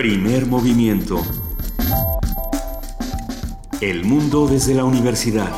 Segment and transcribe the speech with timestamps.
[0.00, 1.20] Primer movimiento.
[3.82, 5.52] El mundo desde la universidad.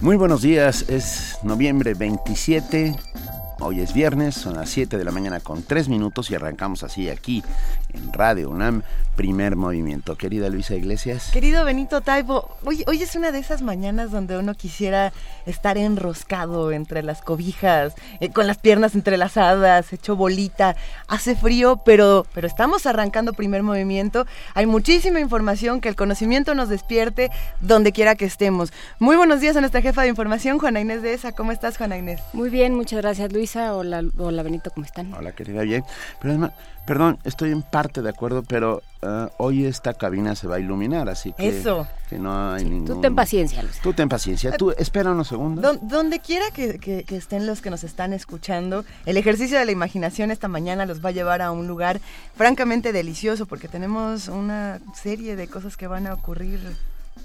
[0.00, 2.96] Muy buenos días, es noviembre 27,
[3.60, 7.10] hoy es viernes, son las 7 de la mañana con 3 minutos y arrancamos así
[7.10, 7.44] aquí
[7.96, 8.82] en Radio UNAM
[9.16, 10.16] Primer movimiento.
[10.16, 11.30] Querida Luisa Iglesias.
[11.32, 15.10] Querido Benito Taibo, hoy, hoy es una de esas mañanas donde uno quisiera
[15.46, 20.76] estar enroscado entre las cobijas, eh, con las piernas entrelazadas, hecho bolita.
[21.08, 24.26] Hace frío, pero, pero estamos arrancando primer movimiento.
[24.52, 28.70] Hay muchísima información, que el conocimiento nos despierte donde quiera que estemos.
[28.98, 31.32] Muy buenos días a nuestra jefa de información, Juana Inés de ESA.
[31.32, 32.20] ¿Cómo estás, Juana Inés?
[32.34, 33.74] Muy bien, muchas gracias, Luisa.
[33.74, 35.14] Hola, hola Benito, ¿cómo están?
[35.14, 35.84] Hola, querida, bien.
[36.20, 36.52] Pero además,
[36.86, 41.08] Perdón, estoy en parte de acuerdo, pero uh, hoy esta cabina se va a iluminar,
[41.08, 41.88] así que, Eso.
[42.08, 42.86] que no hay ningún...
[42.86, 43.80] Tú ten paciencia, Luis.
[43.80, 44.56] Tú ten paciencia.
[44.56, 45.78] Tú espera unos segundos.
[45.82, 49.72] donde quiera que, que, que, estén los que nos están escuchando, el ejercicio de la
[49.72, 52.00] imaginación esta mañana los va a llevar a un lugar
[52.36, 56.60] francamente delicioso, porque tenemos una serie de cosas que van a ocurrir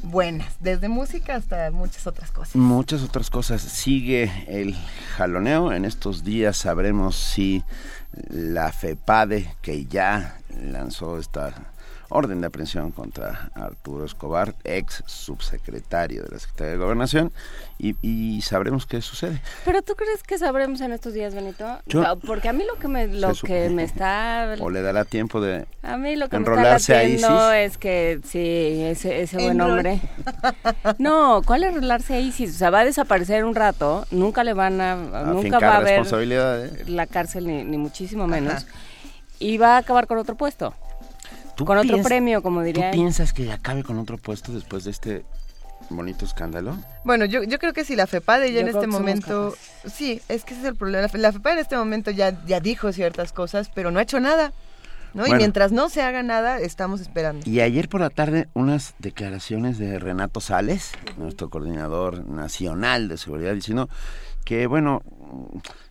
[0.03, 2.55] buenas, desde música hasta muchas otras cosas.
[2.55, 3.61] Muchas otras cosas.
[3.61, 4.75] Sigue el
[5.17, 5.71] jaloneo.
[5.71, 7.63] En estos días sabremos si
[8.29, 11.53] la FEPADE, que ya lanzó esta
[12.11, 17.31] orden de aprehensión contra Arturo Escobar, ex subsecretario de la Secretaría de Gobernación,
[17.79, 19.41] y, sabremos qué sucede.
[19.65, 21.79] Pero tú crees que sabremos en estos días, Benito?
[22.27, 24.55] Porque a mí lo que me, lo que me está...
[24.59, 28.83] O le dará tiempo de A mí lo que enrolarse me está es que, sí,
[28.83, 30.01] ese, ese buen hombre...
[30.99, 32.55] No, ¿cuál es enrolarse a ISIS?
[32.55, 34.95] O sea, va a desaparecer un rato, nunca le van a...
[34.95, 36.05] nunca va a haber
[36.87, 38.67] la cárcel, ni, ni muchísimo menos.
[39.39, 40.75] Y va a acabar con otro puesto
[41.65, 42.91] con otro premio, como diría.
[42.91, 45.25] ¿Tú piensas que acabe con otro puesto después de este
[45.89, 46.77] bonito escándalo?
[47.03, 49.55] Bueno, yo, yo creo que si la FEPADE ya en este momento...
[49.85, 51.07] Sí, es que ese es el problema.
[51.13, 54.53] La FEPADE en este momento ya, ya dijo ciertas cosas, pero no ha hecho nada.
[55.13, 55.27] ¿no?
[55.27, 57.49] y mientras no se haga nada, estamos esperando.
[57.49, 63.53] Y ayer por la tarde unas declaraciones de Renato Sales, nuestro coordinador nacional de seguridad,
[63.53, 63.89] diciendo
[64.45, 65.01] que, bueno,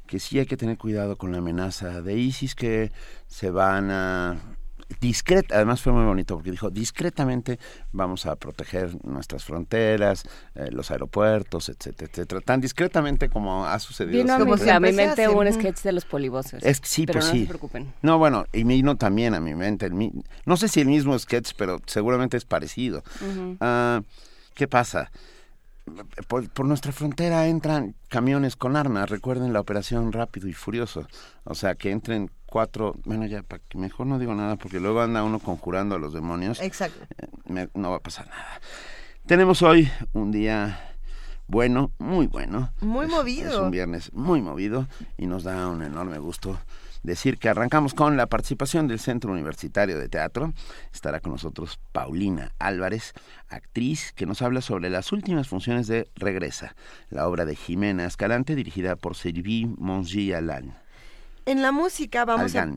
[0.07, 2.93] que sí hay que tener cuidado con la amenaza de ISIS, que
[3.29, 4.39] se van a
[5.01, 7.59] discreta, además fue muy bonito porque dijo, discretamente
[7.93, 10.25] vamos a proteger nuestras fronteras,
[10.55, 14.23] eh, los aeropuertos, etcétera, etcétera, tan discretamente como ha sucedido.
[14.23, 16.63] Vino a mi, mente un sketch de los polivoces.
[16.65, 17.41] Es, sí, pero pues no sí.
[17.43, 17.93] se preocupen.
[18.03, 20.13] No, bueno, y vino también a mi mente, el,
[20.45, 23.03] no sé si el mismo sketch, pero seguramente es parecido.
[23.61, 24.03] Ah,
[24.55, 25.11] ¿Qué pasa?
[26.29, 31.09] Por, por, nuestra frontera entran camiones con armas, recuerden la operación Rápido y Furioso,
[31.45, 35.01] o sea, que entren cuatro, bueno ya, para que mejor no digo nada porque luego
[35.01, 36.61] anda uno conjurando a los demonios.
[36.61, 37.07] Exacto.
[37.49, 38.61] Eh, no va a pasar nada.
[39.27, 40.91] Tenemos hoy un día
[41.47, 42.73] bueno, muy bueno.
[42.81, 43.51] Muy movido.
[43.51, 44.87] Es un viernes muy movido
[45.19, 46.59] y nos da un enorme gusto
[47.03, 50.53] decir que arrancamos con la participación del Centro Universitario de Teatro.
[50.93, 53.13] Estará con nosotros Paulina Álvarez,
[53.49, 56.75] actriz que nos habla sobre las últimas funciones de Regresa,
[57.09, 60.75] la obra de Jimena Escalante dirigida por Sylvie Mongi Alain.
[61.47, 62.69] En la música vamos a...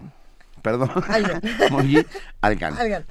[0.64, 0.90] Perdón.
[1.10, 1.42] Algan.
[2.42, 2.78] Algan.
[2.78, 3.06] Algan.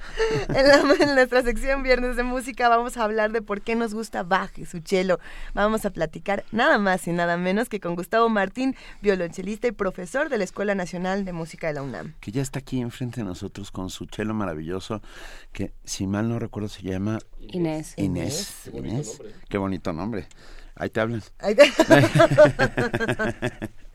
[0.49, 4.57] En, nuestra sección Viernes de Música vamos a hablar de por qué nos gusta Bach
[4.57, 5.19] y su cello.
[5.53, 10.29] Vamos a platicar nada más y nada menos que con Gustavo Martín, violonchelista y profesor
[10.29, 12.15] de la Escuela Nacional de Música de la UNAM.
[12.21, 15.03] Que ya está aquí enfrente de nosotros con su cello maravilloso,
[15.51, 17.19] que si mal no recuerdo se llama...
[17.39, 17.93] Inés.
[17.97, 18.71] Inés.
[18.73, 19.21] Inés.
[19.47, 20.25] Qué bonito nombre.
[20.75, 21.21] Ahí te hablan.
[21.37, 21.71] Ahí te...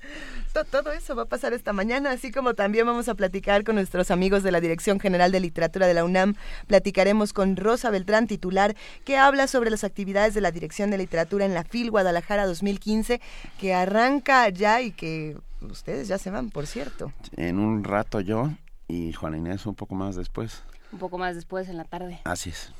[0.64, 4.10] todo eso va a pasar esta mañana, así como también vamos a platicar con nuestros
[4.10, 6.34] amigos de la Dirección General de Literatura de la UNAM.
[6.66, 11.44] Platicaremos con Rosa Beltrán, titular, que habla sobre las actividades de la Dirección de Literatura
[11.44, 13.20] en la FIL Guadalajara 2015,
[13.58, 17.12] que arranca ya y que ustedes ya se van, por cierto.
[17.36, 18.50] En un rato yo
[18.86, 20.62] y Juana Inés un poco más después.
[20.92, 22.20] Un poco más después, en la tarde.
[22.25, 22.72] Así es.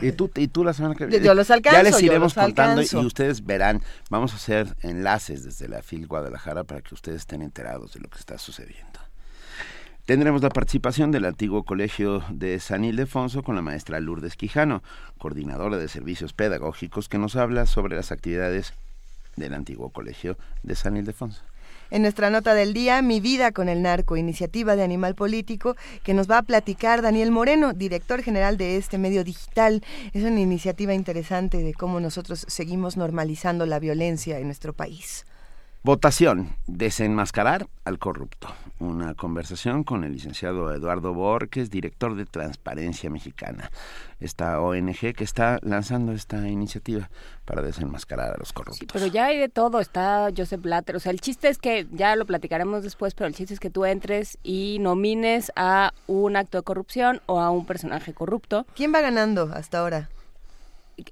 [0.00, 1.24] Y tú, y tú la semana que viene.
[1.24, 1.76] Yo los alcanzo.
[1.76, 3.82] Ya les iremos contando y ustedes verán.
[4.10, 8.08] Vamos a hacer enlaces desde la FIL Guadalajara para que ustedes estén enterados de lo
[8.08, 9.00] que está sucediendo.
[10.08, 14.82] Tendremos la participación del antiguo colegio de San Ildefonso con la maestra Lourdes Quijano,
[15.18, 18.72] coordinadora de servicios pedagógicos, que nos habla sobre las actividades
[19.36, 21.42] del antiguo colegio de San Ildefonso.
[21.90, 26.12] En nuestra nota del día, Mi vida con el narco, iniciativa de Animal Político, que
[26.12, 29.82] nos va a platicar Daniel Moreno, director general de este medio digital.
[30.12, 35.24] Es una iniciativa interesante de cómo nosotros seguimos normalizando la violencia en nuestro país.
[35.84, 38.48] Votación, desenmascarar al corrupto.
[38.80, 43.70] Una conversación con el licenciado Eduardo Borges, director de Transparencia Mexicana,
[44.18, 47.08] esta ONG que está lanzando esta iniciativa
[47.44, 48.88] para desenmascarar a los corruptos.
[48.92, 52.16] pero ya hay de todo, está Joseph Blatter, o sea, el chiste es que, ya
[52.16, 56.58] lo platicaremos después, pero el chiste es que tú entres y nomines a un acto
[56.58, 58.66] de corrupción o a un personaje corrupto.
[58.74, 60.08] ¿Quién va ganando hasta ahora?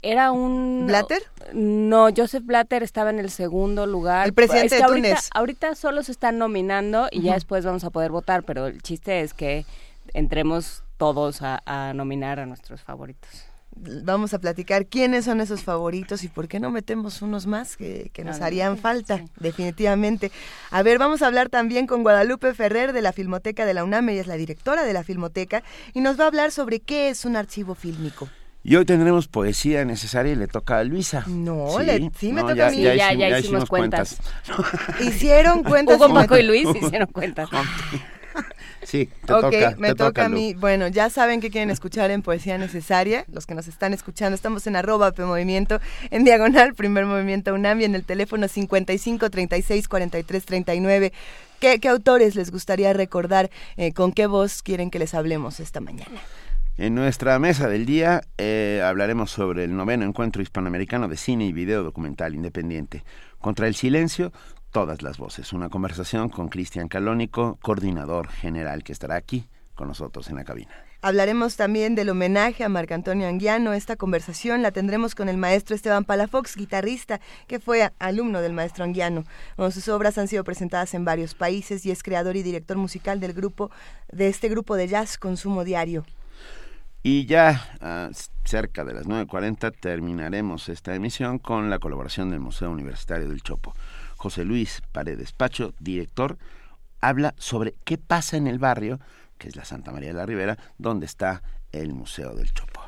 [0.02, 0.86] Era un...
[0.86, 1.22] ¿Blatter?
[1.52, 4.26] No, Joseph Blatter estaba en el segundo lugar.
[4.26, 8.10] El presidente de ahorita, Ahorita solo se están nominando y ya después vamos a poder
[8.10, 9.64] votar, pero el chiste es que
[10.14, 13.30] entremos todos a, nominar a nuestros favoritos.
[13.78, 18.10] Vamos a platicar quiénes son esos favoritos y por qué no metemos unos más que,
[18.24, 20.32] nos harían falta, definitivamente.
[20.70, 24.08] A ver, vamos a hablar también con Guadalupe Ferrer de la Filmoteca de la UNAM,
[24.08, 25.62] ella es la directora de la Filmoteca,
[25.92, 28.30] y nos va a hablar sobre qué es un archivo fílmico.
[28.68, 31.22] Y hoy tendremos poesía necesaria y le toca a Luisa.
[31.28, 31.68] No,
[32.18, 32.82] sí, me toca a mí.
[32.82, 34.18] Ya, ya, hicimos, cuentas.
[35.00, 35.98] hicieron cuentas.
[35.98, 37.48] Hugo, Paco y Luis hicieron cuentas.
[38.82, 39.76] Sí, te toca.
[39.78, 40.54] me toca, a mí.
[40.54, 43.24] Bueno, ya saben que quieren escuchar en Poesía Necesaria.
[43.32, 45.78] Los que nos están escuchando, estamos en arroba Movimiento,
[46.10, 51.12] en diagonal, primer movimiento UNAM y en el teléfono 55 36 43 39.
[51.60, 53.48] ¿Qué, qué autores les gustaría recordar?
[53.76, 56.20] Eh, ¿Con qué voz quieren que les hablemos esta mañana?
[56.78, 61.52] En nuestra mesa del día eh, hablaremos sobre el noveno encuentro hispanoamericano de cine y
[61.54, 63.02] video documental independiente.
[63.38, 64.30] Contra el silencio,
[64.72, 65.54] todas las voces.
[65.54, 70.70] Una conversación con Cristian Calónico, coordinador general, que estará aquí con nosotros en la cabina.
[71.00, 73.72] Hablaremos también del homenaje a Marc Antonio Anguiano.
[73.72, 78.84] Esta conversación la tendremos con el maestro Esteban Palafox, guitarrista que fue alumno del maestro
[78.84, 79.24] Anguiano.
[79.70, 83.32] sus obras han sido presentadas en varios países y es creador y director musical del
[83.32, 83.70] grupo
[84.12, 86.04] de este grupo de jazz Consumo Diario.
[87.08, 88.10] Y ya ah,
[88.44, 93.76] cerca de las 9.40 terminaremos esta emisión con la colaboración del Museo Universitario del Chopo.
[94.16, 96.36] José Luis Paredes Pacho, director,
[97.00, 98.98] habla sobre qué pasa en el barrio,
[99.38, 102.80] que es la Santa María de la Ribera, donde está el Museo del Chopo.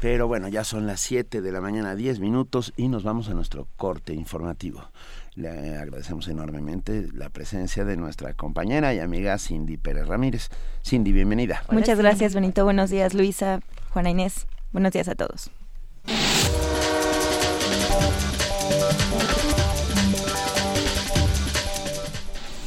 [0.00, 3.34] Pero bueno, ya son las 7 de la mañana, 10 minutos, y nos vamos a
[3.34, 4.90] nuestro corte informativo.
[5.38, 10.48] Le agradecemos enormemente la presencia de nuestra compañera y amiga Cindy Pérez Ramírez.
[10.84, 11.62] Cindy, bienvenida.
[11.70, 12.64] Muchas gracias, Benito.
[12.64, 14.48] Buenos días, Luisa, Juana Inés.
[14.72, 15.52] Buenos días a todos.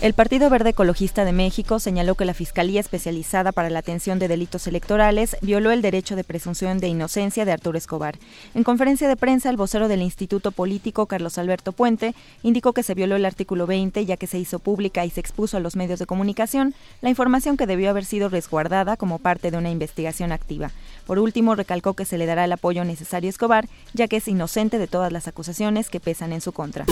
[0.01, 4.27] El Partido Verde Ecologista de México señaló que la Fiscalía Especializada para la Atención de
[4.27, 8.17] Delitos Electorales violó el derecho de presunción de inocencia de Arturo Escobar.
[8.55, 12.95] En conferencia de prensa, el vocero del Instituto Político, Carlos Alberto Puente, indicó que se
[12.95, 15.99] violó el artículo 20 ya que se hizo pública y se expuso a los medios
[15.99, 20.71] de comunicación la información que debió haber sido resguardada como parte de una investigación activa.
[21.05, 24.27] Por último, recalcó que se le dará el apoyo necesario a Escobar, ya que es
[24.27, 26.85] inocente de todas las acusaciones que pesan en su contra.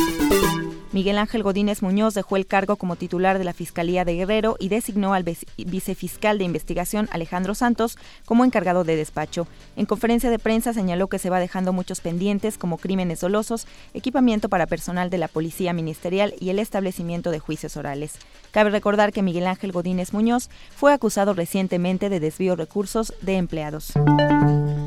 [0.92, 4.70] Miguel Ángel Godínez Muñoz dejó el cargo como titular de la Fiscalía de Guerrero y
[4.70, 5.24] designó al
[5.58, 9.48] vicefiscal de investigación Alejandro Santos como encargado de despacho.
[9.76, 13.66] En conferencia de prensa señaló que se va dejando muchos pendientes como crímenes dolosos,
[13.96, 18.14] equipamiento para personal de la Policía Ministerial y el establecimiento de juicios orales.
[18.52, 23.38] Cabe recordar que Miguel Ángel Godínez Muñoz fue acusado recientemente de desvío de recursos de
[23.38, 23.94] empleados.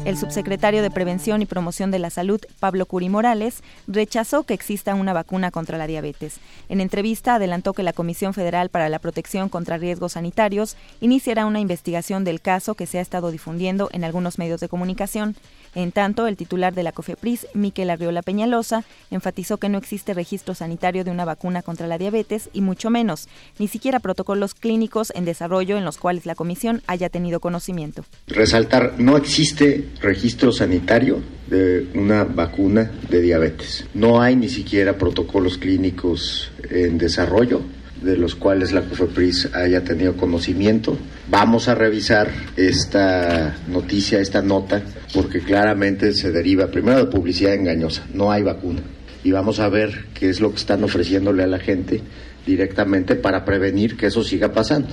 [0.04, 4.94] El subsecretario de Prevención y Promoción de la Salud, Pablo Curi Morales, rechazó que exista
[4.96, 6.38] una vacuna contra la diabetes.
[6.68, 11.60] En entrevista adelantó que la Comisión Federal para la Protección contra Riesgos Sanitarios iniciará una
[11.60, 15.36] investigación del caso que se ha estado difundiendo en algunos medios de comunicación.
[15.76, 20.56] En tanto, el titular de la COFEPRIS, Miquel Arriola Peñalosa, enfatizó que no existe registro
[20.56, 23.28] sanitario de una vacuna contra la diabetes y mucho menos,
[23.60, 28.04] ni siquiera protocolos clínicos en desarrollo en los cuales la comisión haya tenido conocimiento.
[28.26, 33.86] Resaltar, no existe registro sanitario de una vacuna de diabetes.
[33.94, 37.62] No hay ni siquiera protocolos clínicos en desarrollo
[38.02, 40.96] de los cuales la COFEPRIS haya tenido conocimiento.
[41.28, 44.82] Vamos a revisar esta noticia, esta nota,
[45.14, 48.06] porque claramente se deriva primero de publicidad engañosa.
[48.12, 48.82] No hay vacuna.
[49.24, 52.02] Y vamos a ver qué es lo que están ofreciéndole a la gente
[52.44, 54.88] directamente para prevenir que eso siga pasando.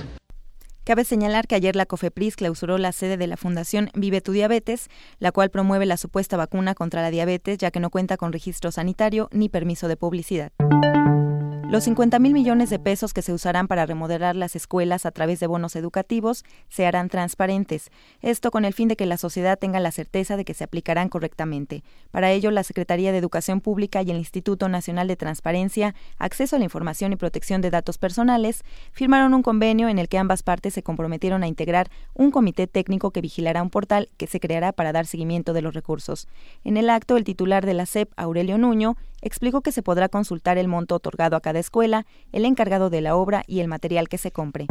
[0.84, 4.88] Cabe señalar que ayer la COFEPRIS clausuró la sede de la Fundación Vive tu Diabetes,
[5.18, 8.72] la cual promueve la supuesta vacuna contra la diabetes ya que no cuenta con registro
[8.72, 10.52] sanitario ni permiso de publicidad.
[11.70, 15.38] Los 50 mil millones de pesos que se usarán para remodelar las escuelas a través
[15.38, 19.78] de bonos educativos se harán transparentes, esto con el fin de que la sociedad tenga
[19.78, 21.84] la certeza de que se aplicarán correctamente.
[22.10, 26.58] Para ello, la Secretaría de Educación Pública y el Instituto Nacional de Transparencia, Acceso a
[26.58, 30.74] la Información y Protección de Datos Personales firmaron un convenio en el que ambas partes
[30.74, 34.90] se comprometieron a integrar un comité técnico que vigilará un portal que se creará para
[34.90, 36.26] dar seguimiento de los recursos.
[36.64, 40.58] En el acto, el titular de la SEP, Aurelio Nuño, explicó que se podrá consultar
[40.58, 44.18] el monto otorgado a cada escuela, el encargado de la obra y el material que
[44.18, 44.66] se compre.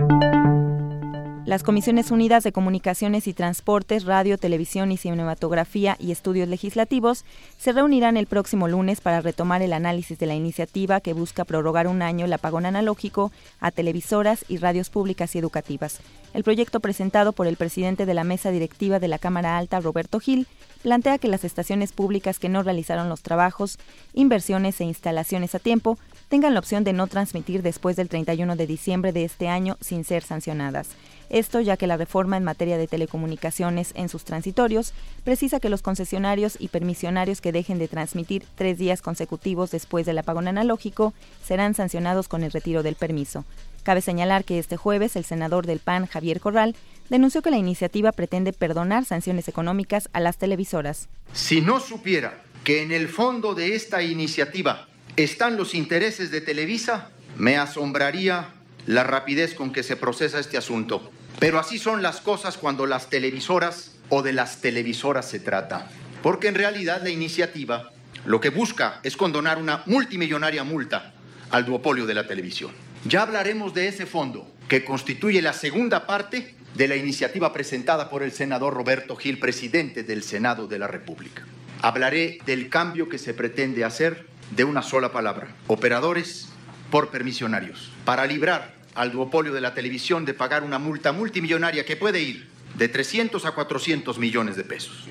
[1.46, 7.26] Las Comisiones Unidas de Comunicaciones y Transportes, Radio, Televisión y Cinematografía y Estudios Legislativos
[7.58, 11.88] se reunirán el próximo lunes para retomar el análisis de la iniciativa que busca prorrogar
[11.88, 16.02] un año el apagón analógico a televisoras y radios públicas y educativas.
[16.34, 20.20] El proyecto presentado por el presidente de la mesa directiva de la Cámara Alta, Roberto
[20.20, 20.46] Gil,
[20.84, 23.80] plantea que las estaciones públicas que no realizaron los trabajos,
[24.14, 28.68] inversiones e instalaciones a tiempo tengan la opción de no transmitir después del 31 de
[28.68, 30.90] diciembre de este año sin ser sancionadas.
[31.30, 34.94] Esto ya que la reforma en materia de telecomunicaciones en sus transitorios
[35.24, 40.18] precisa que los concesionarios y permisionarios que dejen de transmitir tres días consecutivos después del
[40.18, 41.14] apagón analógico
[41.46, 43.46] serán sancionados con el retiro del permiso.
[43.84, 46.76] Cabe señalar que este jueves el senador del PAN, Javier Corral,
[47.10, 51.10] denunció que la iniciativa pretende perdonar sanciones económicas a las televisoras.
[51.34, 57.10] Si no supiera que en el fondo de esta iniciativa están los intereses de Televisa,
[57.38, 58.50] me asombraría
[58.86, 61.12] la rapidez con que se procesa este asunto.
[61.40, 65.90] Pero así son las cosas cuando las televisoras o de las televisoras se trata.
[66.22, 67.92] Porque en realidad la iniciativa
[68.26, 71.14] lo que busca es condonar una multimillonaria multa
[71.50, 72.72] al duopolio de la televisión.
[73.06, 78.22] Ya hablaremos de ese fondo, que constituye la segunda parte de la iniciativa presentada por
[78.22, 81.46] el senador Roberto Gil, presidente del Senado de la República.
[81.82, 86.50] Hablaré del cambio que se pretende hacer de una sola palabra, operadores
[86.92, 91.96] por permisionarios, para librar al duopolio de la televisión de pagar una multa multimillonaria que
[91.96, 95.08] puede ir de 300 a 400 millones de pesos.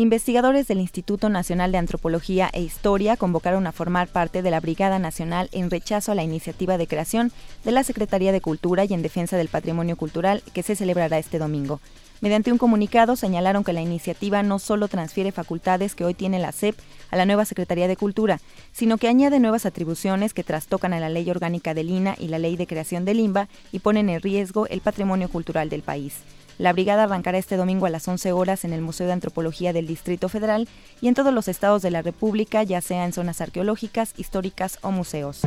[0.00, 4.98] Investigadores del Instituto Nacional de Antropología e Historia convocaron a formar parte de la Brigada
[4.98, 7.32] Nacional en rechazo a la iniciativa de creación
[7.64, 11.38] de la Secretaría de Cultura y en defensa del patrimonio cultural que se celebrará este
[11.38, 11.80] domingo.
[12.20, 16.52] Mediante un comunicado señalaron que la iniciativa no solo transfiere facultades que hoy tiene la
[16.52, 16.76] SEP
[17.10, 18.40] a la nueva Secretaría de Cultura,
[18.72, 22.38] sino que añade nuevas atribuciones que trastocan a la Ley Orgánica del INA y la
[22.38, 26.16] Ley de Creación del INBA y ponen en riesgo el patrimonio cultural del país.
[26.60, 29.86] La brigada arrancará este domingo a las 11 horas en el Museo de Antropología del
[29.86, 30.68] Distrito Federal
[31.00, 34.90] y en todos los estados de la República, ya sea en zonas arqueológicas, históricas o
[34.90, 35.40] museos.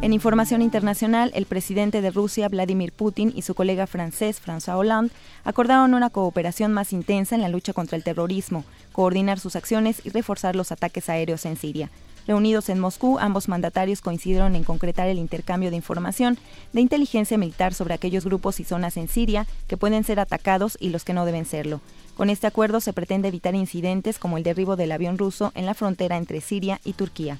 [0.00, 5.12] En información internacional, el presidente de Rusia, Vladimir Putin, y su colega francés, François Hollande,
[5.42, 10.10] acordaron una cooperación más intensa en la lucha contra el terrorismo, coordinar sus acciones y
[10.10, 11.90] reforzar los ataques aéreos en Siria.
[12.26, 16.38] Reunidos en Moscú, ambos mandatarios coincidieron en concretar el intercambio de información
[16.72, 20.90] de inteligencia militar sobre aquellos grupos y zonas en Siria que pueden ser atacados y
[20.90, 21.80] los que no deben serlo.
[22.16, 25.74] Con este acuerdo se pretende evitar incidentes como el derribo del avión ruso en la
[25.74, 27.38] frontera entre Siria y Turquía.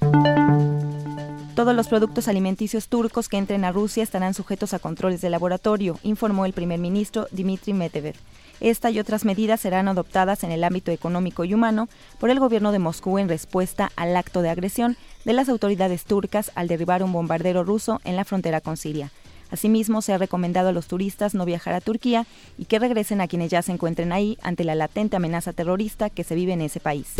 [1.55, 5.99] Todos los productos alimenticios turcos que entren a Rusia estarán sujetos a controles de laboratorio,
[6.01, 8.15] informó el primer ministro Dmitry Medvedev.
[8.59, 12.71] Esta y otras medidas serán adoptadas en el ámbito económico y humano por el gobierno
[12.71, 17.13] de Moscú en respuesta al acto de agresión de las autoridades turcas al derribar un
[17.13, 19.11] bombardero ruso en la frontera con Siria.
[19.51, 22.25] Asimismo, se ha recomendado a los turistas no viajar a Turquía
[22.57, 26.23] y que regresen a quienes ya se encuentren ahí ante la latente amenaza terrorista que
[26.23, 27.13] se vive en ese país.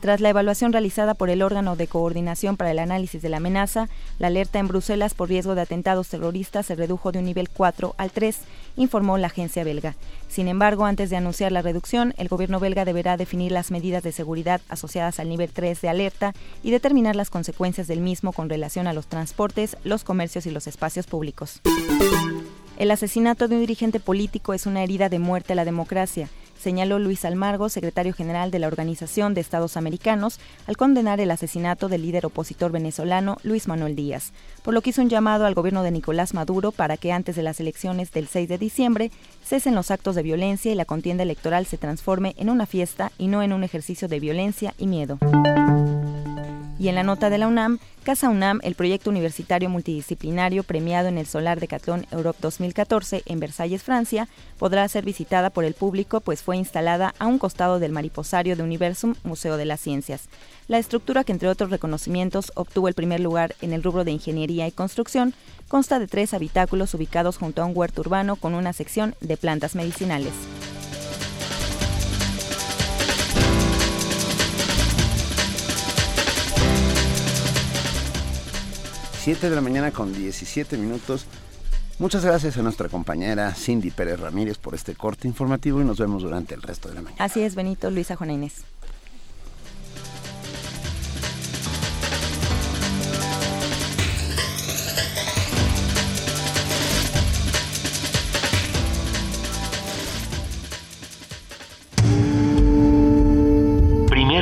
[0.00, 3.88] Tras la evaluación realizada por el órgano de coordinación para el análisis de la amenaza,
[4.20, 7.96] la alerta en Bruselas por riesgo de atentados terroristas se redujo de un nivel 4
[7.98, 8.38] al 3,
[8.76, 9.96] informó la agencia belga.
[10.28, 14.12] Sin embargo, antes de anunciar la reducción, el gobierno belga deberá definir las medidas de
[14.12, 18.86] seguridad asociadas al nivel 3 de alerta y determinar las consecuencias del mismo con relación
[18.86, 21.60] a los transportes, los comercios y los espacios públicos.
[22.78, 26.28] El asesinato de un dirigente político es una herida de muerte a la democracia
[26.58, 31.88] señaló Luis Almargo, secretario general de la Organización de Estados Americanos, al condenar el asesinato
[31.88, 35.82] del líder opositor venezolano Luis Manuel Díaz, por lo que hizo un llamado al gobierno
[35.82, 39.10] de Nicolás Maduro para que antes de las elecciones del 6 de diciembre
[39.44, 43.28] cesen los actos de violencia y la contienda electoral se transforme en una fiesta y
[43.28, 45.18] no en un ejercicio de violencia y miedo.
[46.78, 51.18] Y en la nota de la UNAM, Casa UNAM, el proyecto universitario multidisciplinario premiado en
[51.18, 56.42] el Solar Decathlon Europe 2014 en Versalles, Francia, podrá ser visitada por el público pues
[56.42, 60.28] fue instalada a un costado del mariposario de Universum, Museo de las Ciencias.
[60.68, 64.66] La estructura que entre otros reconocimientos obtuvo el primer lugar en el rubro de ingeniería
[64.66, 65.34] y construcción
[65.66, 69.74] consta de tres habitáculos ubicados junto a un huerto urbano con una sección de plantas
[69.74, 70.32] medicinales.
[79.28, 81.26] 7 de la mañana con 17 minutos.
[81.98, 86.22] Muchas gracias a nuestra compañera Cindy Pérez Ramírez por este corte informativo y nos vemos
[86.22, 87.22] durante el resto de la mañana.
[87.22, 88.64] Así es, Benito, Luisa Juana Inés.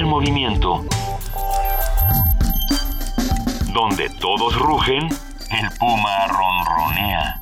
[0.05, 0.85] movimiento.
[3.77, 7.41] Donde todos rugen, el puma ronronea.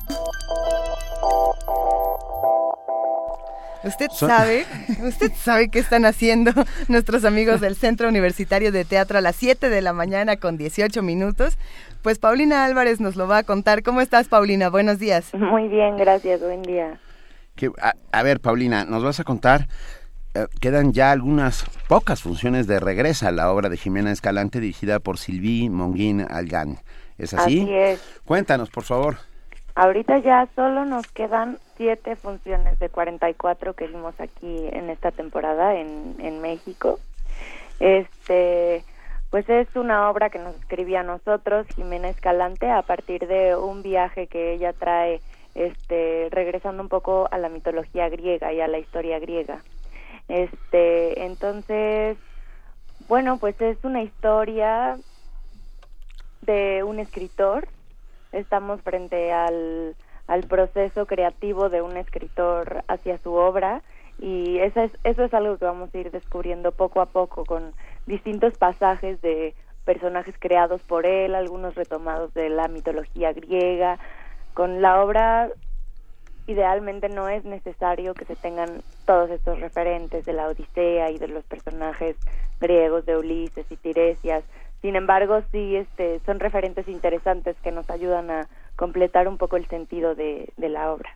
[3.85, 4.65] Usted sabe,
[5.07, 6.51] usted sabe qué están haciendo
[6.89, 11.01] nuestros amigos del Centro Universitario de Teatro a las 7 de la mañana con 18
[11.03, 11.57] minutos.
[12.01, 13.81] Pues Paulina Álvarez nos lo va a contar.
[13.81, 14.67] ¿Cómo estás, Paulina?
[14.67, 15.33] Buenos días.
[15.33, 16.41] Muy bien, gracias.
[16.41, 16.99] Buen día.
[18.11, 19.69] a, ver, Paulina, nos vas a contar.
[20.35, 24.99] Eh, quedan ya algunas pocas funciones de regresa a la obra de Jimena Escalante dirigida
[24.99, 26.79] por Sylvie Monguín Algan.
[27.17, 27.61] ¿Es así?
[27.61, 28.21] Así es.
[28.25, 29.15] Cuéntanos, por favor.
[29.75, 35.75] Ahorita ya solo nos quedan siete funciones de 44 que vimos aquí en esta temporada
[35.75, 36.99] en, en México.
[37.79, 38.83] Este,
[39.29, 43.83] pues es una obra que nos escribía a nosotros, Jimena Escalante, a partir de un
[43.83, 45.21] viaje que ella trae,
[45.55, 49.61] este, regresando un poco a la mitología griega y a la historia griega.
[50.27, 52.17] Este, entonces,
[53.07, 54.97] bueno, pues es una historia
[56.41, 57.67] de un escritor
[58.35, 59.95] estamos frente al,
[60.27, 63.81] al proceso creativo de un escritor hacia su obra
[64.19, 67.73] y eso es, eso es algo que vamos a ir descubriendo poco a poco con
[68.05, 69.53] distintos pasajes de
[69.83, 73.99] personajes creados por él, algunos retomados de la mitología griega.
[74.53, 75.49] Con la obra
[76.47, 81.27] idealmente no es necesario que se tengan todos estos referentes de la Odisea y de
[81.27, 82.15] los personajes
[82.59, 84.43] griegos de Ulises y Tiresias,
[84.85, 89.67] sin embargo, sí este, son referentes interesantes que nos ayudan a completar un poco el
[89.67, 91.09] sentido de, la obra.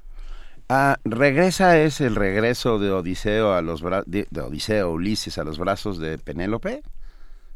[0.69, 5.99] Ah, ¿Regresa es el regreso de Odiseo a los de, Odiseo Ulises a los brazos
[5.99, 6.81] de Penélope?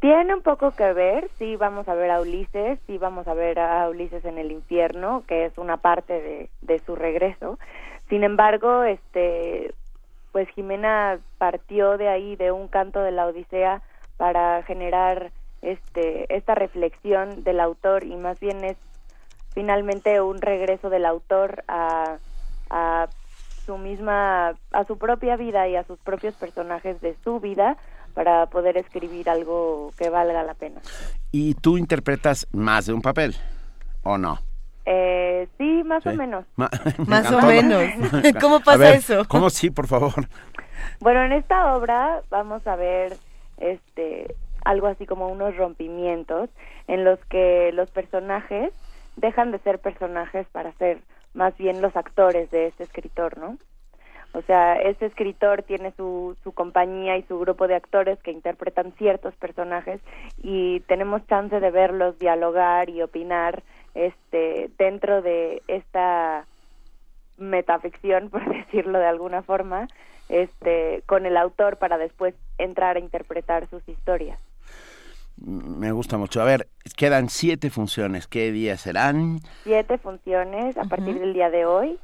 [0.03, 3.57] Tiene un poco que ver, sí vamos a ver a Ulises, sí vamos a ver
[3.57, 7.57] a Ulises en el infierno, que es una parte de, de su regreso.
[8.09, 9.73] Sin embargo, este,
[10.33, 13.81] pues Jimena partió de ahí, de un canto de la Odisea,
[14.17, 15.31] para generar
[15.61, 18.77] este, esta reflexión del autor y más bien es
[19.53, 22.17] finalmente un regreso del autor a,
[22.69, 23.07] a
[23.65, 27.77] su misma, a su propia vida y a sus propios personajes de su vida
[28.13, 30.81] para poder escribir algo que valga la pena.
[31.31, 33.35] ¿Y tú interpretas más de un papel
[34.03, 34.39] o no?
[34.85, 36.45] Eh, sí, más o menos.
[37.07, 37.83] más o menos.
[38.41, 39.25] ¿Cómo pasa eso?
[39.27, 40.27] ¿Cómo sí, por favor?
[40.99, 43.17] Bueno, en esta obra vamos a ver
[43.57, 46.49] este algo así como unos rompimientos
[46.87, 48.71] en los que los personajes
[49.17, 50.99] dejan de ser personajes para ser
[51.33, 53.57] más bien los actores de este escritor, ¿no?
[54.33, 58.91] O sea, este escritor tiene su, su compañía y su grupo de actores que interpretan
[58.97, 60.01] ciertos personajes
[60.41, 63.61] y tenemos chance de verlos dialogar y opinar
[63.93, 66.47] este dentro de esta
[67.37, 69.87] metaficción, por decirlo de alguna forma,
[70.29, 74.39] este con el autor para después entrar a interpretar sus historias.
[75.37, 76.41] Me gusta mucho.
[76.41, 78.27] A ver, quedan siete funciones.
[78.27, 79.39] ¿Qué días serán?
[79.63, 81.99] Siete funciones a partir del día de hoy.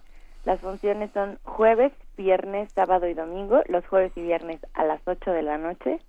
[0.45, 3.61] Las funciones son jueves, viernes, sábado y domingo.
[3.69, 5.99] Los jueves y viernes a las ocho de la noche.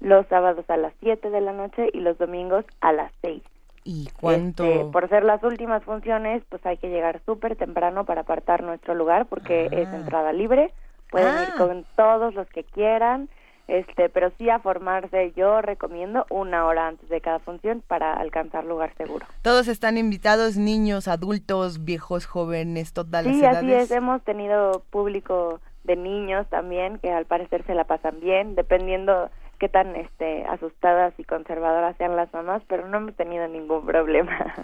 [0.00, 3.42] Los sábados a las siete de la noche y los domingos a las seis.
[3.82, 4.64] ¿Y cuánto?
[4.64, 8.94] Este, por ser las últimas funciones, pues hay que llegar súper temprano para apartar nuestro
[8.94, 9.96] lugar porque es ah.
[9.96, 10.72] entrada libre.
[11.10, 11.54] Pueden ir ah.
[11.56, 13.30] con todos los que quieran
[13.68, 18.64] este pero sí a formarse yo recomiendo una hora antes de cada función para alcanzar
[18.64, 19.26] lugar seguro.
[19.42, 24.82] Todos están invitados niños adultos viejos jóvenes todas las sí edades así es hemos tenido
[24.90, 30.44] público de niños también que al parecer se la pasan bien dependiendo qué tan este
[30.46, 34.54] asustadas y conservadoras sean las mamás, pero no hemos tenido ningún problema.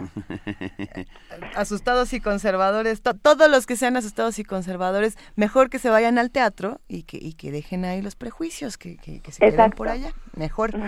[1.55, 6.31] asustados y conservadores, todos los que sean asustados y conservadores, mejor que se vayan al
[6.31, 10.11] teatro y que, y que dejen ahí los prejuicios, que, que, se queden por allá,
[10.35, 10.71] mejor.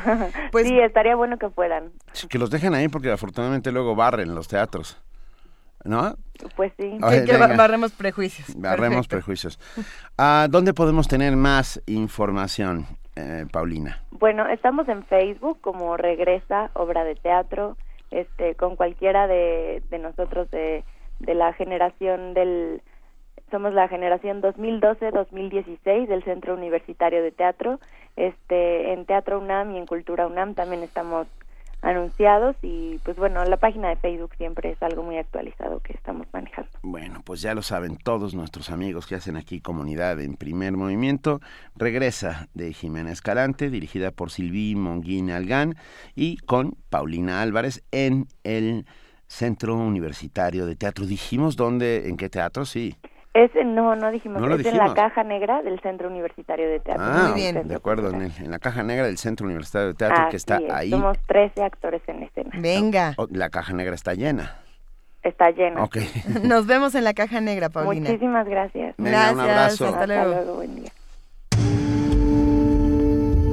[0.51, 1.91] Pues, sí, estaría bueno que fueran.
[2.29, 5.01] Que los dejen ahí porque afortunadamente luego barren los teatros.
[5.83, 6.15] ¿No?
[6.55, 6.97] Pues sí.
[7.25, 8.55] que, barremos prejuicios.
[8.55, 9.59] Barremos prejuicios.
[10.17, 12.87] ¿A ¿Dónde podemos tener más información?
[13.15, 14.01] Eh, Paulina?
[14.11, 17.77] Bueno, estamos en Facebook como Regresa Obra de Teatro,
[18.11, 20.83] este, con cualquiera de, de nosotros de,
[21.19, 22.81] de la generación del
[23.51, 27.79] somos la generación 2012-2016 del Centro Universitario de Teatro.
[28.15, 31.27] Este, en Teatro UNAM y en Cultura UNAM también estamos
[31.85, 36.25] anunciados y pues bueno, la página de Facebook siempre es algo muy actualizado que estamos
[36.33, 36.71] manejando.
[36.81, 41.41] Bueno, pues ya lo saben todos nuestros amigos que hacen aquí comunidad en primer movimiento.
[41.75, 45.75] Regresa de Jimena Escalante, dirigida por Silví Monguín Algán
[46.15, 48.87] y con Paulina Álvarez en el
[49.27, 51.05] Centro Universitario de Teatro.
[51.05, 52.95] Dijimos dónde, en qué teatro, sí.
[53.35, 57.03] Es, no, no dijimos, es en la caja negra del Centro Universitario de Teatro.
[57.05, 57.67] Ah, muy bien.
[57.67, 60.89] De acuerdo, en, la caja negra del Centro Universitario de Teatro que está ahí.
[60.89, 62.51] Somos 13 actores en escena.
[62.53, 63.13] Venga.
[63.17, 64.59] Oh, la caja negra está llena.
[65.21, 65.83] Está llena.
[65.83, 65.97] Ok.
[66.43, 68.07] Nos vemos en la caja negra, Paulina.
[68.09, 68.95] Muchísimas gracias.
[68.97, 69.33] gracias.
[69.33, 69.87] Un abrazo.
[69.87, 70.55] Hasta luego.
[70.55, 70.91] buen día.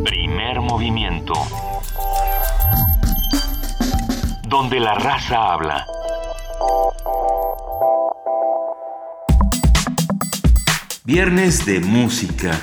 [0.04, 1.34] Primer movimiento.
[4.46, 5.84] Donde la raza habla.
[11.04, 12.60] Viernes de música.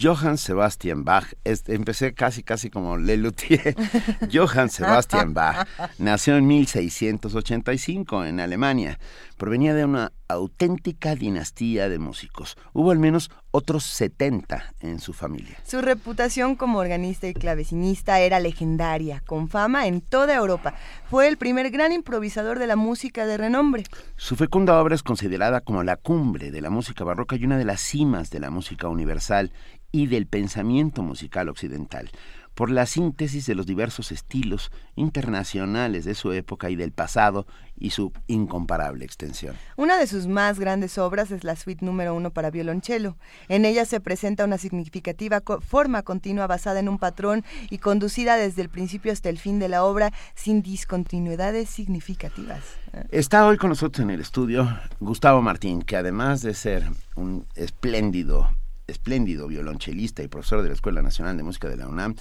[0.00, 3.76] Johann Sebastian Bach, empecé casi casi como Lelutier.
[4.32, 5.68] Johann Sebastian Bach
[5.98, 8.98] nació en 1685 en Alemania.
[9.36, 12.56] Provenía de una auténtica dinastía de músicos.
[12.72, 15.58] Hubo al menos otros 70 en su familia.
[15.64, 20.74] Su reputación como organista y clavecinista era legendaria, con fama en toda Europa.
[21.10, 23.84] Fue el primer gran improvisador de la música de renombre.
[24.16, 27.64] Su fecunda obra es considerada como la cumbre de la música barroca y una de
[27.64, 29.52] las cimas de la música universal
[29.90, 32.10] y del pensamiento musical occidental,
[32.58, 37.46] por la síntesis de los diversos estilos internacionales de su época y del pasado
[37.78, 39.54] y su incomparable extensión.
[39.76, 43.16] Una de sus más grandes obras es la suite número uno para violonchelo.
[43.48, 48.62] En ella se presenta una significativa forma continua basada en un patrón y conducida desde
[48.62, 52.64] el principio hasta el fin de la obra sin discontinuidades significativas.
[53.12, 54.68] Está hoy con nosotros en el estudio
[54.98, 58.50] Gustavo Martín, que además de ser un espléndido
[58.88, 62.16] espléndido violonchelista y profesor de la Escuela Nacional de Música de la UNAM.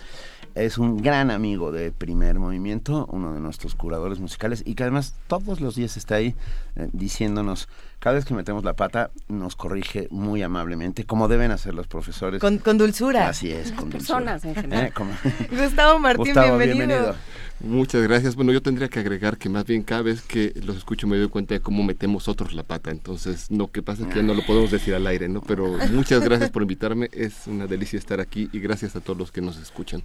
[0.53, 5.15] Es un gran amigo de Primer Movimiento, uno de nuestros curadores musicales y que además
[5.27, 6.35] todos los días está ahí
[6.75, 11.73] eh, diciéndonos cada vez que metemos la pata nos corrige muy amablemente, como deben hacer
[11.73, 12.41] los profesores.
[12.41, 13.29] Con, dulzura.
[13.29, 14.85] Así es, con personas en general.
[14.85, 17.15] Eh, Gustavo Martín, bienvenido.
[17.59, 18.35] Muchas gracias.
[18.35, 21.27] Bueno, yo tendría que agregar que más bien cada vez que los escucho me doy
[21.27, 22.91] cuenta de cómo metemos otros la pata.
[22.91, 25.41] Entonces, lo que pasa es que ya no lo podemos decir al aire, ¿no?
[25.41, 27.09] Pero muchas gracias por invitarme.
[27.13, 30.03] Es una delicia estar aquí y gracias a todos los que nos escuchan.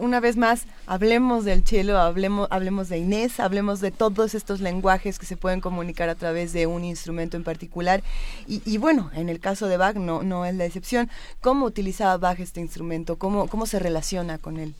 [0.00, 5.20] Una vez más, hablemos del chelo, hablemos, hablemos de Inés, hablemos de todos estos lenguajes
[5.20, 8.02] que se pueden comunicar a través de un instrumento en particular.
[8.46, 11.08] Y, bueno, en el caso de Bach no, no es la excepción.
[11.40, 13.16] ¿Cómo utilizaba Bach este instrumento?
[13.16, 14.74] ¿Cómo, cómo se relaciona con él?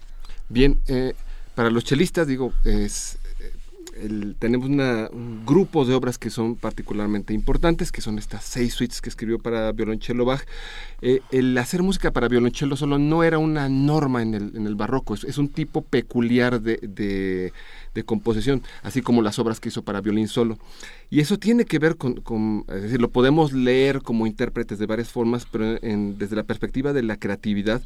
[0.48, 1.14] Bien, eh,
[1.54, 3.18] para los chelistas, digo, es,
[4.00, 9.00] eh, tenemos un grupo de obras que son particularmente importantes, que son estas seis suites
[9.00, 10.42] que escribió para violonchelo Bach.
[11.02, 14.74] Eh, el hacer música para violonchelo solo no era una norma en el, en el
[14.74, 17.52] barroco, es, un tipo peculiar de, de,
[18.04, 20.56] composición, así como las obras que hizo para violín solo.
[21.10, 25.08] Y eso tiene que ver con, es decir, lo podemos leer como intérpretes de varias
[25.08, 27.82] formas, pero desde la perspectiva de la creatividad,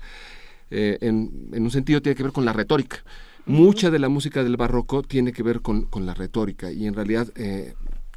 [0.70, 3.03] eh, en, en, un sentido tiene que ver con la retórica.
[3.46, 6.94] Mucha de la música del barroco tiene que ver con, con la retórica y en
[6.94, 7.74] realidad eh,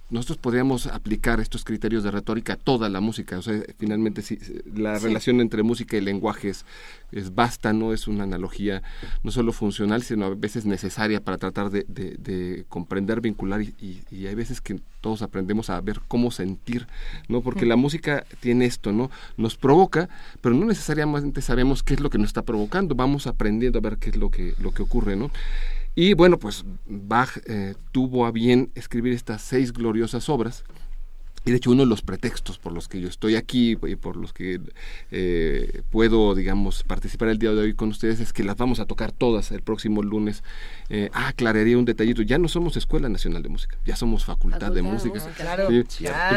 [0.09, 3.39] nosotros podríamos aplicar estos criterios de retórica a toda la música.
[3.39, 4.37] O sea, finalmente si,
[4.75, 6.65] la relación entre música y lenguaje es,
[7.11, 8.83] es, vasta, no es una analogía
[9.23, 13.73] no solo funcional, sino a veces necesaria para tratar de, de, comprender, vincular y,
[14.11, 16.87] y, hay veces que todos aprendemos a ver cómo sentir,
[17.27, 17.41] ¿no?
[17.41, 19.09] Porque la música tiene esto, ¿no?
[19.37, 20.09] Nos provoca,
[20.41, 23.97] pero no necesariamente sabemos qué es lo que nos está provocando, vamos aprendiendo a ver
[23.97, 25.31] qué es lo que, lo que ocurre, ¿no?
[25.95, 30.65] Y bueno, pues Bach eh, tuvo a bien escribir estas seis gloriosas obras
[31.45, 34.15] y de hecho uno de los pretextos por los que yo estoy aquí y por
[34.15, 34.59] los que
[35.11, 38.85] eh, puedo, digamos, participar el día de hoy con ustedes es que las vamos a
[38.85, 40.43] tocar todas el próximo lunes.
[40.89, 44.71] Eh, ah, aclararía un detallito, ya no somos Escuela Nacional de Música, ya somos Facultad,
[44.71, 45.19] de, Música.
[45.35, 45.67] Claro,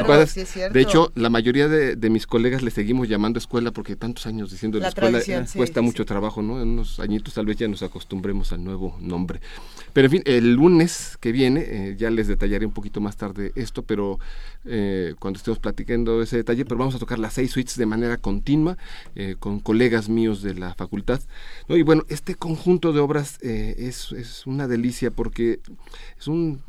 [0.05, 4.27] claro sí, De hecho, la mayoría de, mis colegas le seguimos llamando escuela porque tantos
[4.27, 6.61] años diciendo la, escuela eh, cuesta mucho trabajo, ¿no?
[6.61, 9.41] En unos añitos tal vez ya nos acostumbremos al nuevo nombre.
[9.93, 13.83] Pero en fin, el lunes que viene, ya les detallaré un poquito más tarde esto,
[13.83, 14.19] pero
[14.65, 18.17] eh, cuando estemos platicando ese detalle, pero vamos a tocar las seis suites de manera
[18.17, 18.77] continua
[19.15, 21.21] eh, con colegas míos de la facultad.
[21.69, 25.61] Y bueno, este conjunto de obras eh, es, es una delicia porque
[26.19, 26.61] es un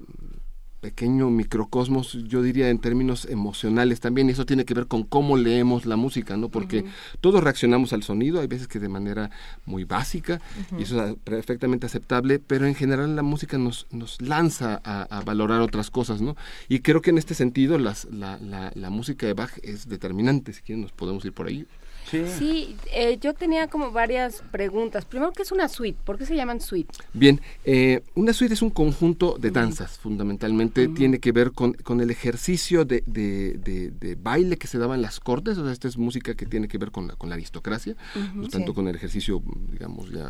[0.81, 5.37] pequeño microcosmos, yo diría en términos emocionales también, y eso tiene que ver con cómo
[5.37, 6.49] leemos la música, ¿no?
[6.49, 6.85] Porque
[7.21, 9.29] todos reaccionamos al sonido, hay veces que de manera
[9.65, 10.41] muy básica,
[10.77, 15.61] y eso es perfectamente aceptable, pero en general la música nos, nos lanza a, valorar
[15.61, 16.35] otras cosas, ¿no?
[16.69, 20.53] Y creo que en este sentido las, la, la, la música de Bach es determinante,
[20.53, 21.67] si quieren nos podemos ir por ahí.
[22.09, 25.05] Sí, eh, yo tenía como varias preguntas.
[25.05, 25.99] Primero, ¿qué es una suite?
[26.03, 26.91] ¿Por qué se llaman suite?
[27.13, 30.87] Bien, eh, una suite es un conjunto de danzas, fundamentalmente.
[30.87, 35.19] Tiene que ver con, con el ejercicio de, de, baile que se daba en las
[35.19, 35.57] cortes.
[35.57, 37.95] O sea, esta es música que tiene que ver con la, con la aristocracia,
[38.33, 39.41] no tanto con el ejercicio,
[39.71, 40.29] digamos, ya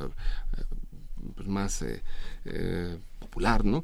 [0.58, 0.64] eh,
[1.36, 1.86] pues más
[3.20, 3.84] popular, ¿no?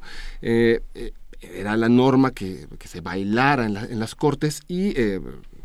[1.40, 5.55] era la norma que, se bailara en, las cortes y eh, en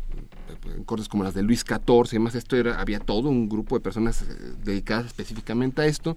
[0.84, 3.80] cortes como las de Luis XIV y demás, esto era, había todo un grupo de
[3.80, 4.26] personas eh,
[4.64, 6.16] dedicadas específicamente a esto.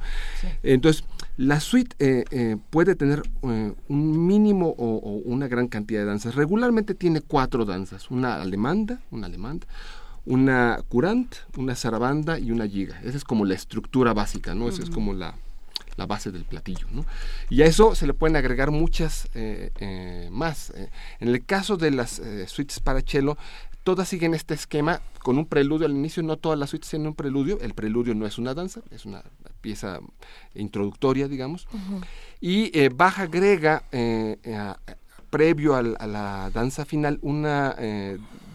[0.63, 1.03] Entonces,
[1.37, 6.35] la suite eh, puede tener un mínimo o, una gran cantidad de danzas.
[6.35, 9.67] Regularmente tiene cuatro danzas, una alemanda, una alemanda,
[10.25, 12.99] una curant, una zarabanda y una giga.
[13.03, 14.67] Esa es como la estructura básica, ¿no?
[14.67, 15.35] Esa es como la,
[15.97, 16.87] la base del platillo.
[16.91, 17.05] ¿no?
[17.49, 20.71] Y a eso se le pueden agregar muchas eh, eh, más.
[20.71, 20.89] Eh.
[21.19, 23.37] En el caso de las suites para cello,
[23.85, 25.85] todas siguen este esquema con un preludio.
[25.85, 28.81] Al inicio, no todas las suites tienen un preludio, el preludio no es una danza,
[28.91, 29.23] es una
[29.61, 30.01] pieza
[30.53, 31.67] introductoria, digamos,
[32.41, 33.83] y Baja agrega
[35.29, 37.73] previo a la danza final una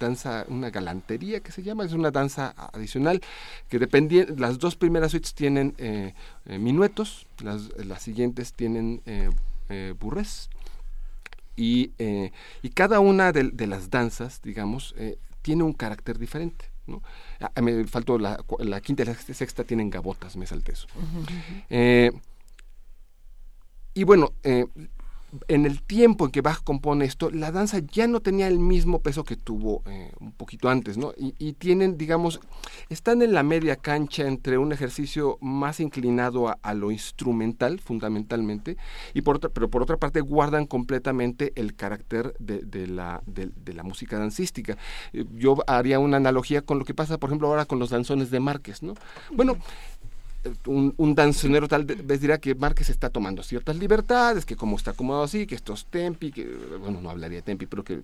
[0.01, 3.21] danza, una galantería que se llama, es una danza adicional
[3.69, 6.15] que dependía, las dos primeras suites tienen eh,
[6.47, 9.31] eh, minuetos, las, las, siguientes tienen eh,
[9.69, 10.50] eh burrés
[11.57, 11.93] y,
[12.63, 14.95] y, cada una de, las danzas, digamos,
[15.43, 16.67] tiene un carácter diferente.
[16.87, 17.03] ¿no?
[17.41, 20.87] Ah, me faltó la, la, quinta y la sexta tienen gabotas, me salté eso.
[23.95, 24.33] y bueno,
[25.49, 29.01] en el tiempo en que Bach compone esto, la danza ya no tenía el mismo
[29.01, 31.13] peso que tuvo eh, un poquito antes, ¿no?
[31.17, 32.41] Y, tienen, digamos,
[32.89, 38.77] están en la media cancha entre un ejercicio más inclinado a, lo instrumental, fundamentalmente,
[39.15, 43.83] y por otra, pero por otra parte guardan completamente el carácter de, la, de, la
[43.83, 44.77] música dancística.
[45.13, 48.31] Eh, yo haría una analogía con lo que pasa, por ejemplo, ahora con los danzones
[48.31, 48.95] de Márquez, ¿no?
[49.33, 49.57] Bueno,
[50.67, 54.93] un, un, danzonero tal vez dirá que Márquez está tomando ciertas libertades, que como está
[54.93, 56.47] acomodado así, que estos tempi, que
[56.81, 58.03] bueno, no hablaría de tempi, pero que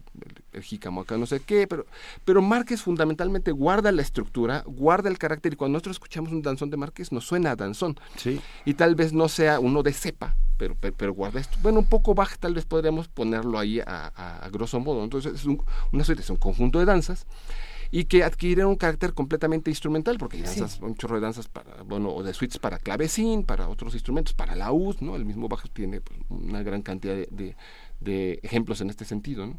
[0.52, 1.86] el, jícamo acá no sé qué, pero,
[2.24, 6.70] pero Márquez fundamentalmente guarda la estructura, guarda el carácter y cuando nosotros escuchamos un danzón
[6.70, 7.96] de Márquez nos suena a danzón.
[8.16, 8.40] Sí.
[8.64, 11.58] Y tal vez no sea uno de cepa, pero, pero, guarda esto.
[11.62, 15.04] Bueno, un poco baja tal vez podríamos ponerlo ahí a, grosso modo.
[15.04, 17.26] Entonces es un, una suerte, es un conjunto de danzas
[17.90, 21.82] y que adquieren un carácter completamente instrumental, porque hay danzas, un chorro de danzas para,
[21.82, 25.16] bueno, o de suites para clavecín, para otros instrumentos, para la laúd, ¿no?
[25.16, 27.56] El mismo bajo tiene pues, una gran cantidad de,
[28.00, 29.58] de, ejemplos en este sentido, ¿no?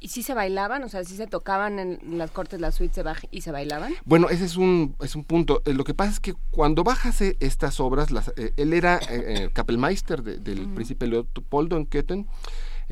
[0.00, 0.82] ¿Y si se bailaban?
[0.82, 3.94] O sea, si se tocaban en las cortes las suites de Bach y se bailaban?
[4.04, 5.62] Bueno, ese es un, es un punto.
[5.64, 8.98] Eh, lo que pasa es que cuando Bach hace estas obras, las, eh, él era
[9.08, 12.26] eh, Kapellmeister del príncipe Leopoldo en Köthen,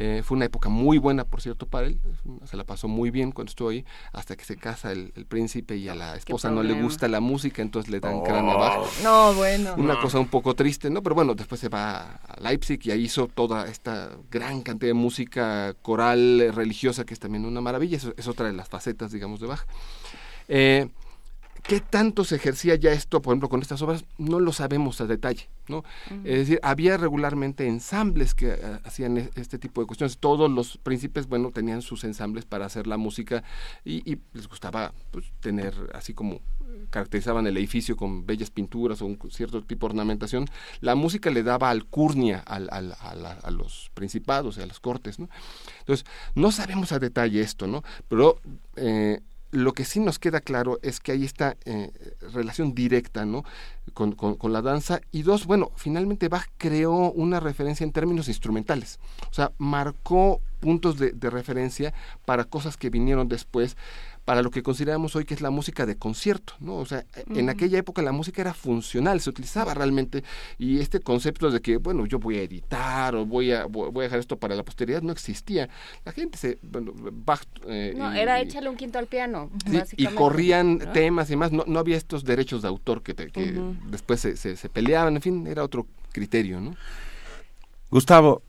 [0.03, 2.01] eh, fue una época muy buena, por cierto, para él.
[2.47, 3.85] Se la pasó muy bien cuando estuvo ahí,
[4.15, 7.61] hasta que se casa el, príncipe y a la esposa no le gusta la música,
[7.61, 8.23] entonces le dan oh.
[8.23, 8.89] cráneo abajo.
[9.03, 9.75] No, bueno.
[9.77, 11.03] Una cosa un poco triste, ¿no?
[11.03, 14.95] Pero bueno, después se va a Leipzig y ahí hizo toda esta gran cantidad de
[14.95, 17.99] música coral, religiosa, que es también una maravilla.
[17.99, 19.67] Eso es otra de las facetas, digamos, de Bach.
[20.49, 20.89] Eh,
[21.71, 24.05] ¿Qué tanto se ejercía ya esto, por ejemplo, con estas obras?
[24.19, 25.85] No lo sabemos a detalle, ¿no?
[26.25, 30.19] Es decir, había regularmente ensambles que eh, hacían e, este tipo de cuestiones.
[30.19, 33.45] Todos los príncipes, bueno, tenían sus ensambles para hacer la música
[33.85, 36.41] y, les gustaba pues, tener, así como
[36.91, 40.47] caracterizaban el edificio con bellas pinturas o un cierto tipo de ornamentación,
[40.81, 45.29] la música le daba alcurnia al, a, los principados y a las cortes, ¿no?
[45.79, 46.05] Entonces,
[46.35, 47.85] no sabemos a detalle esto, ¿no?
[48.09, 48.41] Pero...
[48.75, 51.91] Eh, lo que sí nos queda claro es que hay esta eh,
[52.33, 53.45] relación directa ¿no?
[53.95, 55.01] Con, la danza.
[55.11, 60.99] Y dos, bueno, finalmente Bach creó una referencia en términos instrumentales, o sea, marcó puntos
[60.99, 63.77] de referencia para cosas que vinieron después
[64.31, 66.77] para lo que consideramos hoy que es la música de concierto, ¿no?
[66.77, 70.23] O sea, en aquella época la música era funcional, se utilizaba realmente
[70.57, 74.03] y este concepto de que, bueno, yo voy a editar o voy a voy a
[74.03, 75.69] dejar esto para la posteridad no existía.
[76.05, 76.93] La gente se bueno,
[77.67, 79.51] eh, no, era échale un quinto al piano,
[79.97, 83.15] y corrían temas y más, no, no había estos derechos de autor que,
[83.89, 86.77] después se, se, se peleaban, en fin, era otro criterio, ¿no?
[87.91, 88.45] Gustavo,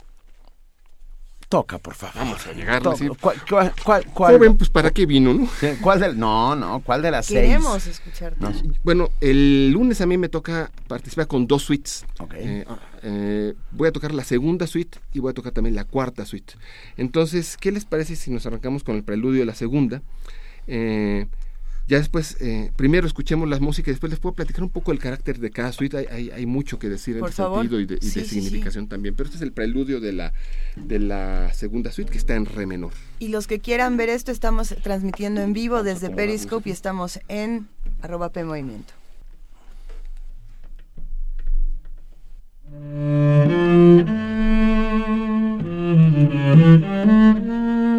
[1.51, 2.15] Toca, por favor.
[2.15, 4.37] Vamos a llegar ¿Cuál, cuál, cuál, cuál?
[4.37, 5.49] Joven, pues ¿para qué vino, no?
[5.81, 7.99] ¿Cuál del, no, no, ¿cuál de las Queremos seis?
[7.99, 8.39] escucharte.
[8.85, 12.05] Bueno, el lunes a mí me toca participar con dos suites.
[12.19, 12.39] Okay.
[12.41, 12.65] Eh,
[13.03, 16.53] eh, voy a tocar la segunda suite y voy a tocar también la cuarta suite.
[16.95, 20.01] Entonces, ¿qué les parece si nos arrancamos con el preludio de la segunda?
[20.67, 21.27] Eh,
[21.91, 24.99] ya después, eh, primero escuchemos las músicas y después les puedo platicar un poco el
[24.99, 25.97] carácter de cada suite.
[25.97, 29.13] Hay, hay, mucho que decir en ese sentido y de, significación también.
[29.13, 30.32] Pero este es el preludio de la,
[30.77, 32.93] de la segunda suite que está en re menor.
[33.19, 37.67] Y los que quieran ver esto, estamos transmitiendo en vivo desde Periscope y estamos en
[38.01, 38.93] arroba P Movimiento.
[42.71, 44.08] Thank
[47.75, 47.90] you.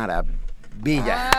[0.00, 1.30] Maravilla.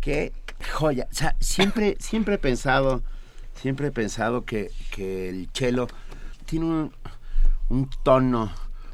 [0.00, 0.32] Qué
[0.72, 1.08] joya.
[1.10, 3.02] O sea, siempre, siempre he pensado,
[3.60, 5.88] siempre he pensado que, el cello
[6.44, 6.90] tiene
[7.68, 8.52] un, tono,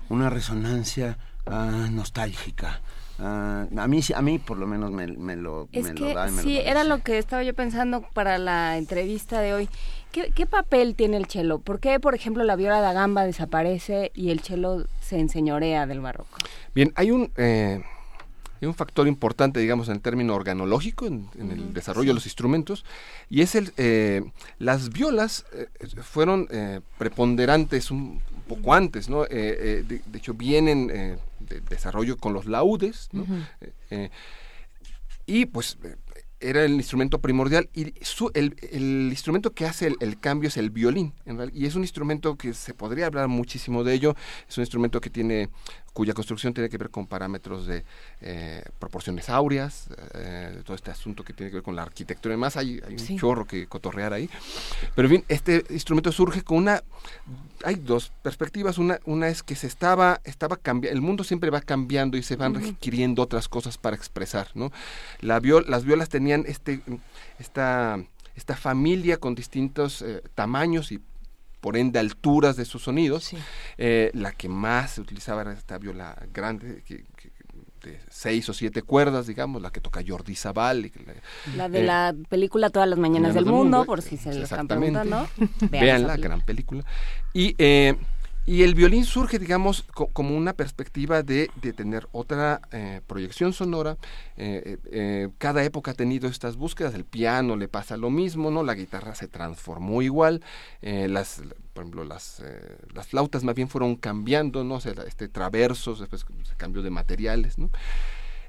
[0.08, 2.80] una resonancia ah, nostálgica.
[3.18, 6.28] Ah, a mí a mí por lo menos me, lo, es que, da.
[6.28, 9.68] sí, era lo que estaba yo pensando para la entrevista de hoy.
[10.12, 11.58] ¿Qué, papel tiene el cello?
[11.58, 16.00] ¿Por qué, por ejemplo, la viola da gamba desaparece y el cello se enseñorea del
[16.00, 16.36] barroco?
[16.74, 17.82] Bien, hay un, eh,
[18.60, 22.84] hay un factor importante, digamos, en el término organológico, en, el desarrollo de los instrumentos,
[23.30, 24.22] y es el, eh,
[24.58, 25.68] las violas eh,
[26.02, 26.46] fueron
[26.98, 29.24] preponderantes un poco antes, ¿no?
[29.24, 33.26] De, hecho, vienen de desarrollo con los laudes, ¿no?
[35.26, 35.78] y pues
[36.42, 37.94] era el instrumento primordial y
[38.34, 41.14] el, instrumento que hace el, cambio es el violín
[41.52, 44.16] y es un instrumento que se podría hablar muchísimo de ello
[44.48, 45.50] es un instrumento que tiene
[45.92, 47.84] cuya construcción tiene que ver con parámetros de
[48.20, 52.36] eh, proporciones áureas, eh, todo este asunto que tiene que ver con la arquitectura y
[52.36, 54.28] demás, hay, un chorro que cotorrear ahí.
[54.94, 56.82] Pero bien, este instrumento surge con una,
[57.64, 61.60] hay dos perspectivas, una, una es que se estaba, estaba cambiando, el mundo siempre va
[61.60, 64.72] cambiando y se van requiriendo otras cosas para expresar, ¿no?
[65.20, 66.80] La las violas tenían este,
[67.38, 68.02] esta,
[68.36, 71.00] esta familia con distintos eh, tamaños y
[71.62, 73.30] por ende alturas de sus sonidos.
[73.78, 76.82] Eh, la que más se utilizaba era esta viola grande,
[77.84, 80.90] de seis o siete cuerdas, digamos, la que toca Jordi Zabal.
[81.56, 84.66] la de eh, la película Todas las Mañanas del, mundo, por si se lo están
[84.66, 85.28] preguntando.
[85.70, 86.84] Vean la gran película.
[87.32, 87.96] Y, eh,
[88.44, 93.96] Y el violín surge, digamos, como una perspectiva de, tener otra eh, proyección sonora.
[94.36, 96.94] Eh, eh, cada época ha tenido estas búsquedas.
[96.94, 98.64] El piano le pasa lo mismo, ¿no?
[98.64, 100.42] La guitarra se transformó igual.
[100.80, 101.40] las,
[101.72, 102.42] por ejemplo, las,
[103.06, 104.74] flautas más bien fueron cambiando, ¿no?
[104.74, 107.70] O sea, este traversos, después se cambió de materiales, ¿no?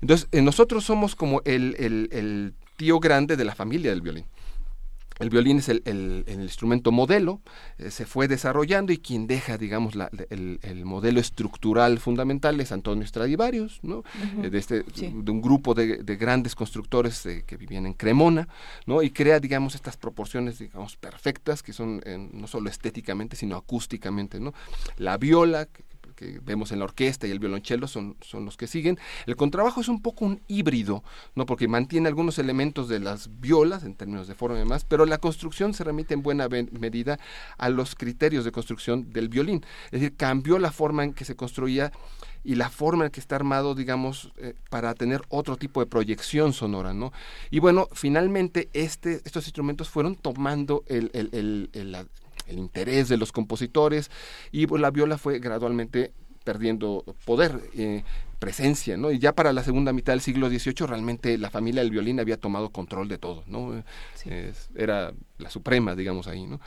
[0.02, 4.26] Entonces, nosotros somos como el tío grande de la familia del violín.
[5.20, 7.42] El violín es el, instrumento modelo,
[7.78, 9.94] eh, se fue desarrollando y quien deja, digamos,
[10.30, 14.04] el, modelo estructural fundamental es Antonio Stradivarius, ¿no?
[14.42, 18.48] Eh, de, este, de un grupo de, grandes constructores eh, que vivían en Cremona,
[18.86, 19.02] ¿no?
[19.02, 22.02] Y crea, digamos, estas proporciones, digamos, perfectas, que son
[22.34, 24.54] no solo estéticamente, sino acústicamente, ¿no?
[24.98, 25.84] La viola, que
[26.44, 28.98] vemos en la orquesta y el violonchelo son, son los que siguen.
[29.26, 31.04] El contrabajo es un poco un híbrido,
[31.36, 31.46] ¿no?
[31.46, 35.18] porque mantiene algunos elementos de las violas en términos de forma y demás, pero la
[35.18, 37.20] construcción se remite en buena medida
[37.58, 39.66] a los criterios de construcción del violín.
[39.86, 41.92] Es decir, cambió la forma en que se construía
[42.44, 46.54] y la forma en que está armado, digamos, eh, para tener otro tipo de proyección
[46.54, 47.14] sonora, ¿no?
[47.50, 51.10] Y bueno, finalmente este, estos instrumentos fueron tomando el,
[52.48, 54.12] el interés de los compositores
[54.52, 56.12] y pues, la viola fue gradualmente
[56.44, 58.04] perdiendo poder, eh,
[58.40, 59.12] presencia, ¿no?
[59.12, 62.38] Y ya para la segunda mitad del siglo XVIII realmente la familia del violín había
[62.38, 63.84] tomado control de todo, ¿no?
[64.76, 66.60] era la suprema, digamos ahí, ¿no?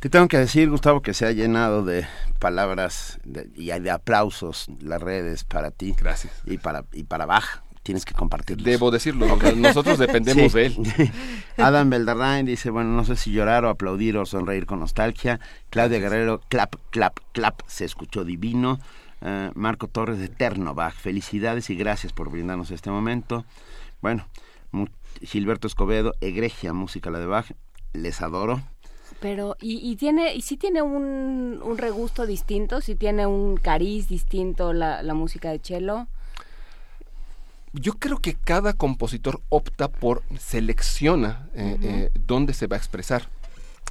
[0.00, 2.06] Te tengo que decir, Gustavo, que se ha llenado de
[2.38, 3.20] palabras
[3.54, 5.94] y de aplausos las redes para ti.
[5.96, 6.32] Gracias.
[6.46, 8.62] Y para, y para Bach tienes que compartirlo.
[8.62, 9.26] Debo decirlo,
[9.56, 10.76] nosotros dependemos de él.
[11.56, 15.40] Adam Beldarrain dice, bueno, no sé si llorar o aplaudir o sonreír con nostalgia.
[15.70, 18.78] Claudia Guerrero, clap, clap, clap, se escuchó divino.
[19.22, 23.44] Eh, Marco Torres de Ternobach, felicidades y gracias por brindarnos este momento.
[24.00, 24.24] Bueno,
[25.20, 27.50] Gilberto Escobedo, egregia música la de Bach,
[27.92, 28.62] les adoro.
[29.18, 34.06] Pero, y, y tiene, y sí tiene un, un regusto distinto, sí tiene un cariz
[34.06, 36.06] distinto la, la música de cello
[37.72, 43.28] yo creo que cada compositor opta por, selecciona eh, eh, dónde se va a expresar.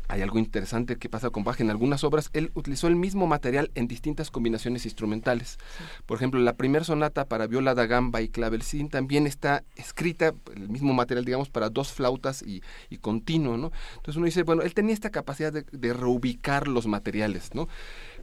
[0.08, 1.62] Hay algo interesante que pasa con Bach.
[1.62, 5.60] En algunas obras él utilizó el mismo material en distintas combinaciones instrumentales.
[6.08, 10.68] Por ejemplo, la primera sonata para viola da gamba y clavecín también está escrita, el
[10.68, 12.62] mismo material, digamos, para dos flautas y,
[12.98, 13.72] continuo, ¿no?
[13.98, 17.68] Entonces uno dice, bueno, él tenía esta capacidad de, de reubicar los materiales, ¿no?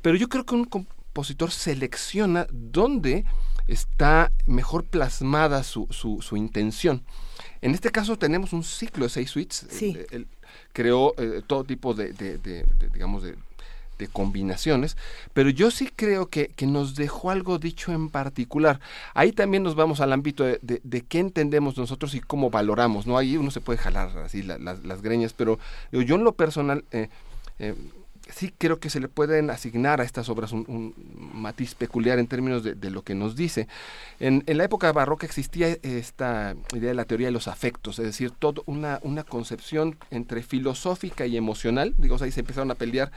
[0.02, 3.24] Pero yo creo que un compositor selecciona dónde
[3.66, 7.02] está mejor plasmada su, su, intención.
[7.60, 9.66] En este caso tenemos un ciclo de seis suites.
[9.70, 9.96] Sí.
[10.10, 10.26] Él,
[10.72, 12.12] creó eh, todo tipo de,
[12.92, 13.36] digamos, de,
[14.12, 14.94] combinaciones,
[15.32, 18.78] pero yo sí creo que, nos dejó algo dicho en particular.
[19.14, 23.16] Ahí también nos vamos al ámbito de, qué entendemos nosotros y cómo valoramos, ¿no?
[23.16, 25.58] Ahí uno se puede jalar así las greñas, pero
[25.92, 26.84] yo en lo personal...
[26.90, 27.08] Eh,
[27.58, 27.74] eh,
[28.28, 30.94] sí creo que se le pueden asignar a estas obras un,
[31.32, 33.68] matiz peculiar en términos de, lo que nos dice.
[34.20, 38.30] En, la época barroca existía esta idea de la teoría de los afectos, es decir,
[38.30, 41.94] toda una, concepción entre filosófica y emocional.
[41.98, 43.12] Digo, ahí se empezaron a pelear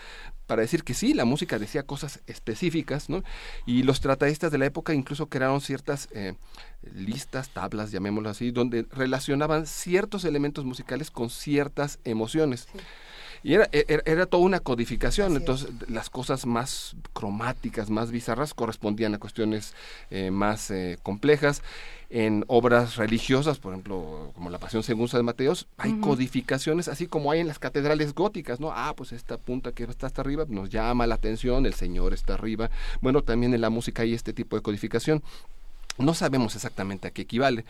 [0.47, 3.23] para decir que sí, la música decía cosas específicas, ¿no?
[3.65, 6.33] Y los tratadistas de la época incluso crearon ciertas eh,
[6.95, 12.67] listas, tablas, llamémoslo así, donde relacionaban ciertos elementos musicales con ciertas emociones.
[13.43, 19.19] Y era, era, toda una codificación, entonces las cosas más cromáticas, más bizarras, correspondían a
[19.19, 19.73] cuestiones
[20.09, 21.61] eh, más eh, complejas.
[22.11, 27.31] En obras religiosas, por ejemplo, como la Pasión según San Mateos, hay codificaciones, así como
[27.31, 28.71] hay en las catedrales góticas, ¿no?
[28.71, 32.33] Ah, pues esta punta que está hasta arriba nos llama la atención, el Señor está
[32.33, 32.71] arriba.
[33.01, 35.21] Bueno, también en la música hay este tipo de codificación.
[35.99, 37.65] No sabemos exactamente a qué equivale,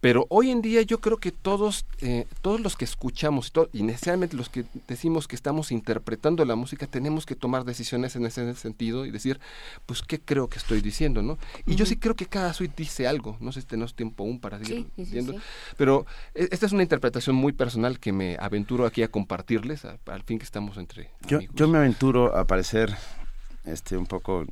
[0.00, 4.36] pero hoy en día yo creo que todos, eh, todos los que escuchamos y necesariamente
[4.36, 9.04] los que decimos que estamos interpretando la música, tenemos que tomar decisiones en ese sentido
[9.04, 9.40] y decir,
[9.86, 11.22] pues, ¿qué creo que estoy diciendo?
[11.22, 11.38] ¿no?
[11.66, 14.40] Y yo sí creo que cada suite dice algo, no sé si tenemos tiempo aún
[14.40, 15.34] para seguir diciendo,
[15.76, 20.22] pero e, esta es una interpretación muy personal que me aventuro aquí a compartirles, al
[20.22, 22.96] fin que estamos entre yo, Yo me aventuro a parecer
[23.64, 24.46] este, un poco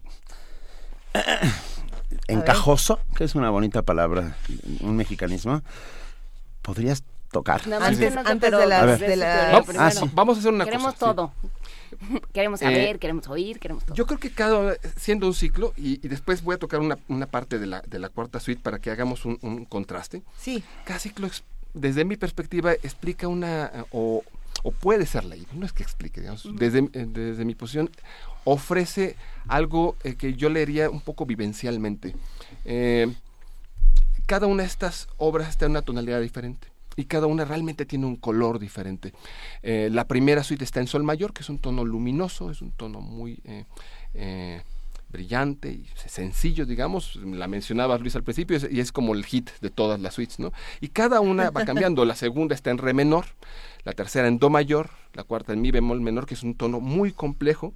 [2.26, 4.36] encajoso, que es una bonita palabra,
[4.80, 5.62] un mexicanismo,
[6.62, 7.60] podrías tocar.
[7.80, 9.00] antes, de las...
[9.00, 9.62] De ah,
[10.12, 11.14] vamos, a hacer una queremos cosa.
[11.14, 11.32] Todo.
[12.32, 13.94] queremos saber, eh, queremos oír, queremos todo.
[13.94, 17.58] Yo creo que cada, siendo un ciclo, y, después voy a tocar una, una, parte
[17.58, 20.22] de la, de la cuarta suite para que hagamos un, contraste.
[20.38, 20.62] Sí.
[20.84, 21.28] Cada ciclo,
[21.74, 24.22] desde mi perspectiva, explica una, o,
[24.62, 27.90] o puede ser leído, no es que explique, digamos, desde, eh, desde mi posición,
[28.48, 32.14] ofrece algo eh, que yo leería un poco vivencialmente.
[32.64, 33.12] Eh,
[34.26, 36.68] cada una de estas obras está en una tonalidad diferente.
[36.96, 39.12] y cada una realmente tiene un color diferente.
[39.62, 42.72] Eh, la primera suite está en sol mayor, que es un tono luminoso, es un
[42.72, 43.40] tono muy
[45.10, 49.70] brillante y sencillo, digamos, la mencionaba Luis al principio y es como el hit de
[49.70, 50.52] todas las suites, ¿no?
[50.80, 53.26] Y cada una va cambiando, la segunda está en re menor,
[53.84, 56.80] la tercera en do mayor, la cuarta en mi bemol menor, que es un tono
[56.80, 57.74] muy complejo,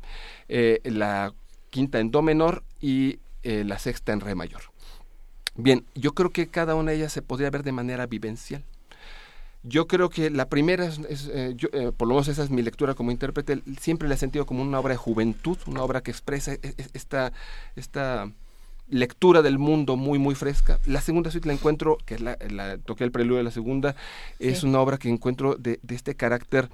[0.49, 1.33] la
[1.71, 4.63] quinta en do menor y la sexta en re mayor.
[5.55, 8.65] Bien, yo creo que cada una de ellas se podría ver de manera vivencial.
[9.65, 10.99] Yo creo que la primera, es,
[11.33, 14.45] eh, eh, por lo menos esa es mi lectura como intérprete, siempre la he sentido
[14.45, 17.33] como una obra de juventud, una obra que expresa e, e, esta,
[17.77, 18.33] esta
[18.89, 20.81] lectura del mundo muy, muy fresca.
[20.85, 22.37] La segunda suite la encuentro, que es la,
[22.79, 23.95] toqué el preludio de la segunda,
[24.41, 26.69] es una obra que encuentro de, este carácter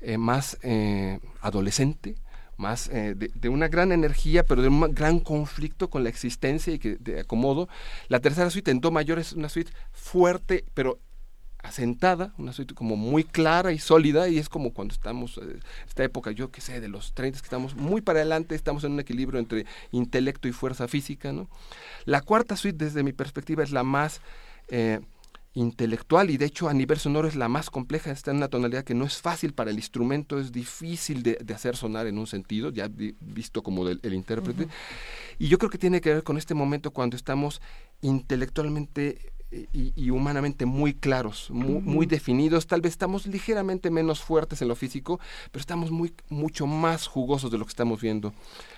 [0.00, 0.56] eh, más
[1.42, 2.14] adolescente,
[2.56, 6.78] más de, de, una gran energía, pero de un gran conflicto con la existencia y
[6.78, 7.68] que de acomodo.
[8.08, 10.98] La tercera suite en do mayor es una suite fuerte, pero
[11.62, 15.60] asentada, una suite como muy clara y sólida y es como cuando estamos, en eh,
[15.86, 18.92] esta época, yo que sé, de los 30, que estamos muy para adelante, estamos en
[18.92, 21.32] un equilibrio entre intelecto y fuerza física.
[21.32, 21.48] ¿no?
[22.04, 24.20] La cuarta suite, desde mi perspectiva, es la más
[24.68, 25.00] eh,
[25.54, 28.84] intelectual y de hecho a nivel sonoro es la más compleja, está en una tonalidad
[28.84, 32.70] que no es fácil para el instrumento, es difícil de, hacer sonar en un sentido,
[32.70, 34.68] ya visto como del el intérprete.
[35.38, 37.60] Y yo creo que tiene que ver con este momento cuando estamos
[38.00, 42.66] intelectualmente y, humanamente muy claros, muy, definidos.
[42.66, 45.18] Tal vez estamos ligeramente menos fuertes en lo físico,
[45.50, 48.32] pero estamos muy, mucho más jugosos de lo que estamos viendo.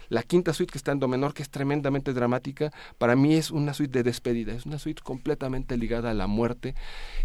[0.09, 3.51] La quinta suite que está en do menor, que es tremendamente dramática, para mí es
[3.51, 6.75] una suite de despedida, es una suite completamente ligada a la muerte.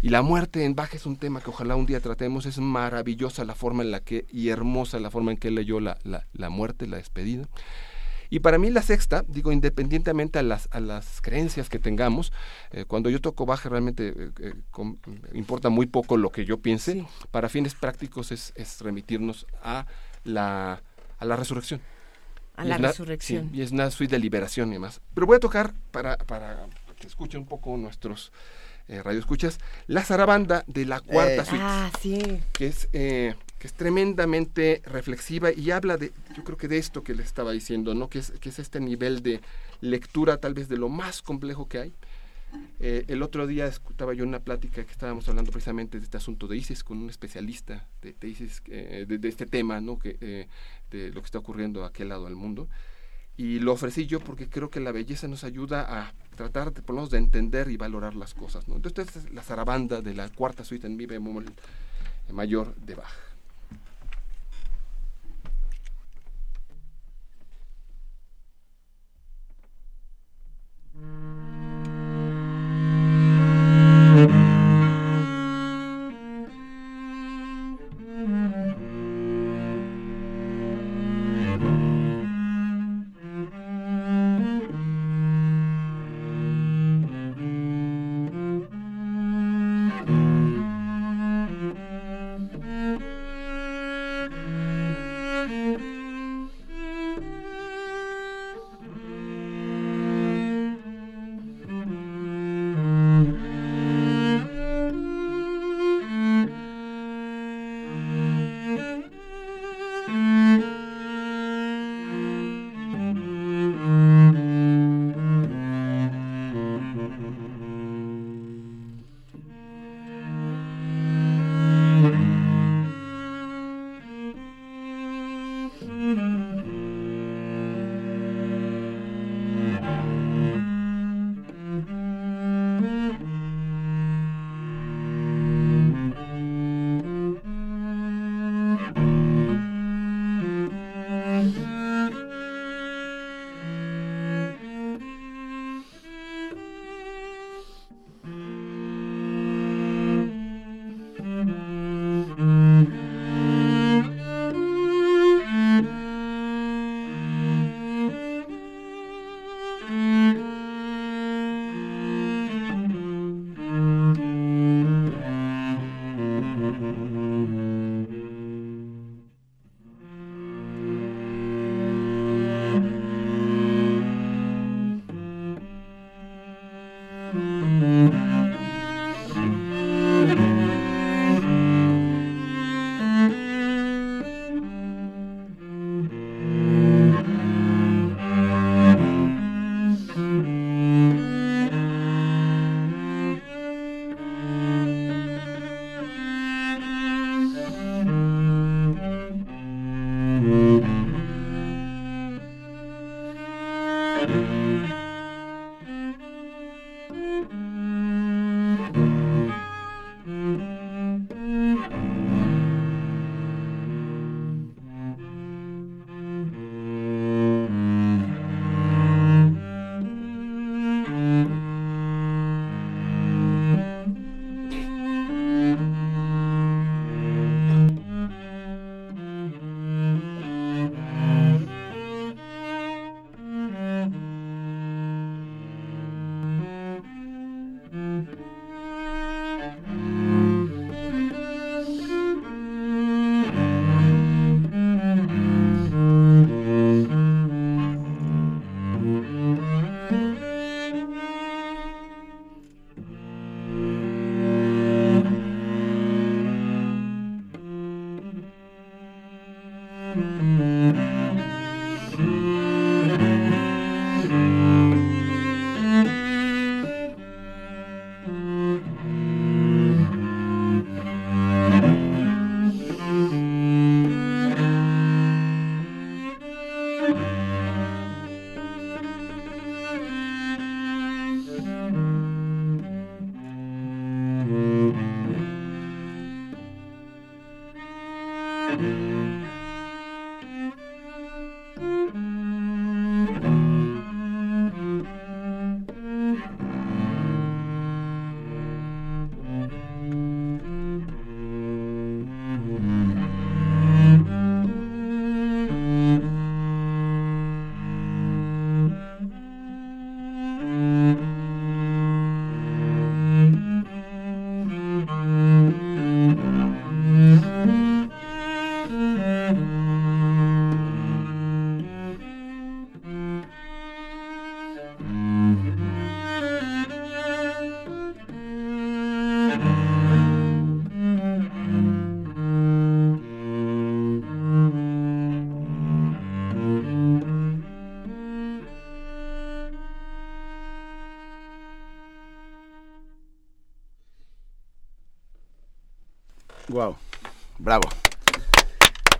[0.02, 3.44] Y la muerte en Bach es un tema que ojalá un día tratemos, es maravillosa
[3.44, 6.50] la forma en la que, y hermosa la forma en que leyó la, la, la
[6.50, 7.46] muerte, la despedida.
[8.30, 12.32] Y para mí la sexta, digo, independientemente a las, a las creencias que tengamos,
[12.70, 14.54] eh, cuando yo toco baja realmente eh, eh,
[15.32, 19.86] importa muy poco lo que yo piense, para fines prácticos es, es, remitirnos a
[20.24, 20.82] la,
[21.18, 21.80] a la resurrección.
[22.56, 23.50] A la resurrección.
[23.52, 25.00] y es una suite de liberación y demás.
[25.14, 26.66] Pero voy a tocar para, para
[26.98, 28.32] que escuchen un poco nuestros
[28.88, 31.64] eh, radioescuchas, la zarabanda de la cuarta suite.
[31.64, 32.40] Ah, sí.
[32.52, 32.88] Que es
[33.58, 37.52] que es tremendamente reflexiva y habla de, yo creo que de esto que le estaba
[37.52, 38.08] diciendo, ¿no?
[38.08, 39.40] Que es, que es este nivel de
[39.80, 41.92] lectura tal vez de lo más complejo que hay.
[42.80, 46.46] Eh, el otro día estaba yo una plática que estábamos hablando precisamente de este asunto
[46.46, 49.98] de ISIS con un especialista de, ISIS, eh, de, este tema, ¿no?
[49.98, 50.48] Que, eh,
[50.90, 52.68] de lo que está ocurriendo a aquel lado del mundo.
[53.36, 56.94] Y lo ofrecí yo porque creo que la belleza nos ayuda a tratar de, por
[56.94, 58.66] lo menos, de entender y valorar las cosas.
[58.68, 58.76] ¿no?
[58.76, 61.44] Entonces, esta es la zarabanda de la cuarta suite en mi bemol
[62.32, 63.27] mayor de Bach.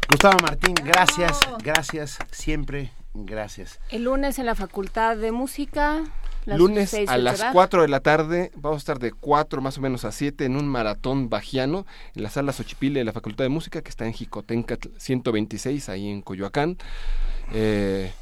[0.09, 3.79] Gustavo Martín, gracias, gracias, siempre gracias.
[3.91, 6.05] El lunes en la Facultad de Música.
[6.47, 10.07] Lunes a las 4 de la tarde, vamos a estar de 4 más o menos
[10.07, 11.85] a 7 en un maratón bajiano
[12.15, 16.09] en la sala Xochipile de la Facultad de Música que está en Jicotenca 126, ahí
[16.09, 16.79] en Coyoacán.
[17.53, 18.13] Eh,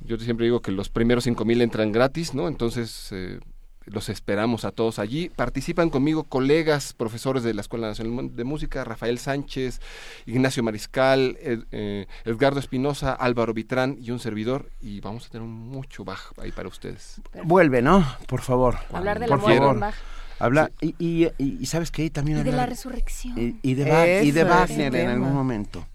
[0.00, 2.48] yo siempre digo que los primeros 5000 entran gratis, ¿no?
[2.48, 3.40] Entonces, eh,
[3.86, 5.28] los esperamos a todos allí.
[5.28, 9.80] Participan conmigo colegas, profesores de la Escuela Nacional de Música, Rafael Sánchez,
[10.26, 14.70] Ignacio Mariscal, eh, Edgardo Espinosa, Álvaro Vitrán y un servidor.
[14.80, 17.20] Y vamos a tener mucho Bach ahí para ustedes.
[17.44, 18.04] Vuelve, ¿no?
[18.26, 18.78] Por favor.
[18.92, 19.78] Hablar de la favor.
[19.78, 19.94] Bach.
[20.40, 22.38] Habla, y, y, sabes que ahí también...
[22.38, 23.60] Y de la resurrección.
[23.62, 25.86] Y, de, y de Wagner en algún momento.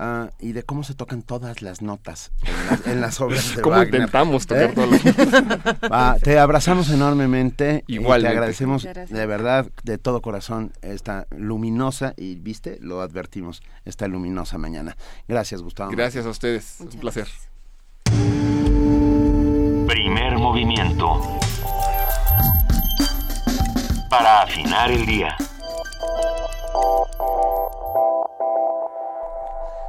[0.00, 2.30] Ah, y de cómo se tocan todas las notas
[2.86, 4.72] en las, obras de ¿Cómo intentamos tocar ¿Eh?
[4.72, 7.82] todas Te abrazamos enormemente.
[7.88, 8.22] Igual.
[8.22, 14.56] Te agradecemos de verdad, de todo corazón, esta luminosa, y viste, lo advertimos, esta luminosa
[14.56, 14.96] mañana.
[15.26, 15.90] Gracias, Gustavo.
[15.90, 16.76] Gracias a ustedes.
[16.78, 17.26] un placer.
[19.88, 21.20] Primer movimiento.
[24.08, 25.36] Para afinar el día.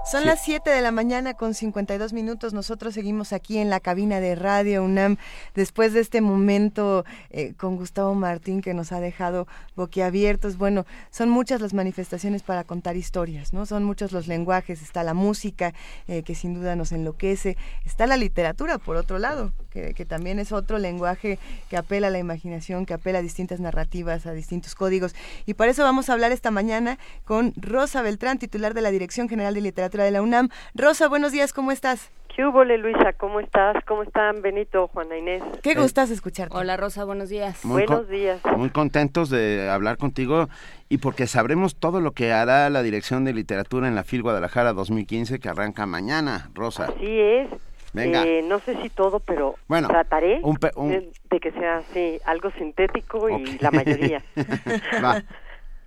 [0.10, 2.52] Son las 7 de la mañana con 52 minutos.
[2.52, 5.18] Nosotros seguimos aquí en la cabina de Radio UNAM
[5.54, 10.58] después de este momento eh, con Gustavo Martín que nos ha dejado boquiabiertos.
[10.58, 13.68] Bueno, son muchas las manifestaciones para contar historias, ¿no?
[13.68, 14.82] Son muchos los lenguajes.
[14.82, 15.76] Está la música,
[16.08, 17.56] eh, que sin duda nos enloquece.
[17.86, 21.38] Está la literatura, por otro lado, que, que también es otro lenguaje
[21.70, 25.14] que apela a la imaginación, que apela a distintas narrativas, a distintos códigos.
[25.46, 29.30] Y para eso vamos a hablar esta mañana con Rosa Beltrán, titular de la Dirección
[29.30, 30.50] General de Literatura de la UNAM.
[30.76, 32.12] Rosa, buenos días, ¿cómo estás?
[32.40, 33.12] ¿Qué hubo, Luisa?
[33.18, 33.76] ¿Cómo estás?
[33.86, 35.44] ¿Cómo están, Benito, Juana Inés?
[35.62, 36.56] Qué gustas escucharte.
[36.56, 37.60] Hola, Rosa, buenos días.
[37.64, 38.40] buenos días.
[38.56, 40.48] Muy contentos de hablar contigo
[40.88, 44.72] y porque sabremos todo lo que hará la Dirección de Literatura en la FIL Guadalajara
[44.72, 46.86] 2015 que arranca mañana, Rosa.
[46.86, 47.50] Así es.
[47.92, 48.24] Venga.
[48.24, 53.72] Eh, no sé si todo, pero trataré De, que sea así, algo sintético y la
[53.72, 54.24] mayoría.
[55.04, 55.22] Va.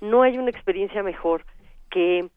[0.01, 1.45] no hay una experiencia mejor
[1.91, 2.29] que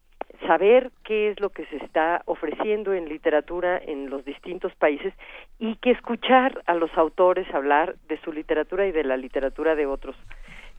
[0.47, 5.13] saber qué es lo que se está ofreciendo en literatura en los distintos países
[5.59, 9.85] y que escuchar a los autores hablar de su literatura y de la literatura de
[9.85, 10.15] otros.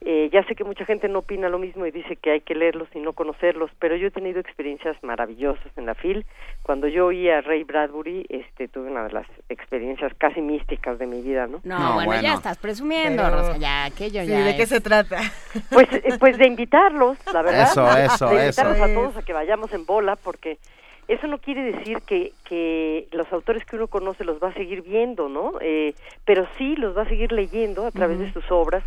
[0.03, 2.55] Eh, ya sé que mucha gente no opina lo mismo y dice que hay que
[2.55, 6.25] leerlos y no conocerlos, pero yo he tenido experiencias maravillosas en la FIL.
[6.63, 11.05] Cuando yo oí a Ray Bradbury, este, tuve una de las experiencias casi místicas de
[11.05, 11.61] mi vida, ¿no?
[11.63, 14.43] No, bueno, ya estás presumiendo, Rosa, ya aquello ya.
[14.43, 15.19] ¿De qué se trata?
[15.69, 17.63] Pues, eh, pues de invitarlos, la verdad.
[17.63, 20.57] Eso, eso, de invitarlos a todos a que vayamos en bola, porque
[21.07, 24.81] eso no quiere decir que, que los autores que uno conoce los va a seguir
[24.81, 25.53] viendo, ¿no?
[25.61, 25.93] Eh,
[26.25, 28.83] pero sí los va a seguir leyendo a través de sus obras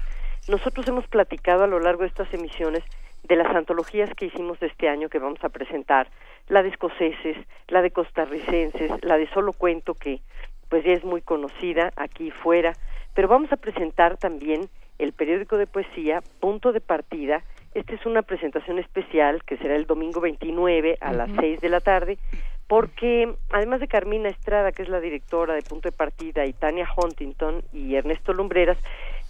[0.48, 2.84] nosotros hemos platicado a lo largo de estas emisiones
[3.22, 6.08] de las antologías que hicimos este año que vamos a presentar,
[6.48, 7.36] la de escoceses,
[7.68, 10.20] la de costarricenses, la de solo cuento que
[10.68, 12.74] pues ya es muy conocida aquí fuera,
[13.14, 14.68] pero vamos a presentar también
[14.98, 17.42] el periódico de poesía Punto de Partida.
[17.74, 21.80] Esta es una presentación especial que será el domingo 29 a las 6 de la
[21.80, 22.18] tarde
[22.66, 26.88] porque además de Carmina Estrada, que es la directora de Punto de Partida, y Tania
[26.96, 28.78] Huntington y Ernesto Lumbreras,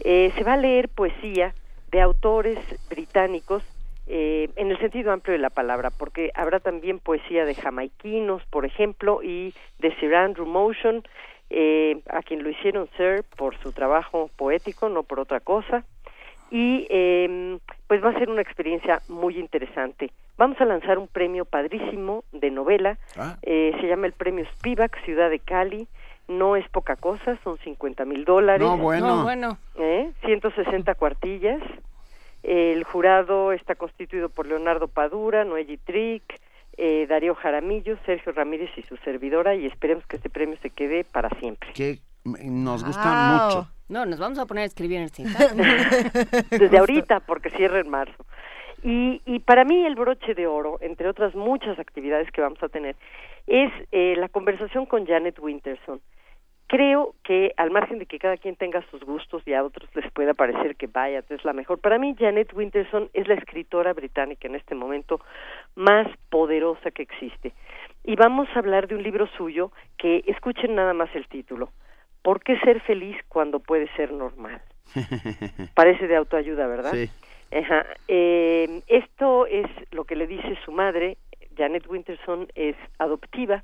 [0.01, 1.55] eh, se va a leer poesía
[1.91, 3.63] de autores británicos
[4.07, 8.65] eh, en el sentido amplio de la palabra, porque habrá también poesía de jamaiquinos, por
[8.67, 11.03] ejemplo, y de Sir Andrew Motion,
[11.51, 15.85] eh, a quien lo hicieron Sir por su trabajo poético, no por otra cosa,
[16.51, 20.11] y eh, pues va a ser una experiencia muy interesante.
[20.37, 23.37] Vamos a lanzar un premio padrísimo de novela, ah.
[23.43, 25.87] eh, se llama el premio Spivak, Ciudad de Cali,
[26.29, 28.67] no es poca cosa, son 50 mil dólares.
[28.67, 29.23] No, bueno.
[29.23, 29.59] bueno.
[29.77, 30.11] ¿Eh?
[30.25, 31.63] 160 cuartillas.
[32.43, 36.41] El jurado está constituido por Leonardo Padura, Noelle Trick,
[36.77, 41.05] eh, Darío Jaramillo, Sergio Ramírez y su servidora y esperemos que este premio se quede
[41.05, 41.73] para siempre.
[41.73, 43.69] Que nos gusta mucho.
[43.89, 48.25] No, nos vamos a poner a escribir en el Desde ahorita, porque cierra en marzo.
[48.83, 52.69] Y, y para mí el broche de oro, entre otras muchas actividades que vamos a
[52.69, 52.97] tener,
[53.47, 56.01] es eh, la conversación con Janet Winterson.
[56.67, 60.11] Creo que al margen de que cada quien tenga sus gustos y a otros les
[60.13, 61.79] pueda parecer que vaya, es la mejor.
[61.79, 65.21] Para mí Janet Winterson es la escritora británica en este momento
[65.75, 67.53] más poderosa que existe.
[68.03, 71.71] Y vamos a hablar de un libro suyo que escuchen nada más el título.
[72.23, 74.63] ¿Por qué ser feliz cuando puede ser normal?
[75.75, 76.93] Parece de autoayuda, ¿verdad?
[76.93, 77.11] Sí.
[77.55, 77.87] Ajá.
[78.09, 81.19] Eh, esto es lo que le dice su madre,
[81.57, 83.63] Janet Winterson es adoptiva,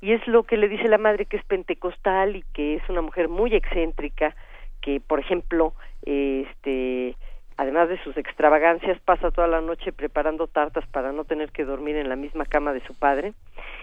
[0.00, 3.02] y es lo que le dice la madre que es pentecostal y que es una
[3.02, 4.36] mujer muy excéntrica,
[4.80, 7.16] que por ejemplo, este
[7.58, 11.96] además de sus extravagancias, pasa toda la noche preparando tartas para no tener que dormir
[11.96, 13.34] en la misma cama de su padre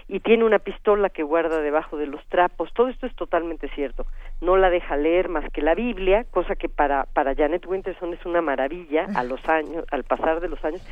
[0.08, 2.72] y tiene una pistola que guarda debajo de los trapos.
[2.72, 4.06] Todo esto es totalmente cierto.
[4.40, 8.24] No la deja leer más que la Biblia, cosa que para para Janet Winterson es
[8.24, 10.82] una maravilla a los años, al pasar de los años,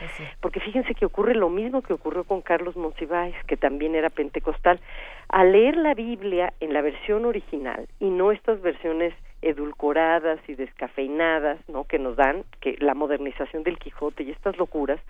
[0.41, 4.79] porque fíjense que ocurre lo mismo que ocurrió con Carlos Monsiváis, que también era pentecostal.
[5.29, 9.15] Al leer la Biblia en la versión original y no estas versiones
[9.45, 11.85] edulcoradas y descafeinadas, ¿no?
[11.85, 15.01] que nos dan que la modernización del Quijote y estas locuras,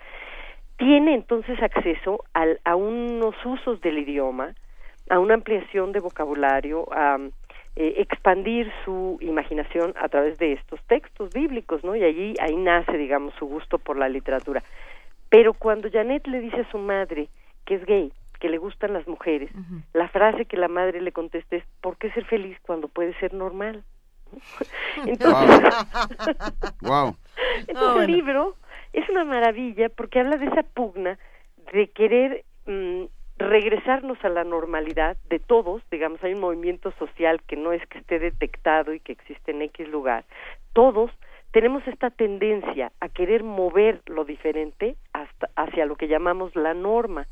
[0.77, 4.53] tiene entonces acceso al, a unos usos del idioma,
[5.09, 7.17] a una ampliación de vocabulario, a
[7.77, 11.95] eh, expandir su imaginación a través de estos textos bíblicos, ¿no?
[11.95, 14.63] Y allí ahí nace, digamos, su gusto por la literatura.
[15.29, 17.27] Pero cuando Janet le dice a su madre
[17.65, 19.49] que es gay, que le gustan las mujeres,
[19.93, 23.33] la frase que la madre le contesta es ¿por qué ser feliz cuando puede ser
[23.33, 23.83] normal?
[25.05, 25.59] Entonces,
[26.81, 27.15] wow.
[27.67, 28.55] Entonces el libro
[28.93, 31.17] es una maravilla porque habla de esa pugna
[31.73, 33.05] de querer mm,
[33.37, 37.99] regresarnos a la normalidad de todos, digamos, hay un movimiento social que no es que
[37.99, 40.23] esté detectado y que existe en X lugar,
[40.73, 41.11] todos
[41.51, 47.27] tenemos esta tendencia a querer mover lo diferente hasta hacia lo que llamamos la norma.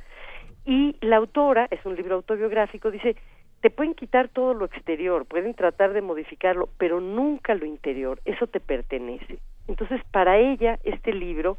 [0.65, 3.17] Y la autora, es un libro autobiográfico, dice,
[3.63, 8.45] te pueden quitar todo lo exterior, pueden tratar de modificarlo, pero nunca lo interior, eso
[8.45, 9.39] te pertenece.
[9.69, 11.55] Entonces, para ella, este libro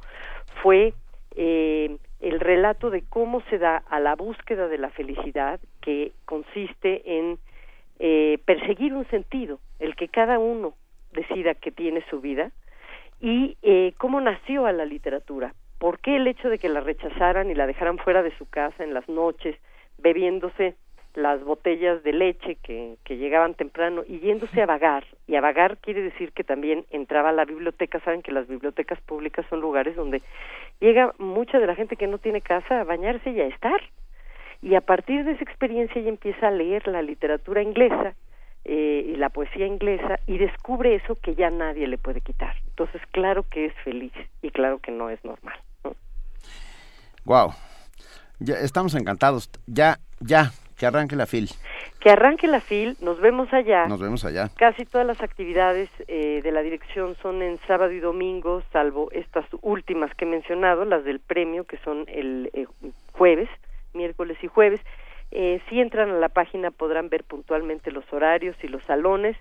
[0.63, 0.93] fue
[1.35, 7.19] eh, el relato de cómo se da a la búsqueda de la felicidad, que consiste
[7.21, 7.39] en
[7.99, 10.75] eh, perseguir un sentido, el que cada uno
[11.13, 12.53] decida que tiene su vida,
[13.19, 15.55] y eh, cómo nació a la literatura.
[15.79, 18.85] ¿Por qué el hecho de que la rechazaran y la dejaran fuera de su casa
[18.85, 19.57] en las noches,
[19.97, 20.77] bebiéndose
[21.15, 25.05] las botellas de leche que, llegaban temprano y yéndose a vagar.
[25.27, 28.01] Y a vagar quiere decir que también entraba a la biblioteca.
[28.01, 30.23] Saben que las bibliotecas públicas son lugares donde
[30.81, 33.81] llega mucha de la gente que no tiene casa a bañarse y a estar.
[34.61, 38.15] Y a partir de esa experiencia ella empieza a leer la literatura inglesa
[38.65, 42.57] eh, y la poesía inglesa y descubre eso que ya nadie le puede quitar.
[42.69, 44.13] Entonces, claro que es feliz
[44.43, 45.59] y claro que no es normal.
[47.25, 47.53] Wow.
[48.41, 49.51] Ya estamos encantados.
[49.67, 50.51] Ya, ya,
[50.85, 51.49] que arranque la fil.
[51.99, 53.87] Que arranque la fil, nos vemos allá.
[53.87, 54.51] Nos vemos allá.
[54.57, 59.47] Casi todas las actividades eh, de la dirección son en sábado y domingo, salvo estas
[59.63, 62.67] últimas que he mencionado, las del premio, que son el eh,
[63.13, 63.49] jueves,
[63.95, 64.81] miércoles y jueves.
[65.31, 69.37] Eh, si entran a la página podrán ver puntualmente los horarios y los salones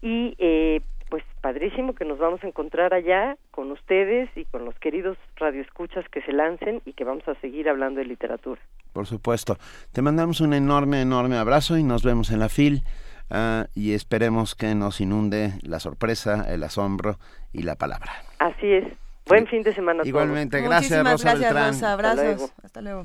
[0.00, 4.74] y eh, pues padrísimo que nos vamos a encontrar allá con ustedes y con los
[4.78, 8.60] queridos radioescuchas que se lancen y que vamos a seguir hablando de literatura.
[8.92, 9.56] Por supuesto.
[9.92, 12.82] Te mandamos un enorme, enorme abrazo y nos vemos en la FIL
[13.30, 17.18] ah, y esperemos que nos inunde la sorpresa, el asombro
[17.52, 18.12] y la palabra.
[18.38, 18.84] Así es.
[19.26, 20.02] Buen fin de semana.
[20.04, 22.52] Igualmente, gracias Rosa gracias, Abrazos.
[22.62, 23.04] Hasta luego.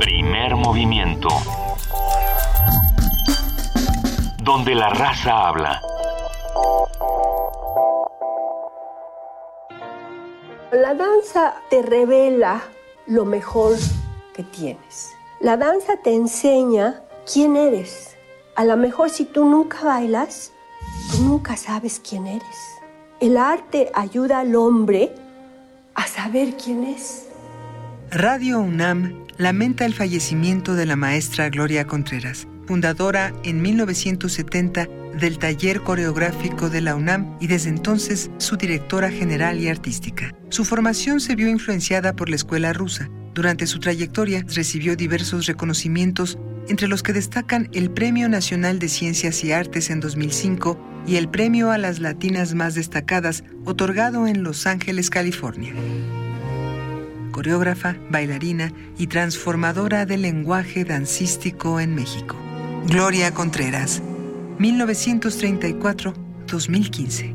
[0.00, 1.28] Primer movimiento.
[4.48, 5.82] Donde la raza habla.
[10.72, 12.62] La danza te revela
[13.06, 13.76] lo mejor
[14.34, 15.10] que tienes.
[15.40, 18.16] La danza te enseña quién eres.
[18.54, 20.50] A lo mejor si tú nunca bailas,
[21.10, 22.58] tú nunca sabes quién eres.
[23.20, 25.14] El arte ayuda al hombre
[25.94, 27.28] a saber quién es.
[28.10, 34.88] Radio UNAM lamenta el fallecimiento de la maestra Gloria Contreras, fundadora en 1970
[35.18, 40.34] del taller coreográfico de la UNAM y desde entonces su directora general y artística.
[40.50, 43.08] Su formación se vio influenciada por la escuela rusa.
[43.32, 46.38] Durante su trayectoria recibió diversos reconocimientos,
[46.68, 51.30] entre los que destacan el Premio Nacional de Ciencias y Artes en 2005 y el
[51.30, 55.72] Premio a las Latinas más destacadas, otorgado en Los Ángeles, California
[57.38, 62.34] coreógrafa, bailarina y transformadora del lenguaje dancístico en México.
[62.86, 64.00] Gloria Contreras,
[64.58, 67.34] 1934-2015.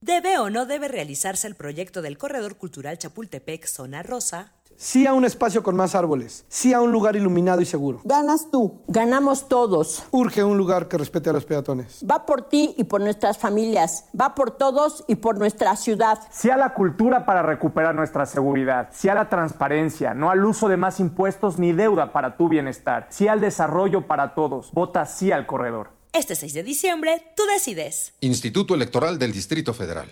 [0.00, 5.14] ¿Debe o no debe realizarse el proyecto del Corredor Cultural Chapultepec Zona Rosa Sí a
[5.14, 6.44] un espacio con más árboles.
[6.48, 8.00] Sí a un lugar iluminado y seguro.
[8.04, 8.82] Ganas tú.
[8.88, 10.04] Ganamos todos.
[10.10, 12.04] Urge un lugar que respete a los peatones.
[12.08, 14.04] Va por ti y por nuestras familias.
[14.18, 16.18] Va por todos y por nuestra ciudad.
[16.30, 18.90] Sí a la cultura para recuperar nuestra seguridad.
[18.92, 20.14] Sí a la transparencia.
[20.14, 23.06] No al uso de más impuestos ni deuda para tu bienestar.
[23.10, 24.72] Sí al desarrollo para todos.
[24.72, 25.90] Vota sí al corredor.
[26.12, 28.14] Este 6 de diciembre, tú decides.
[28.20, 30.10] Instituto Electoral del Distrito Federal.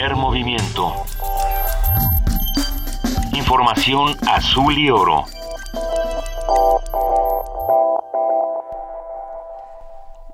[0.00, 0.94] Primer movimiento.
[3.34, 5.26] Información azul y oro.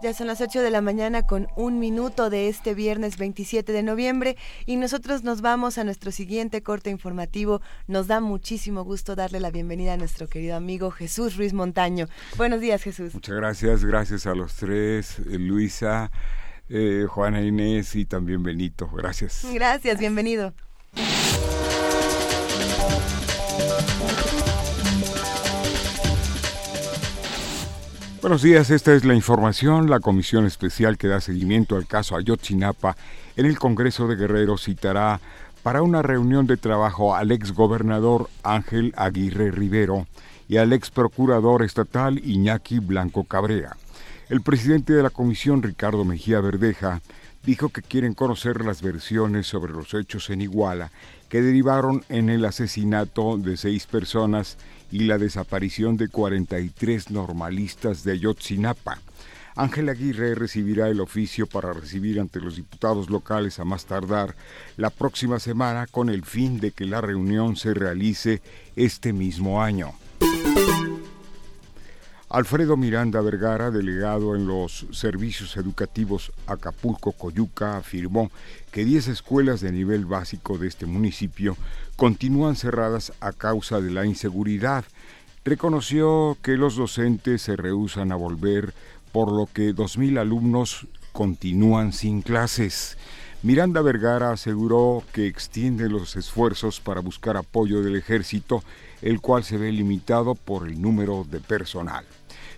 [0.01, 3.83] Ya son las 8 de la mañana con un minuto de este viernes 27 de
[3.83, 4.37] noviembre
[4.67, 7.61] y nosotros nos vamos a nuestro siguiente corte informativo.
[7.89, 12.07] Nos da muchísimo gusto darle la bienvenida a nuestro querido amigo Jesús Ruiz Montaño.
[12.37, 13.15] Buenos días Jesús.
[13.15, 16.13] Muchas gracias, gracias a los tres, eh, Luisa,
[16.69, 18.89] eh, Juana Inés y también Benito.
[18.93, 19.47] Gracias.
[19.53, 20.53] Gracias, bienvenido.
[28.27, 29.89] Buenos días, esta es la información.
[29.89, 32.97] La comisión especial que da seguimiento al caso Ayotzinapa
[33.37, 35.21] en el Congreso de Guerrero citará
[35.63, 40.07] para una reunión de trabajo al ex gobernador Ángel Aguirre Rivero
[40.49, 43.77] y al ex procurador estatal Iñaki Blanco Cabrera.
[44.29, 47.01] El presidente de la comisión, Ricardo Mejía Verdeja,
[47.45, 50.91] dijo que quieren conocer las versiones sobre los hechos en Iguala
[51.29, 54.59] que derivaron en el asesinato de seis personas
[54.91, 58.99] y la desaparición de 43 normalistas de Ayotzinapa.
[59.55, 64.35] Ángel Aguirre recibirá el oficio para recibir ante los diputados locales a más tardar
[64.77, 68.43] la próxima semana con el fin de que la reunión se realice
[68.75, 69.93] este mismo año.
[72.29, 78.33] Alfredo Miranda Vergara, delegado en los servicios educativos Acapulco-Coyuca, afirmó
[78.73, 81.57] que 10 escuelas de nivel básico de este municipio
[81.95, 84.85] continúan cerradas a causa de la inseguridad.
[85.45, 88.75] Reconoció que los docentes se rehusan a volver,
[89.13, 92.99] por lo que 2.000 alumnos continúan sin clases.
[93.45, 98.65] Miranda Vergara aseguró que extiende los esfuerzos para buscar apoyo del ejército
[99.03, 102.05] el cual se ve limitado por el número de personal.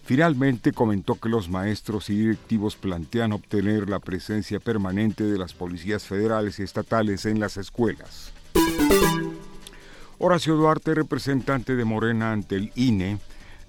[0.09, 6.05] Finalmente comentó que los maestros y directivos plantean obtener la presencia permanente de las policías
[6.05, 8.33] federales y estatales en las escuelas.
[10.19, 13.19] Horacio Duarte, representante de Morena ante el INE,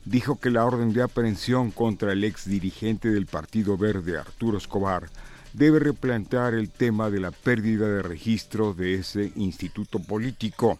[0.05, 5.09] dijo que la orden de aprehensión contra el ex dirigente del Partido Verde, Arturo Escobar,
[5.51, 10.79] debe replantear el tema de la pérdida de registro de ese instituto político.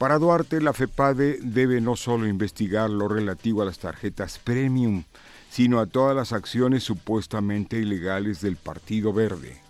[0.00, 5.04] Para Duarte, la FEPADE debe no solo investigar lo relativo a las tarjetas premium,
[5.50, 9.60] sino a todas las acciones supuestamente ilegales del Partido Verde.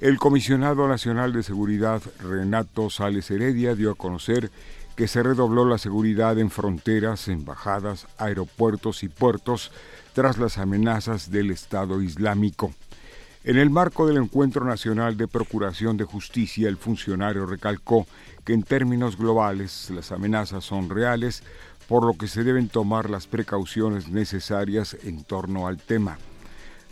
[0.00, 4.52] El comisionado nacional de seguridad Renato Sales Heredia dio a conocer
[4.94, 9.72] que se redobló la seguridad en fronteras, embajadas, aeropuertos y puertos
[10.12, 12.72] tras las amenazas del Estado Islámico.
[13.42, 18.06] En el marco del Encuentro Nacional de Procuración de Justicia, el funcionario recalcó
[18.44, 21.42] que en términos globales las amenazas son reales,
[21.88, 26.18] por lo que se deben tomar las precauciones necesarias en torno al tema.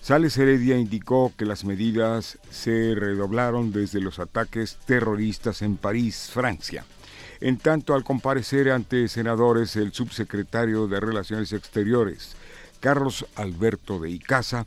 [0.02, 6.84] Sales Heredia indicó que las medidas se redoblaron desde los ataques terroristas en París, Francia.
[7.40, 12.36] En tanto, al comparecer ante senadores, el subsecretario de Relaciones Exteriores,
[12.80, 14.66] Carlos Alberto de Icaza,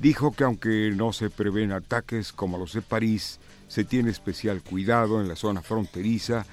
[0.00, 3.38] dijo que aunque no se prevén ataques como los de París,
[3.72, 6.44] se tiene especial cuidado en la zona fronteriza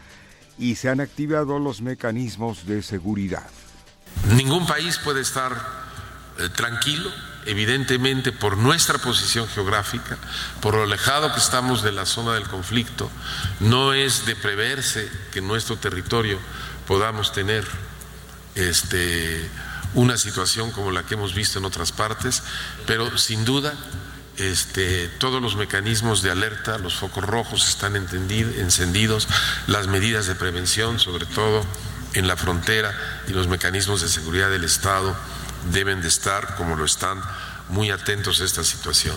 [0.57, 3.49] y se han activado los mecanismos de seguridad.
[4.35, 5.51] Ningún país puede estar
[6.37, 7.11] eh, tranquilo,
[7.45, 10.17] evidentemente por nuestra posición geográfica,
[10.61, 13.09] por lo alejado que estamos de la zona del conflicto,
[13.59, 16.39] no es de preverse que en nuestro territorio
[16.87, 17.65] podamos tener
[18.55, 19.45] este,
[19.93, 22.43] una situación como la que hemos visto en otras partes,
[22.85, 23.73] pero sin duda
[24.39, 29.27] este, todos los mecanismos de alerta, los focos rojos están encendidos,
[29.67, 31.63] las medidas de prevención, sobre todo
[32.13, 32.93] en la frontera,
[33.27, 35.15] y los mecanismos de seguridad del Estado
[35.71, 37.19] deben de estar, como lo están,
[37.69, 39.15] muy atentos a esta situación.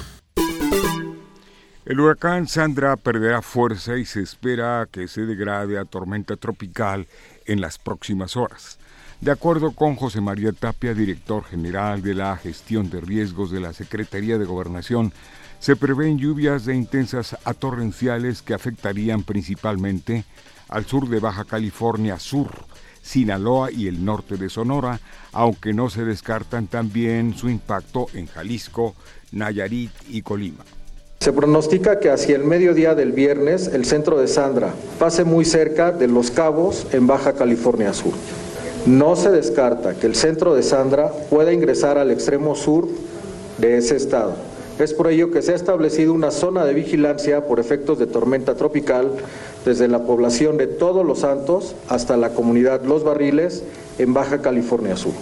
[1.84, 7.08] El huracán Sandra perderá fuerza y se espera que se degrade a tormenta tropical
[7.46, 8.78] en las próximas horas.
[9.22, 13.72] De acuerdo con José María Tapia, director general de la gestión de riesgos de la
[13.72, 15.12] Secretaría de Gobernación,
[15.60, 20.24] se prevén lluvias de intensas a torrenciales que afectarían principalmente
[20.68, 22.48] al sur de Baja California Sur,
[23.00, 24.98] Sinaloa y el norte de Sonora,
[25.30, 28.96] aunque no se descartan también su impacto en Jalisco,
[29.30, 30.64] Nayarit y Colima.
[31.20, 35.92] Se pronostica que hacia el mediodía del viernes el centro de Sandra pase muy cerca
[35.92, 38.14] de Los Cabos en Baja California Sur.
[38.86, 42.88] No se descarta que el centro de Sandra pueda ingresar al extremo sur
[43.58, 44.34] de ese estado.
[44.78, 48.56] Es por ello que se ha establecido una zona de vigilancia por efectos de tormenta
[48.56, 49.12] tropical
[49.64, 53.62] desde la población de Todos los Santos hasta la comunidad Los Barriles
[53.98, 55.12] en Baja California Sur.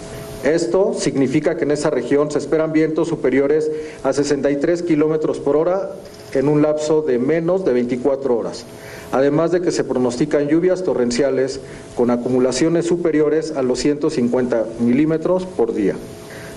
[0.43, 3.69] Esto significa que en esa región se esperan vientos superiores
[4.03, 5.91] a 63 kilómetros por hora
[6.33, 8.65] en un lapso de menos de 24 horas
[9.11, 11.59] además de que se pronostican lluvias torrenciales
[11.95, 15.95] con acumulaciones superiores a los 150 milímetros por día.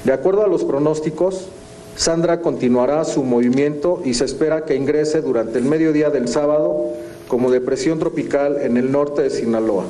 [0.04, 1.48] De acuerdo a los pronósticos,
[1.96, 6.92] Sandra continuará su movimiento y se espera que ingrese durante el mediodía del sábado
[7.28, 9.84] como depresión tropical en el norte de Sinaloa,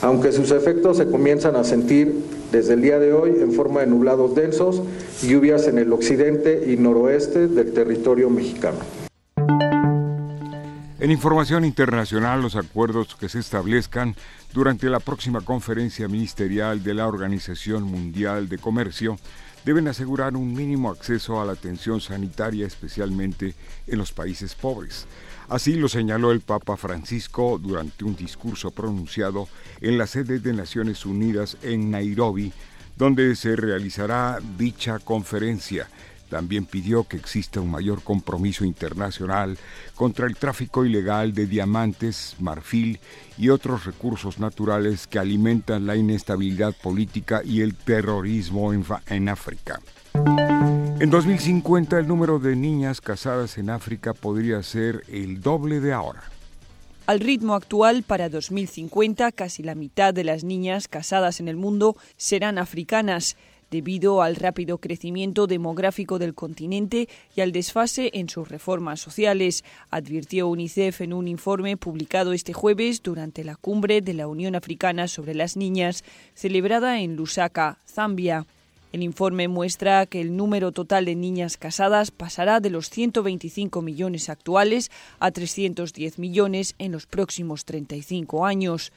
[0.00, 2.24] aunque sus efectos se comienzan a sentir
[2.54, 4.80] desde el día de hoy en forma de nublados densos,
[5.20, 8.78] lluvias en el occidente y noroeste del territorio mexicano.
[11.00, 14.14] En información internacional, los acuerdos que se establezcan
[14.52, 19.16] durante la próxima conferencia ministerial de la Organización Mundial de Comercio
[19.64, 23.54] deben asegurar un mínimo acceso a la atención sanitaria, especialmente
[23.88, 25.06] en los países pobres.
[25.48, 29.48] Así lo señaló el Papa Francisco durante un discurso pronunciado
[29.80, 32.52] en la sede de Naciones Unidas en Nairobi,
[32.96, 35.88] donde se realizará dicha conferencia
[36.34, 39.56] también pidió que exista un mayor compromiso internacional
[39.94, 42.98] contra el tráfico ilegal de diamantes, marfil
[43.38, 49.80] y otros recursos naturales que alimentan la inestabilidad política y el terrorismo en, África.
[51.00, 56.22] En 2050 el número de niñas casadas en África podría ser el doble de ahora.
[57.06, 61.96] Al ritmo actual, para 2050, casi la mitad de las niñas casadas en el mundo
[62.16, 63.36] serán africanas
[63.72, 70.46] debido al rápido crecimiento demográfico del continente y al desfase en sus reformas sociales, advirtió
[70.46, 75.34] UNICEF en un informe publicado este jueves durante la cumbre de la Unión Africana sobre
[75.34, 78.46] las Niñas, celebrada en Lusaka, Zambia.
[78.94, 84.28] El informe muestra que el número total de niñas casadas pasará de los 125 millones
[84.28, 88.92] actuales a 310 millones en los próximos 35 años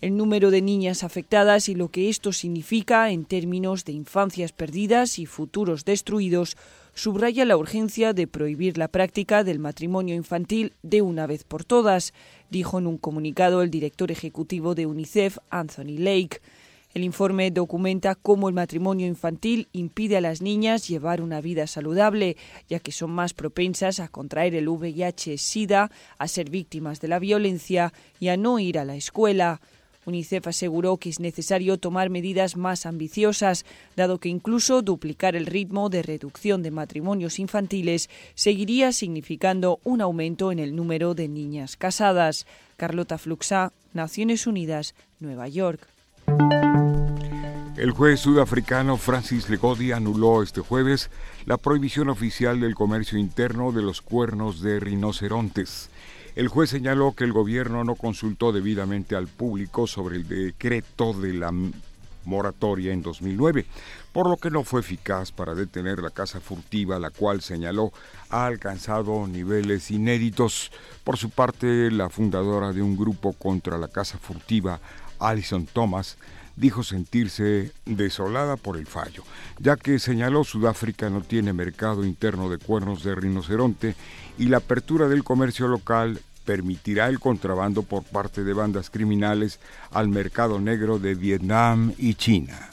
[0.00, 5.18] el número de niñas afectadas y lo que esto significa en términos de infancias perdidas
[5.18, 6.56] y futuros destruidos,
[6.94, 12.14] subraya la urgencia de prohibir la práctica del matrimonio infantil de una vez por todas,
[12.48, 16.40] dijo en un comunicado el director ejecutivo de UNICEF, Anthony Lake.
[16.98, 22.36] El informe documenta cómo el matrimonio infantil impide a las niñas llevar una vida saludable,
[22.68, 27.92] ya que son más propensas a contraer el VIH-Sida, a ser víctimas de la violencia
[28.18, 29.60] y a no ir a la escuela.
[30.06, 35.90] UNICEF aseguró que es necesario tomar medidas más ambiciosas, dado que incluso duplicar el ritmo
[35.90, 42.44] de reducción de matrimonios infantiles seguiría significando un aumento en el número de niñas casadas.
[42.76, 45.86] Carlota Fluxá, Naciones Unidas, Nueva York.
[47.76, 51.10] El juez sudafricano Francis Legodi anuló este jueves
[51.46, 55.88] la prohibición oficial del comercio interno de los cuernos de rinocerontes.
[56.34, 61.34] El juez señaló que el gobierno no consultó debidamente al público sobre el decreto de
[61.34, 61.52] la
[62.24, 63.66] moratoria en 2009,
[64.12, 67.92] por lo que no fue eficaz para detener la caza furtiva, la cual señaló
[68.28, 70.70] ha alcanzado niveles inéditos.
[71.04, 74.80] Por su parte, la fundadora de un grupo contra la caza furtiva,
[75.18, 76.16] Alison Thomas,
[76.56, 79.22] dijo sentirse desolada por el fallo,
[79.58, 83.94] ya que señaló Sudáfrica no tiene mercado interno de cuernos de rinoceronte
[84.38, 89.60] y la apertura del comercio local permitirá el contrabando por parte de bandas criminales
[89.92, 92.70] al mercado negro de Vietnam y China.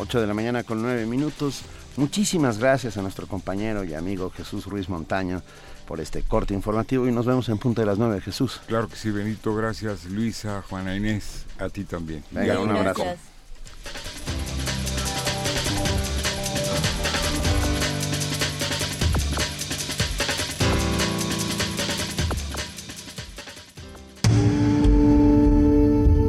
[0.00, 1.62] Ocho de la mañana con nueve minutos.
[1.96, 5.42] Muchísimas gracias a nuestro compañero y amigo Jesús Ruiz Montaño
[5.88, 8.60] por este corte informativo y nos vemos en punto de las 9, Jesús.
[8.68, 12.22] Claro que sí, Benito, gracias Luisa, Juana Inés, a ti también.
[12.30, 13.02] Venga, un abrazo.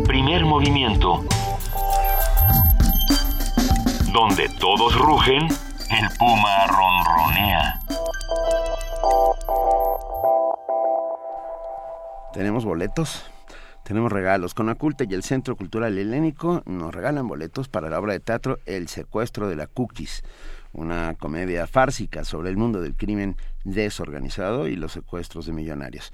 [0.08, 1.24] Primer movimiento.
[4.14, 7.80] Donde todos rugen, el puma ronronea.
[12.34, 13.24] Tenemos boletos,
[13.84, 14.56] tenemos regalos.
[14.56, 18.58] Con Aculte y el Centro Cultural Helénico nos regalan boletos para la obra de teatro
[18.66, 20.24] El secuestro de la Cookies,
[20.74, 26.12] una comedia fársica sobre el mundo del crimen desorganizado y los secuestros de millonarios.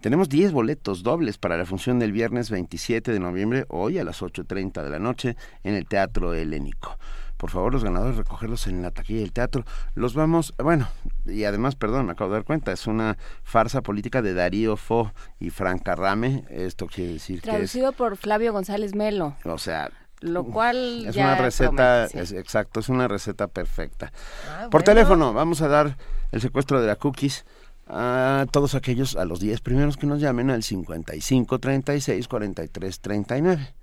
[0.00, 4.22] Tenemos 10 boletos dobles para la función del viernes 27 de noviembre, hoy a las
[4.22, 6.98] 8.30 de la noche, en el Teatro Helénico
[7.44, 9.66] por favor los ganadores recogerlos en la taquilla del teatro.
[9.94, 10.88] Los vamos, bueno,
[11.26, 15.12] y además, perdón, me acabo de dar cuenta, es una farsa política de Darío Fo
[15.38, 19.36] y Franca Rame, esto quiere decir que Traducido por Flavio González Melo.
[19.44, 19.90] O sea,
[20.20, 24.10] lo cual es una receta exacto es una receta perfecta.
[24.48, 25.98] Ah, por teléfono vamos a dar
[26.32, 27.44] el secuestro de la cookies
[27.88, 33.74] a todos aquellos a los 10 primeros que nos llamen al 55 36 43 39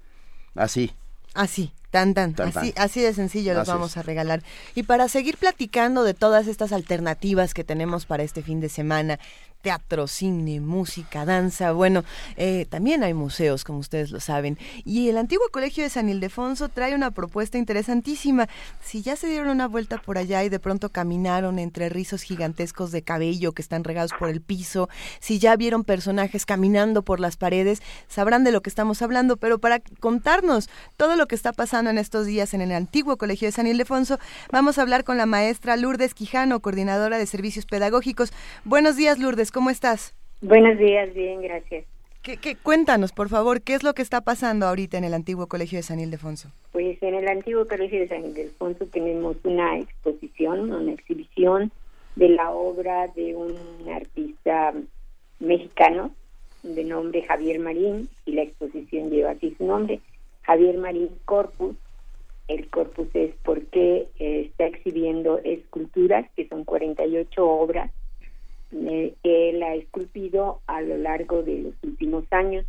[0.55, 0.95] así.
[1.35, 2.33] Así Tan, tan.
[2.39, 4.41] así, así de sencillo los vamos a regalar.
[4.75, 9.19] Y para seguir platicando de todas estas alternativas que tenemos para este fin de semana,
[9.61, 11.71] teatro, cine, música, danza.
[11.71, 12.03] Bueno,
[12.35, 14.57] eh, también hay museos, como ustedes lo saben.
[14.85, 18.47] Y el antiguo colegio de San Ildefonso trae una propuesta interesantísima.
[18.81, 22.91] Si ya se dieron una vuelta por allá y de pronto caminaron entre rizos gigantescos
[22.91, 24.89] de cabello que están regados por el piso,
[25.19, 29.37] si ya vieron personajes caminando por las paredes, sabrán de lo que estamos hablando.
[29.37, 33.47] Pero para contarnos todo lo que está pasando en estos días en el antiguo colegio
[33.47, 34.19] de San Ildefonso,
[34.51, 38.31] vamos a hablar con la maestra Lourdes Quijano, coordinadora de servicios pedagógicos.
[38.65, 39.50] Buenos días, Lourdes.
[39.51, 40.15] ¿Cómo estás?
[40.41, 41.85] Buenos días, bien, gracias.
[42.23, 45.79] ¿Qué, cuéntanos, por favor, qué es lo que está pasando ahorita en el antiguo Colegio
[45.79, 46.49] de San Ildefonso?
[46.71, 51.71] Pues en el antiguo Colegio de San Ildefonso tenemos una exposición, una exhibición
[52.15, 53.55] de la obra de un
[53.91, 54.73] artista
[55.39, 56.11] mexicano
[56.61, 59.99] de nombre Javier Marín y la exposición lleva así su nombre,
[60.43, 61.75] Javier Marín Corpus.
[62.47, 67.91] El corpus es porque eh, está exhibiendo esculturas, que son 48 obras
[68.71, 72.65] que él ha esculpido a lo largo de los últimos años.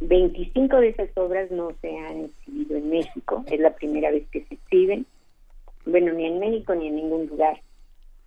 [0.00, 4.44] 25 de esas obras no se han exhibido en México, es la primera vez que
[4.44, 5.06] se exhiben,
[5.84, 7.60] bueno, ni en México ni en ningún lugar.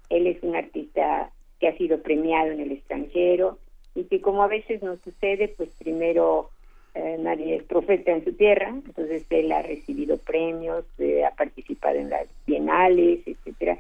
[0.10, 3.58] Él es un artista que ha sido premiado en el extranjero
[3.96, 6.50] y que como a veces nos sucede, pues primero
[6.94, 11.98] eh, nadie es profeta en su tierra, entonces él ha recibido premios, eh, ha participado
[11.98, 13.78] en las bienales, etcétera,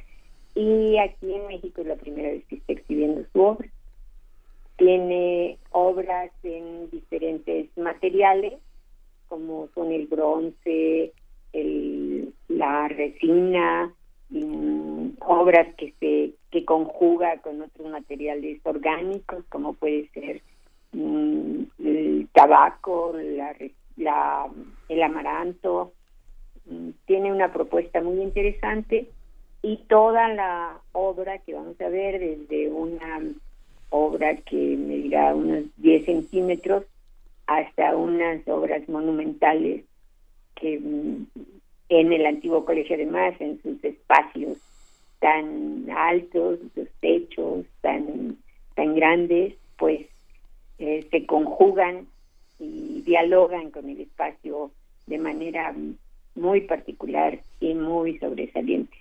[0.56, 3.70] y aquí en México es la primera vez que está exhibiendo su obra.
[4.78, 8.54] Tiene obras en diferentes materiales,
[9.28, 11.14] como son el bronce,
[11.54, 13.94] el, la resina,
[15.20, 20.42] obras que se que conjuga con otros materiales orgánicos, como puede ser
[20.92, 23.14] mm, el tabaco,
[23.98, 24.50] la,
[24.90, 25.94] el amaranto.
[26.66, 29.08] Mm, tiene una propuesta muy interesante
[29.62, 33.22] y toda la obra que vamos a ver, desde una
[33.90, 36.86] obra que medirá unos 10 centímetros
[37.46, 39.84] hasta unas obras monumentales
[40.56, 41.26] que mm,
[41.90, 44.58] en el antiguo colegio además, en sus espacios
[45.20, 48.38] tan altos, los techos tan,
[48.76, 50.08] tan grandes, pues
[50.80, 52.08] eh, se conjugan
[52.60, 54.72] y dialogan con el espacio
[55.06, 55.76] de manera
[56.36, 59.01] muy particular y muy sobresaliente.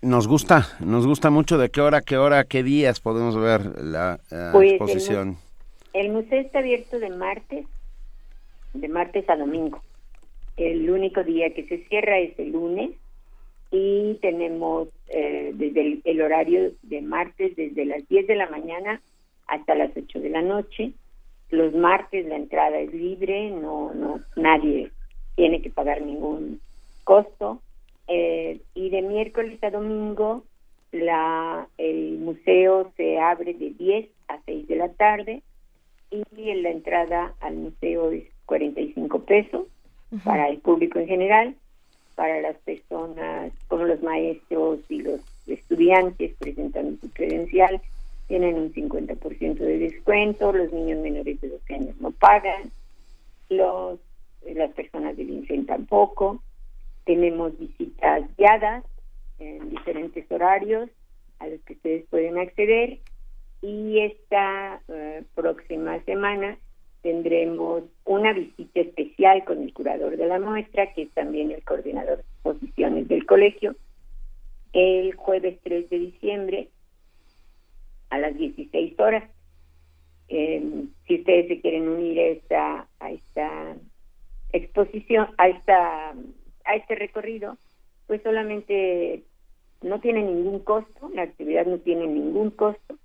[0.00, 4.20] Nos gusta, nos gusta mucho de qué hora, qué hora, qué días podemos ver la
[4.52, 5.38] pues, exposición.
[5.92, 7.66] El, museo está abierto de martes,
[8.74, 9.82] de martes a domingo.
[10.56, 12.90] El único día que se cierra es el lunes
[13.72, 19.02] y tenemos eh, desde el, horario de martes desde las 10 de la mañana
[19.48, 20.92] hasta las 8 de la noche.
[21.50, 24.92] Los martes la entrada es libre, no, no, nadie
[25.34, 26.60] tiene que pagar ningún
[27.02, 27.60] costo.
[28.08, 30.44] Eh, y de miércoles a domingo
[30.92, 35.42] la, el museo se abre de 10 a 6 de la tarde
[36.10, 39.66] y la entrada al museo es 45 pesos
[40.24, 41.54] para el público en general,
[42.14, 47.80] para las personas como los maestros y los estudiantes presentando su credencial
[48.26, 52.70] tienen un 50% de descuento, los niños menores de 12 años no pagan,
[53.50, 53.98] los
[54.54, 56.42] las personas del INSEN tampoco.
[57.08, 58.84] Tenemos visitas guiadas
[59.38, 60.90] en diferentes horarios
[61.38, 62.98] a los que ustedes pueden acceder
[63.62, 66.58] y esta eh, próxima semana
[67.00, 72.18] tendremos una visita especial con el curador de la muestra, que es también el coordinador
[72.18, 73.74] de exposiciones del colegio,
[74.74, 76.68] el jueves 3 de diciembre
[78.10, 79.24] a las 16 horas.
[80.28, 80.62] Eh,
[81.06, 83.76] si ustedes se quieren unir a esta, a esta
[84.52, 86.14] exposición, a esta
[86.68, 87.56] a este recorrido,
[88.06, 89.24] pues solamente
[89.82, 92.96] no tiene ningún costo, la actividad no tiene ningún costo,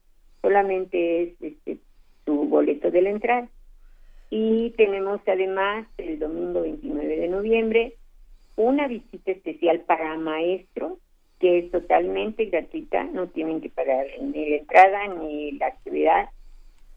[0.42, 1.78] solamente es este
[2.26, 3.50] tu boleto de la entrada.
[4.30, 7.94] Y tenemos además el domingo 29 de noviembre
[8.56, 11.00] una visita especial para maestros
[11.40, 16.30] que es totalmente gratuita, no tienen que pagar ni la entrada ni la actividad,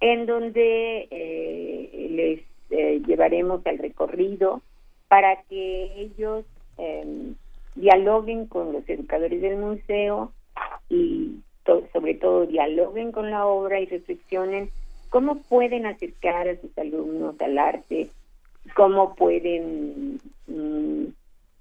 [0.00, 2.40] en donde eh, les
[2.70, 4.62] eh, llevaremos al recorrido
[5.08, 6.44] para que ellos
[6.78, 7.34] em,
[7.74, 10.32] dialoguen con los educadores del museo
[10.88, 11.36] y
[11.92, 14.70] sobre todo dialoguen con la obra y reflexionen
[15.10, 18.08] cómo pueden acercar a sus alumnos al arte,
[18.74, 21.06] cómo pueden mm,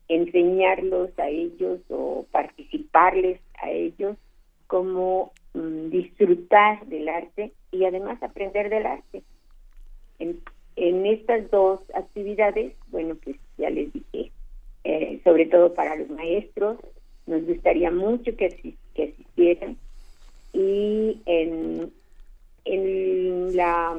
[0.08, 4.18] enseñarlos a ellos o participarles a ellos,
[4.68, 9.24] cómo mm, disfrutar del arte y además aprender del arte.
[10.20, 14.15] En estas dos actividades, bueno, pues ya les dije,
[14.86, 16.78] eh, sobre todo para los maestros,
[17.26, 18.45] nos gustaría mucho que,
[18.94, 19.78] asistieran.
[20.53, 21.91] Y en,
[23.56, 23.98] la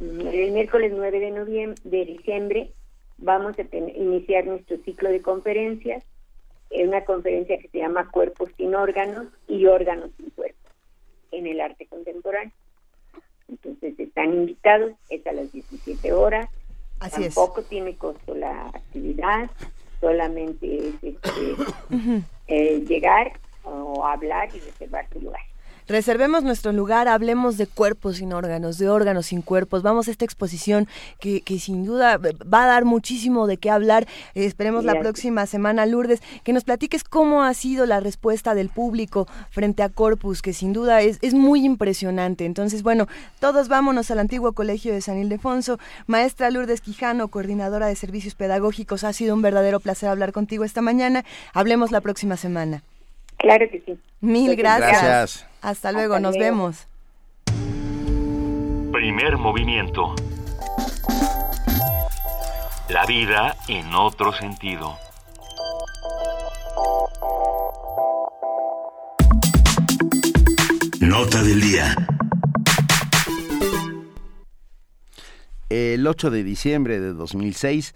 [0.00, 2.72] el miércoles 9 de noviembre de diciembre
[3.16, 6.04] vamos a iniciar nuestro ciclo de conferencias,
[6.70, 10.72] una conferencia que se llama Cuerpos sin órganos y órganos sin cuerpos
[11.32, 12.52] en el arte contemporáneo.
[13.48, 16.48] Entonces están invitados, es a las 17 horas.
[17.00, 19.50] Así Tampoco tiene costo la actividad,
[20.00, 21.56] solamente es este,
[22.48, 23.32] eh, llegar
[23.64, 25.42] o hablar y reservar su lugar.
[25.88, 29.82] Reservemos nuestro lugar, hablemos de cuerpos sin órganos, de órganos sin cuerpos.
[29.82, 30.86] Vamos a esta exposición
[31.18, 34.06] que, que sin duda va a dar muchísimo de qué hablar.
[34.34, 39.26] esperemos la próxima semana, Lourdes, que nos platiques cómo ha sido la respuesta del público
[39.50, 42.44] frente a Corpus, que sin duda es, es muy impresionante.
[42.44, 43.06] Entonces, bueno,
[43.40, 45.78] todos vámonos al antiguo colegio de San Ildefonso.
[46.06, 50.82] Maestra Lourdes Quijano, coordinadora de servicios pedagógicos, ha sido un verdadero placer hablar contigo esta
[50.82, 51.24] mañana.
[51.54, 52.82] Hablemos la próxima semana.
[53.38, 53.98] Claro que sí.
[54.20, 55.47] Mil gracias.
[55.62, 56.86] Hasta luego, nos vemos.
[58.92, 60.14] Primer movimiento.
[62.88, 64.96] La vida en otro sentido.
[71.00, 71.94] Nota del día.
[75.68, 77.94] El 8 de diciembre de 2006,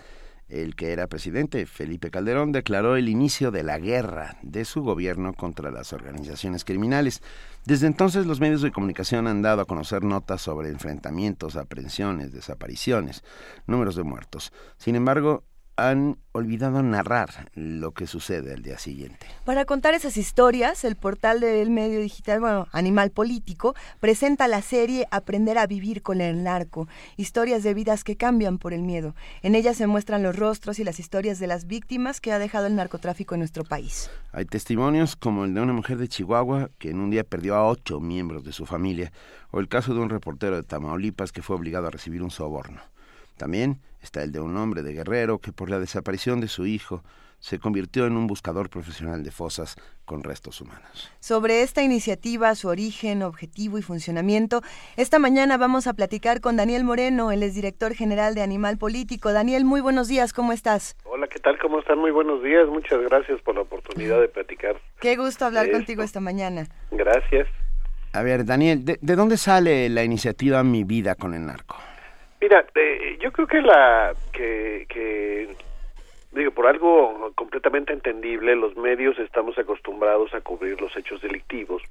[0.52, 5.32] el que era presidente, Felipe Calderón, declaró el inicio de la guerra de su gobierno
[5.32, 7.22] contra las organizaciones criminales.
[7.64, 13.24] Desde entonces los medios de comunicación han dado a conocer notas sobre enfrentamientos, aprehensiones, desapariciones,
[13.66, 14.52] números de muertos.
[14.76, 15.44] Sin embargo,
[15.90, 19.26] han olvidado narrar lo que sucede al día siguiente.
[19.44, 25.06] Para contar esas historias, el portal del medio digital, bueno, Animal Político, presenta la serie
[25.10, 29.14] Aprender a vivir con el narco, historias de vidas que cambian por el miedo.
[29.42, 32.66] En ella se muestran los rostros y las historias de las víctimas que ha dejado
[32.66, 34.10] el narcotráfico en nuestro país.
[34.32, 37.68] Hay testimonios como el de una mujer de Chihuahua que en un día perdió a
[37.68, 39.12] ocho miembros de su familia,
[39.50, 42.80] o el caso de un reportero de Tamaulipas que fue obligado a recibir un soborno.
[43.36, 47.02] También está el de un hombre de Guerrero que por la desaparición de su hijo
[47.42, 51.10] se convirtió en un buscador profesional de fosas con restos humanos.
[51.18, 54.62] Sobre esta iniciativa, su origen, objetivo y funcionamiento,
[54.96, 59.32] esta mañana vamos a platicar con Daniel Moreno, él es director general de Animal Político.
[59.32, 60.96] Daniel, muy buenos días, ¿cómo estás?
[61.04, 61.58] Hola, ¿qué tal?
[61.58, 61.98] ¿Cómo están?
[61.98, 64.76] Muy buenos días, muchas gracias por la oportunidad de platicar.
[65.00, 66.68] Qué gusto hablar contigo esta mañana.
[66.92, 67.48] Gracias.
[68.12, 71.76] A ver, Daniel, ¿de, ¿de dónde sale la iniciativa Mi Vida con el Narco?
[72.42, 75.48] Mira, eh, yo creo que la que,
[76.32, 81.84] digo por algo completamente entendible, los medios estamos acostumbrados a cubrir los hechos delictivos,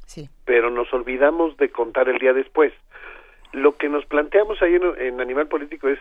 [0.43, 2.73] pero nos olvidamos de contar el día después.
[3.53, 5.99] Lo que nos planteamos ahí en, Animal Político es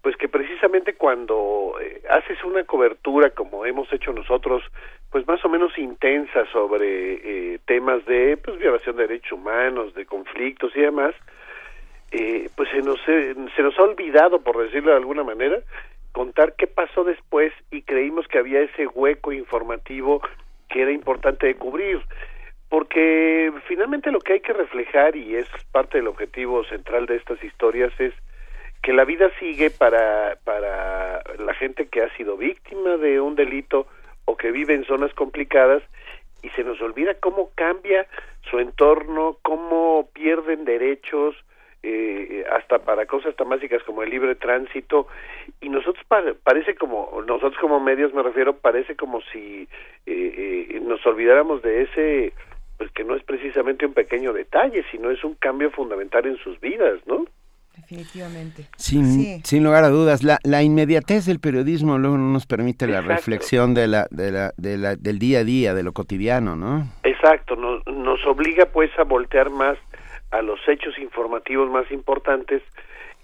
[0.00, 4.62] pues que precisamente cuando eh, haces una cobertura como hemos hecho nosotros,
[5.10, 10.06] pues más o menos intensa sobre eh, temas de pues violación de derechos humanos, de
[10.06, 11.16] conflictos y demás,
[12.10, 15.60] eh, pues se nos, se nos ha olvidado, por decirlo de alguna manera,
[16.12, 20.22] contar qué pasó después y creímos que había ese hueco informativo
[20.68, 22.00] que era importante de cubrir.
[22.68, 27.42] Porque finalmente lo que hay que reflejar y es parte del objetivo central de estas
[27.42, 28.12] historias es
[28.82, 33.86] que la vida sigue para para la gente que ha sido víctima de un delito
[34.24, 35.82] o que vive en zonas complicadas
[36.42, 38.06] y se nos olvida cómo cambia
[38.50, 41.34] su entorno, cómo pierden derechos,
[41.90, 45.06] eh, hasta para cosas tan básicas como el libre tránsito.
[45.60, 46.04] Y nosotros
[46.42, 49.68] parece como nosotros como medios me refiero parece como si
[50.06, 52.32] eh, eh, nos olvidáramos de ese
[52.76, 56.60] pues que no es precisamente un pequeño detalle sino es un cambio fundamental en sus
[56.60, 57.24] vidas no
[57.76, 58.66] definitivamente.
[58.76, 63.00] Sin sin lugar a dudas la, la inmediatez del periodismo luego no nos permite la
[63.00, 66.86] reflexión de la, de la, de la del día a día de lo cotidiano no
[67.02, 69.78] exacto nos nos obliga pues a voltear más
[70.30, 72.62] a los hechos informativos más importantes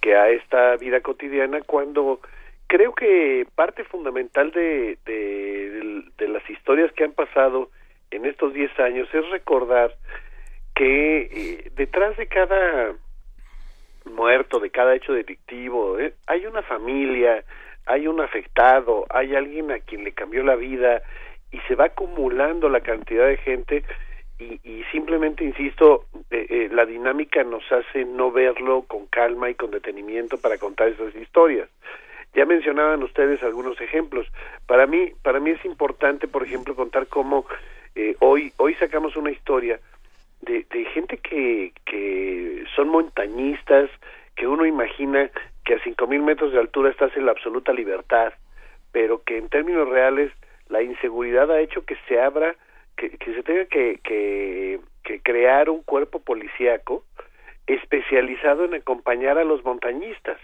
[0.00, 2.20] que a esta vida cotidiana cuando
[2.66, 7.70] creo que parte fundamental de, de, las historias que han pasado
[8.10, 9.94] en estos 10 años es recordar
[10.74, 12.94] que eh, detrás de cada
[14.04, 17.44] muerto, de cada hecho delictivo, eh, hay una familia,
[17.86, 21.02] hay un afectado, hay alguien a quien le cambió la vida
[21.52, 23.84] y se va acumulando la cantidad de gente
[24.38, 29.70] y, simplemente, insisto, eh, eh, la dinámica nos hace no verlo con calma y con
[29.70, 31.68] detenimiento para contar esas historias.
[32.34, 34.26] Ya mencionaban ustedes algunos ejemplos.
[34.66, 37.46] Para mí, para mí es importante, por ejemplo, contar cómo
[37.94, 39.78] eh, hoy, hoy sacamos una historia
[40.42, 43.88] de, de gente que, que son montañistas,
[44.34, 45.30] que uno imagina
[45.64, 48.32] que a cinco mil metros de altura estás en la absoluta libertad,
[48.90, 50.32] pero que en términos reales
[50.68, 52.56] la inseguridad ha hecho que se abra
[52.96, 54.80] que, se tenga que, que,
[55.22, 57.04] crear un cuerpo policíaco
[57.66, 60.38] especializado en acompañar a los montañistas.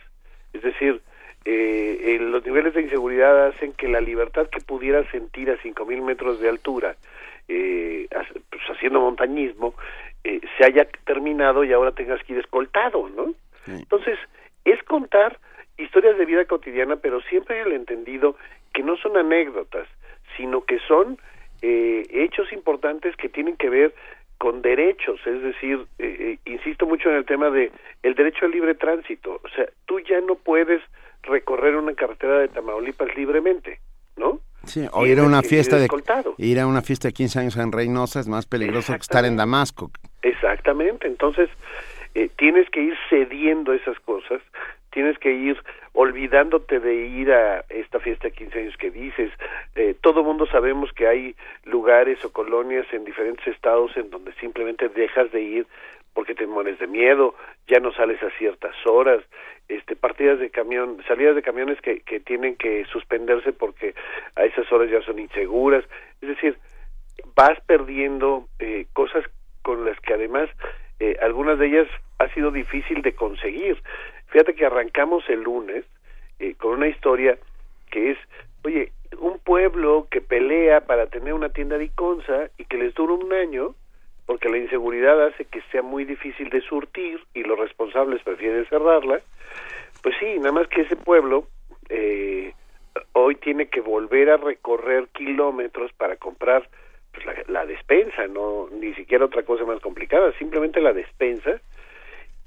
[0.52, 1.00] Es decir,
[1.44, 6.40] eh, los niveles de inseguridad hacen que la libertad que pudiera sentir a 5.000 metros
[6.40, 6.96] de altura
[7.48, 8.06] eh,
[8.50, 9.74] pues, haciendo montañismo
[10.22, 13.34] eh, se haya terminado y ahora tengas que ir escoltado, ¿no?
[13.66, 14.18] Entonces,
[14.64, 15.38] es contar
[15.78, 18.36] historias de vida cotidiana, pero siempre el entendido
[18.72, 19.88] que no son anécdotas,
[20.36, 21.18] sino que son
[21.62, 23.94] eh, hechos importantes que tienen que ver
[24.38, 27.70] con derechos, es decir, eh, eh, insisto mucho en el tema de
[28.02, 30.80] el derecho al libre tránsito, o sea, tú ya no puedes
[31.22, 33.80] recorrer una carretera de Tamaulipas libremente,
[34.16, 34.40] ¿no?
[34.64, 35.88] Sí, o ir a una fiesta de
[36.38, 39.36] ir a una fiesta de 15 años en Reynosa es más peligroso que estar en
[39.36, 39.90] Damasco.
[40.22, 41.50] Exactamente, entonces
[42.36, 44.42] tienes que ir cediendo esas cosas
[44.90, 45.56] tienes que ir
[45.92, 49.30] olvidándote de ir a esta fiesta de 15 años que dices.
[49.74, 51.34] Eh, todo mundo sabemos que hay
[51.64, 55.66] lugares o colonias en diferentes estados en donde simplemente dejas de ir
[56.14, 57.34] porque te mueres de miedo,
[57.68, 59.22] ya no sales a ciertas horas,
[59.68, 63.94] este partidas de camión, salidas de camiones que, que tienen que suspenderse porque
[64.34, 65.84] a esas horas ya son inseguras,
[66.20, 66.58] es decir,
[67.36, 69.24] vas perdiendo eh, cosas
[69.62, 70.50] con las que además
[70.98, 71.88] eh, algunas de ellas
[72.18, 73.82] ha sido difícil de conseguir.
[74.30, 75.84] Fíjate que arrancamos el lunes
[76.38, 77.38] eh, con una historia
[77.90, 78.18] que es,
[78.64, 83.14] oye, un pueblo que pelea para tener una tienda de Iconza y que les dura
[83.14, 83.74] un año
[84.26, 89.20] porque la inseguridad hace que sea muy difícil de surtir y los responsables prefieren cerrarla,
[90.04, 91.48] pues sí, nada más que ese pueblo,
[91.88, 92.54] eh,
[93.12, 96.68] hoy tiene que volver a recorrer kilómetros para comprar
[97.12, 101.60] pues, la, despensa, no ni siquiera otra cosa más complicada, simplemente la despensa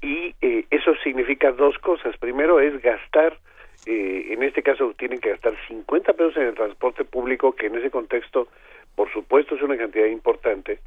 [0.04, 2.14] y eh, eso significa dos cosas.
[2.18, 3.38] Primero es gastar,
[3.86, 7.76] eh, en este caso tienen que gastar 50 pesos en el transporte público, que en
[7.76, 8.48] ese contexto,
[8.96, 10.78] por supuesto, es una cantidad importante,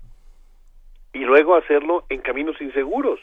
[1.13, 3.19] y luego hacerlo en caminos inseguros.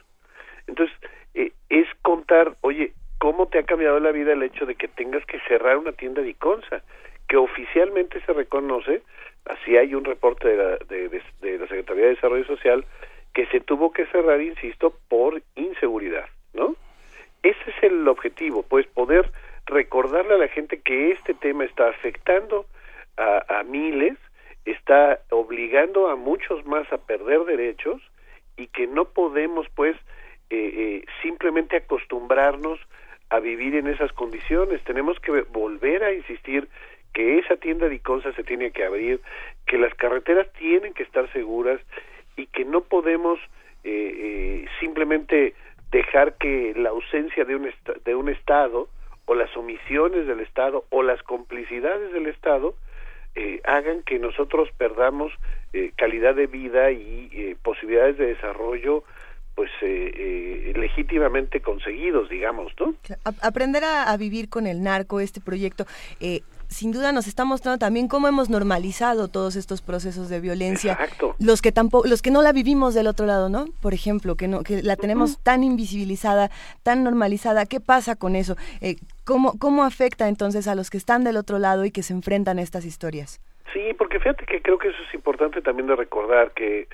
[0.67, 0.97] Entonces,
[1.35, 5.25] eh, es contar, oye, ¿cómo te ha cambiado la vida el hecho de que tengas
[5.27, 6.83] que cerrar una tienda de Iconza?
[7.29, 9.03] Que oficialmente se reconoce,
[9.45, 12.85] así hay un reporte de la, de, la Secretaría de Desarrollo Social,
[13.35, 16.77] que se tuvo que cerrar, insisto, por inseguridad, ¿no?
[17.43, 19.31] Ese es el objetivo, pues poder
[19.67, 22.67] recordarle a la gente que este tema está afectando
[23.17, 24.17] a, miles,
[24.65, 28.01] está obligando a muchos más a perder derechos
[28.57, 29.97] y que no podemos, pues,
[30.51, 32.81] eh, eh, simplemente acostumbrarnos
[33.31, 34.83] a vivir en esas condiciones.
[34.85, 36.69] Tenemos que volver a insistir
[37.13, 39.21] que esa tienda de Iconza se tiene que abrir,
[39.67, 41.81] que las carreteras tienen que estar seguras
[42.37, 43.39] y que no podemos
[43.85, 45.55] eh, simplemente
[45.91, 47.71] dejar que la ausencia de un,
[48.05, 48.89] de un Estado
[49.27, 52.75] o las omisiones del Estado o las complicidades del Estado
[53.65, 55.33] hagan que nosotros perdamos
[55.97, 59.03] calidad de vida y posibilidades de desarrollo
[59.55, 62.95] pues eh, eh, legítimamente conseguidos, digamos, ¿no?
[63.41, 65.87] aprender a, vivir con el narco, este proyecto,
[66.21, 66.41] eh,
[66.75, 70.93] sin duda nos está mostrando también cómo hemos normalizado todos estos procesos de violencia.
[70.93, 71.37] Exacto.
[71.39, 73.67] Los que tampoco, los que no la vivimos del otro lado, ¿no?
[73.81, 76.51] Por ejemplo, que no, que la tenemos tan invisibilizada,
[76.83, 77.65] tan normalizada.
[77.67, 78.57] ¿Qué pasa con eso?
[79.25, 82.59] ¿cómo, ¿Cómo afecta entonces a los que están del otro lado y que se enfrentan
[82.59, 83.41] a estas historias?
[83.73, 86.89] Sí, porque fíjate que creo que eso es importante también de recordar que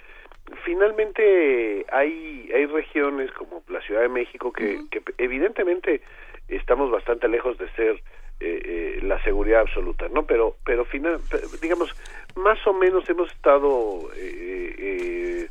[0.64, 6.02] finalmente hay hay regiones como la Ciudad de México que, que evidentemente
[6.48, 8.02] estamos bastante lejos de ser
[8.40, 10.24] eh, eh, la seguridad absoluta, ¿no?
[10.24, 11.20] Pero pero final
[11.60, 11.94] digamos
[12.36, 15.48] más o menos hemos estado eh,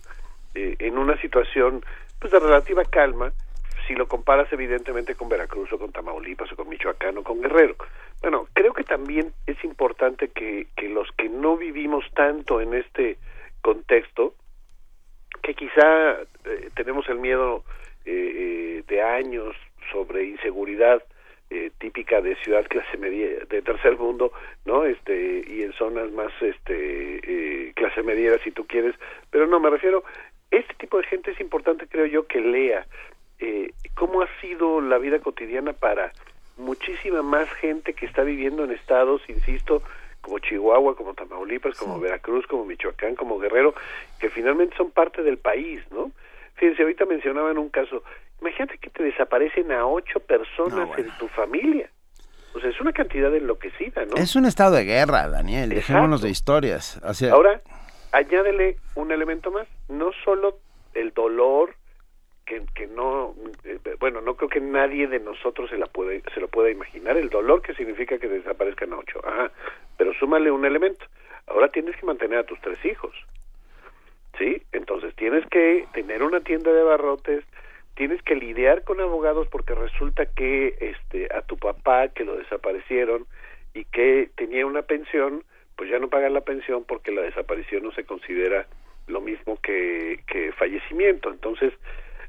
[0.53, 1.83] en una situación
[2.19, 3.31] pues de relativa calma
[3.87, 7.75] si lo comparas evidentemente con Veracruz o con Tamaulipas o con Michoacán o con Guerrero.
[8.21, 13.17] Bueno, creo que también es importante que, que los que no vivimos tanto en este
[13.61, 14.35] contexto
[15.41, 17.63] que quizá eh, tenemos el miedo
[18.05, 19.55] eh, eh, de años
[19.91, 21.01] sobre inseguridad
[21.77, 24.31] típica de ciudad clase media de tercer mundo
[24.65, 28.95] no este y en zonas más este clase media si tú quieres.
[29.31, 30.03] Pero no me refiero
[30.51, 32.85] este tipo de gente es importante creo yo que lea
[33.95, 36.11] cómo ha sido la vida cotidiana para
[36.57, 39.81] muchísima más gente que está viviendo en estados insisto
[40.21, 43.73] como Chihuahua, como Tamaulipas, como Veracruz, como Michoacán, como Guerrero,
[44.19, 46.11] que finalmente son parte del país, ¿no?
[46.55, 48.03] Fíjense, ahorita mencionaban un caso,
[48.41, 51.89] imagínate que te desaparecen a ocho personas en tu familia.
[52.53, 54.15] O sea, es una cantidad enloquecida, ¿no?
[54.15, 56.99] Es un estado de guerra, Daniel, dejémonos de historias.
[57.31, 57.61] Ahora,
[58.11, 60.57] añádele un elemento más, no solo
[60.93, 61.75] el dolor,
[62.45, 66.39] que, que no, eh, bueno, no creo que nadie de nosotros se, la puede, se
[66.39, 69.21] lo pueda imaginar, el dolor que significa que desaparezcan a ocho.
[69.23, 69.51] Ajá,
[69.97, 71.05] pero súmale un elemento.
[71.45, 73.13] Ahora tienes que mantener a tus tres hijos.
[74.37, 74.61] ¿Sí?
[74.71, 77.43] Entonces tienes que tener una tienda de barrotes,
[77.99, 83.25] tienes que lidiar con abogados porque resulta que este a tu papá que lo desaparecieron
[83.73, 85.43] y que tenía una pensión,
[85.75, 88.67] pues ya no pagan la pensión porque la desaparición no se considera
[89.07, 91.29] lo mismo que, que fallecimiento.
[91.29, 91.73] Entonces,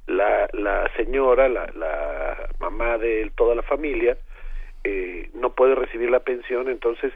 [0.08, 4.16] la, la señora, la, la mamá de toda la familia,
[4.82, 7.12] eh, no puede recibir la pensión, entonces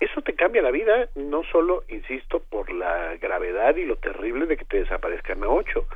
[0.00, 4.56] eso te cambia la vida, no solo, insisto, por la gravedad y lo terrible de
[4.56, 5.86] que te desaparezcan a ocho,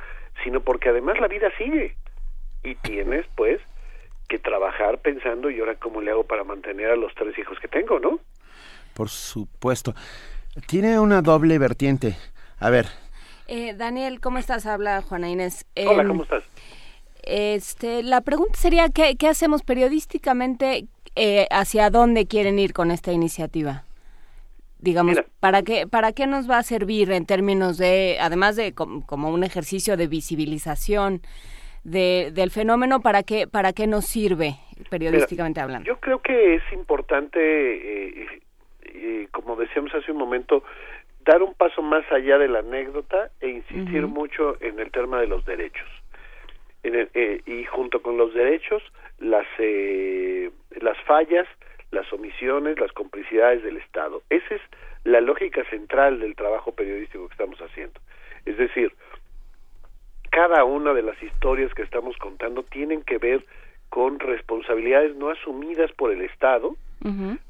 [0.43, 1.95] sino porque además la vida sigue
[2.63, 3.59] y tienes, pues,
[4.27, 7.67] que trabajar pensando y ahora cómo le hago para mantener a los tres hijos que
[7.67, 8.19] tengo, ¿no?
[8.93, 9.93] Por supuesto.
[10.67, 12.15] Tiene una doble vertiente.
[12.59, 12.87] A ver,
[13.51, 14.67] eh, Daniel, ¿cómo estás?
[14.67, 15.65] Habla Juana Inés.
[15.75, 16.43] Hola, em, ¿cómo estás?
[17.23, 20.85] Este, la pregunta sería, ¿qué, qué hacemos periodísticamente?
[21.15, 23.85] Eh, ¿Hacia dónde quieren ir con esta iniciativa?
[24.79, 29.29] Digamos, ¿para qué, ¿para qué nos va a servir en términos de, además de como
[29.29, 31.21] un ejercicio de visibilización
[31.83, 34.55] de, del fenómeno, ¿para qué, ¿para qué nos sirve
[34.89, 35.87] periodísticamente hablando?
[35.87, 38.23] Yo creo que es importante,
[38.83, 40.63] eh, como decíamos hace un momento,
[41.25, 45.27] dar un paso más allá de la anécdota e insistir mucho en el tema de
[45.27, 45.87] los derechos.
[46.83, 48.81] Eh, y junto con los derechos,
[49.19, 50.49] las, eh,
[50.79, 51.45] las fallas,
[51.91, 54.21] las omisiones, las complicidades del Estado.
[54.29, 54.61] Esa es
[55.03, 57.99] la lógica central del trabajo periodístico que estamos haciendo.
[58.45, 58.93] Es decir,
[60.29, 63.45] cada una de las historias que estamos contando tienen que ver
[63.89, 66.75] con responsabilidades no asumidas por el Estado,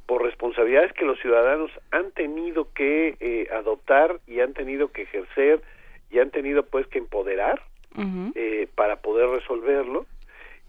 [0.06, 5.62] por responsabilidades que los ciudadanos han tenido que eh, adoptar y han tenido que ejercer
[6.12, 7.62] y han tenido pues que empoderar
[8.36, 10.06] eh, para poder resolverlo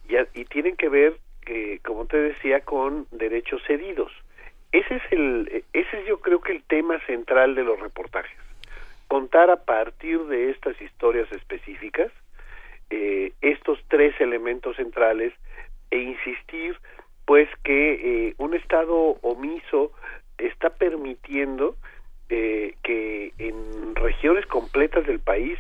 [0.09, 4.13] y, y tienen que ver que como te decía con derechos cedidos.
[4.73, 8.37] Ese es el ese es yo creo que el tema central de los reportajes.
[9.09, 12.13] Contar a partir de estas historias específicas
[12.91, 15.33] eh, estos tres elementos centrales
[15.91, 16.77] e insistir
[17.25, 17.93] pues que
[18.29, 19.93] eh, un estado omiso
[20.39, 21.77] está permitiendo
[22.29, 25.59] eh, que en regiones completas del país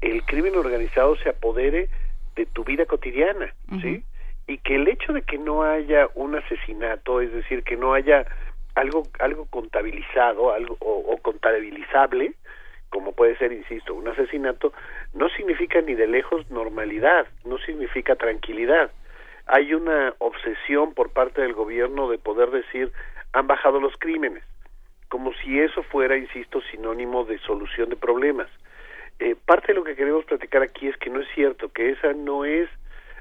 [0.00, 1.88] el crimen organizado se apodere
[2.36, 4.02] de tu vida cotidiana, ¿sí?
[4.50, 8.26] Y que el hecho de que no haya un asesinato, es decir, que no haya
[8.74, 12.32] algo algo contabilizado, algo o contabilizable,
[12.88, 14.72] como puede ser, insisto, un asesinato,
[15.14, 18.90] no significa ni de lejos normalidad, no significa tranquilidad.
[19.46, 22.90] Hay una obsesión por parte del gobierno de poder decir
[23.32, 24.42] han bajado los crímenes,
[25.08, 28.48] como si eso fuera, insisto, sinónimo de solución de problemas.
[29.20, 32.14] Eh, parte de lo que queremos platicar aquí es que no es cierto, que esa
[32.14, 32.68] no es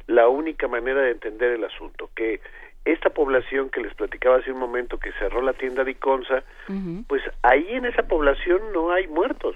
[0.10, 2.42] la única manera de entender el asunto, que
[2.84, 6.44] esta población que les platicaba hace un momento que cerró la tienda de Iconza,
[7.08, 9.56] pues ahí en esa población no hay muertos.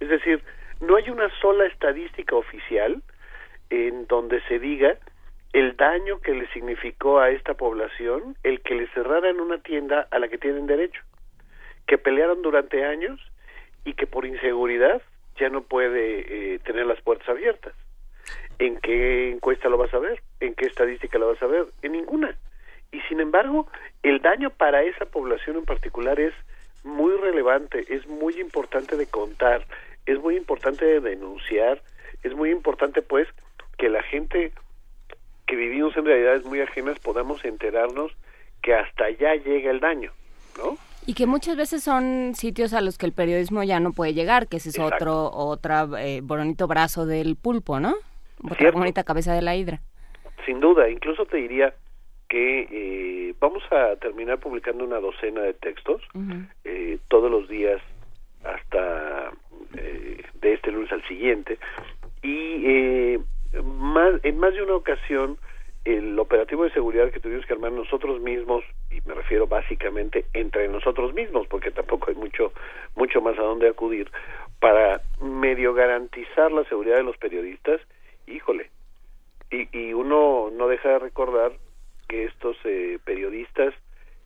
[0.00, 0.42] Es decir,
[0.80, 3.00] no hay una sola estadística oficial
[3.70, 4.98] en donde se diga
[5.52, 10.18] el daño que le significó a esta población el que le cerraran una tienda a
[10.18, 11.00] la que tienen derecho,
[11.86, 13.20] que pelearon durante años
[13.84, 15.00] y que por inseguridad
[15.38, 17.72] ya no puede eh, tener las puertas abiertas.
[18.58, 20.22] ¿En qué encuesta lo vas a ver?
[20.40, 21.66] ¿En qué estadística lo vas a ver?
[21.82, 22.36] En ninguna.
[22.92, 23.66] Y sin embargo,
[24.02, 26.32] el daño para esa población en particular es
[26.84, 29.66] muy relevante, es muy importante de contar,
[30.06, 31.82] es muy importante de denunciar,
[32.22, 33.28] es muy importante pues
[33.76, 34.52] que la gente
[35.46, 38.12] que vivimos en realidades muy ajenas podamos enterarnos
[38.62, 40.12] que hasta allá llega el daño,
[40.58, 40.78] ¿no?
[41.06, 44.48] Y que muchas veces son sitios a los que el periodismo ya no puede llegar,
[44.48, 47.94] que ese es otro otra eh, bonito brazo del pulpo, ¿no?
[48.42, 49.80] Otra bonita cabeza de la hidra.
[50.44, 51.74] Sin duda, incluso te diría
[52.28, 56.02] que eh, vamos a terminar publicando una docena de textos
[56.64, 57.80] eh, todos los días
[58.44, 59.30] hasta
[59.76, 61.58] eh, de este lunes al siguiente.
[62.22, 63.18] Y
[63.64, 65.38] más en más de una ocasión
[65.84, 70.66] el operativo de seguridad que tuvimos que armar nosotros mismos y me refiero básicamente entre
[70.68, 72.52] nosotros mismos porque tampoco hay mucho
[72.96, 74.10] mucho más a dónde acudir
[74.58, 77.80] para medio garantizar la seguridad de los periodistas
[78.26, 78.70] híjole
[79.50, 81.52] y, y uno no deja de recordar
[82.08, 83.74] que estos eh, periodistas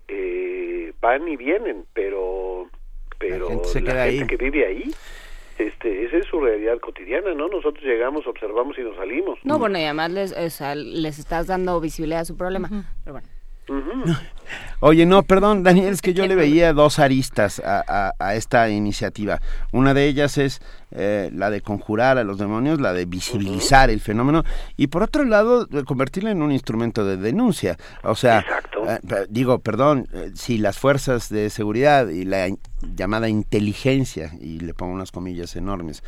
[0.09, 2.68] eh, van y vienen, pero
[3.18, 3.48] pero
[3.82, 4.90] la gente, que vive ahí
[5.59, 7.48] este, esa es su realidad cotidiana, ¿no?
[7.48, 9.39] Nosotros llegamos, observamos y nos salimos.
[9.44, 12.68] No, bueno, y además les, les estás dando visibilidad a su problema.
[13.05, 13.28] Pero bueno.
[14.80, 19.40] Oye, no, perdón, Daniel, es que yo le veía dos aristas a, a, esta iniciativa.
[19.72, 20.60] Una de ellas es
[20.90, 24.42] eh, la de conjurar a los demonios, la de visibilizar el fenómeno,
[24.76, 27.76] y por otro lado, convertirla en un instrumento de denuncia.
[28.02, 28.44] O sea,
[29.28, 32.48] digo, perdón, eh, si las fuerzas de seguridad y la
[32.82, 36.02] llamada inteligencia, y le pongo unas comillas enormes,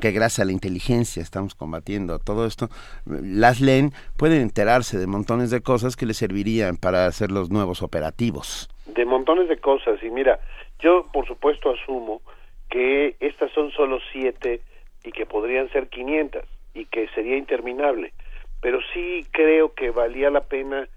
[0.00, 2.68] que, gracias a la inteligencia estamos combatiendo todo esto,
[3.06, 7.82] las leen, pueden enterarse de montones de cosas que les servirían para hacer los nuevos
[7.82, 8.68] operativos.
[8.86, 10.40] De montones de cosas, y mira,
[10.80, 12.22] yo por supuesto asumo
[12.70, 14.60] que estas son solo siete
[15.04, 16.42] y que podrían ser 500
[16.74, 18.12] y que sería interminable,
[18.60, 20.88] pero sí creo que valía la pena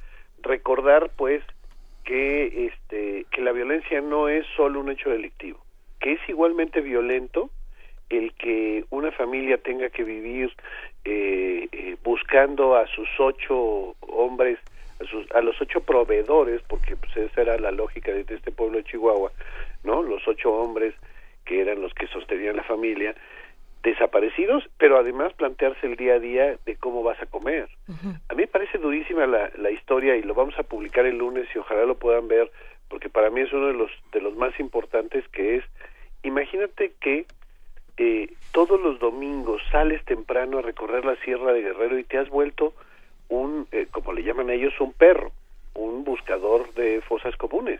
[0.44, 1.44] recordar pues
[2.04, 5.64] que este que la violencia no es solo un hecho delictivo,
[6.00, 7.50] que es igualmente violento
[8.10, 10.54] el que una familia tenga que vivir
[11.06, 14.60] eh, eh, buscando a sus ocho hombres,
[15.00, 18.78] a, sus, a los ocho proveedores, porque pues esa era la lógica de este pueblo
[18.78, 19.32] de Chihuahua,
[19.84, 20.02] ¿no?
[20.04, 20.94] Los ocho hombres
[21.46, 23.16] que eran los que sostenían la familia,
[23.84, 27.68] desaparecidos, pero además plantearse el día a día de cómo vas a comer.
[28.30, 31.48] A mí me parece durísima la, la historia y lo vamos a publicar el lunes
[31.54, 32.52] y ojalá lo puedan ver,
[32.90, 35.64] porque para mí es uno de los, de los más importantes que es,
[36.24, 37.26] imagínate que
[37.98, 42.30] eh, todos los domingos sales temprano a recorrer la Sierra de Guerrero y te has
[42.30, 42.74] vuelto
[43.30, 45.32] un, eh, como le llaman ellos, un perro,
[45.74, 47.80] un buscador de fosas comunes.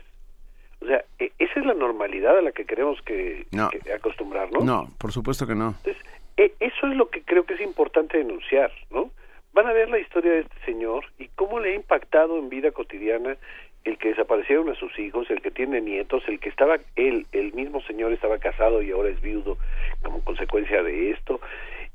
[0.82, 3.46] O sea, e, esa es la normalidad a la que queremos que,
[3.94, 4.64] acostumbrarnos.
[4.64, 5.74] No, por supuesto que no.
[5.84, 6.02] Entonces,
[6.36, 9.10] e, eso es lo que creo que es importante denunciar, ¿no?
[9.52, 12.72] Van a ver la historia de este señor y cómo le ha impactado en vida
[12.72, 13.36] cotidiana
[13.84, 17.52] el que desaparecieron a sus hijos, el que tiene nietos, el que estaba él, el
[17.52, 19.58] mismo señor estaba casado y ahora es viudo
[20.02, 21.40] como consecuencia de esto,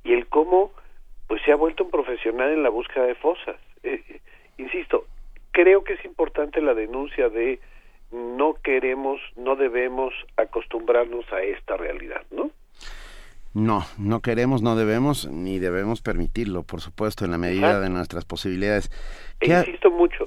[0.04, 0.72] y el cómo
[1.28, 3.56] pues se ha vuelto un profesional en la búsqueda de fosas.
[3.84, 4.02] Eh,
[4.58, 5.06] insisto,
[5.52, 7.68] creo que es importante la denuncia de no
[8.80, 12.52] queremos, no debemos acostumbrarnos a esta realidad, ¿no?
[13.56, 18.24] No, no queremos, no debemos, ni debemos permitirlo, por supuesto, en la medida de nuestras
[18.24, 18.92] posibilidades.
[19.42, 20.26] E insisto mucho,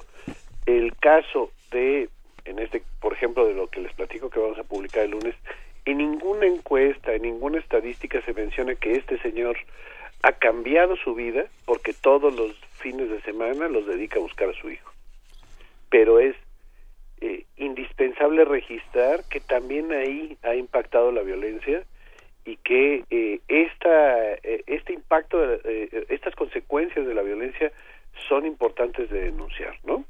[0.65, 2.09] el caso de,
[2.43, 5.35] en este, por ejemplo, de lo que les platico que vamos a publicar el lunes,
[5.85, 9.55] en ninguna encuesta, en ninguna estadística se menciona que este señor
[10.23, 14.53] ha cambiado su vida porque todos los fines de semana los dedica a buscar a
[14.59, 14.91] su hijo.
[15.89, 16.35] Pero es
[17.23, 21.83] eh, indispensable registrar que también ahí ha impactado la violencia
[22.45, 25.37] y que eh, esta, eh, este impacto,
[26.09, 27.71] estas consecuencias de la violencia
[28.27, 30.03] son importantes de denunciar, ¿no?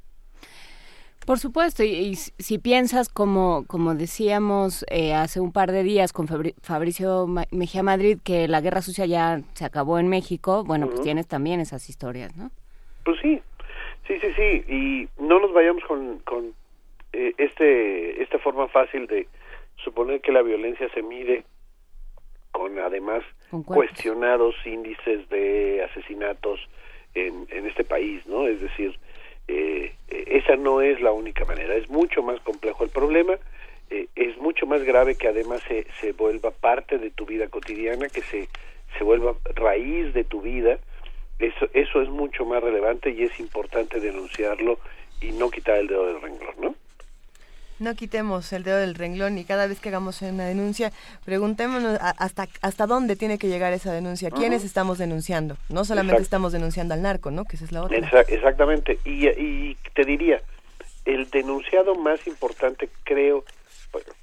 [1.26, 6.30] Por supuesto, y, si piensas, como, como decíamos hace un par de días con
[6.62, 11.28] Fabricio Mejía Madrid, que la guerra sucia ya se acabó en México, bueno, pues tienes
[11.28, 12.52] también esas historias, ¿no?
[13.04, 13.42] Pues sí,
[14.08, 16.61] sí, sí, sí, y no nos vayamos con, con
[17.14, 19.28] este, esta forma fácil de
[19.84, 21.44] suponer que la violencia se mide
[22.52, 23.24] con además
[23.66, 26.60] cuestionados índices de asesinatos
[27.14, 28.48] en, en este país, ¿no?
[28.48, 28.98] Es decir,
[29.48, 33.38] eh, esa no es la única manera, es mucho más complejo el problema,
[33.90, 38.08] eh, es mucho más grave que además se, se vuelva parte de tu vida cotidiana,
[38.08, 38.48] que se,
[38.98, 40.80] se vuelva raíz de tu vida,
[41.40, 44.78] eso, eso es mucho más relevante y es importante denunciarlo
[45.20, 46.76] y no quitar el dedo del renglón, ¿no?
[47.82, 50.92] No quitemos el dedo del renglón y cada vez que hagamos una denuncia,
[51.26, 55.58] preguntémonos hasta, hasta dónde tiene que llegar esa denuncia, quiénes estamos denunciando.
[55.70, 57.46] No solamente estamos denunciando al narco, ¿no?
[57.46, 57.98] Que esa es la otra.
[58.28, 59.00] exactamente.
[59.04, 60.42] Y, y te diría,
[61.06, 63.44] el denunciado más importante creo,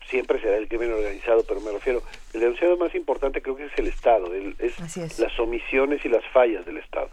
[0.09, 2.03] siempre será el crimen organizado, pero me refiero,
[2.33, 6.65] el denunciado más importante creo que es el Estado, es, las omisiones y las fallas
[6.65, 7.11] del Estado.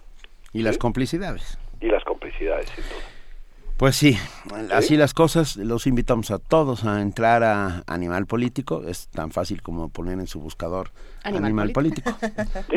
[0.54, 1.58] Y las complicidades.
[1.82, 3.15] Y las complicidades, sin duda.
[3.78, 4.18] Pues sí,
[4.72, 5.58] así las cosas.
[5.58, 8.84] Los invitamos a todos a entrar a Animal Político.
[8.88, 10.92] Es tan fácil como poner en su buscador
[11.24, 12.16] Animal, Político.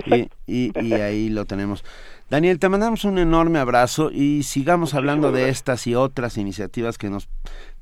[0.06, 1.84] y, y, ahí lo tenemos.
[2.30, 7.10] Daniel, te mandamos un enorme abrazo y sigamos hablando de estas y otras iniciativas que
[7.10, 7.28] nos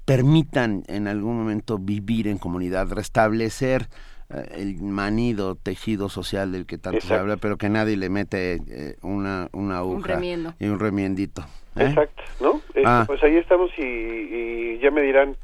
[0.05, 3.88] permitan en algún momento vivir en comunidad, restablecer
[4.28, 8.60] eh, el manido tejido social del que tanto se habla, pero que nadie le mete
[8.68, 10.20] eh, una, una aguja
[10.59, 11.47] y un remiendito.
[11.77, 11.85] ¿Eh?
[11.85, 12.61] Exacto, ¿no?
[12.69, 13.05] Este, ah.
[13.07, 15.36] Pues ahí estamos y, ya me dirán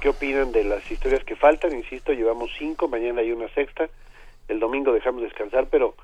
[0.00, 1.74] qué opinan de las historias que faltan.
[1.74, 3.88] Insisto, llevamos cinco, mañana hay una sexta,
[4.48, 5.94] el domingo dejamos descansar, pero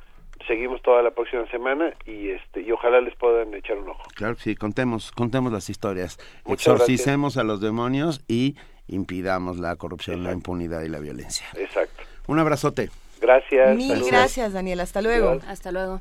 [0.46, 4.02] seguimos toda la próxima semana y este y ojalá les puedan echar un ojo.
[4.14, 8.56] Claro que sí, contemos, contemos las historias, exorcicemos a los demonios y
[8.88, 11.46] impidamos la corrupción, la impunidad y la violencia.
[11.56, 12.02] Exacto.
[12.26, 12.90] Un abrazote.
[13.20, 13.76] Gracias.
[13.76, 14.80] Mil gracias, Daniel.
[14.80, 15.38] Hasta luego.
[15.46, 16.00] Hasta luego.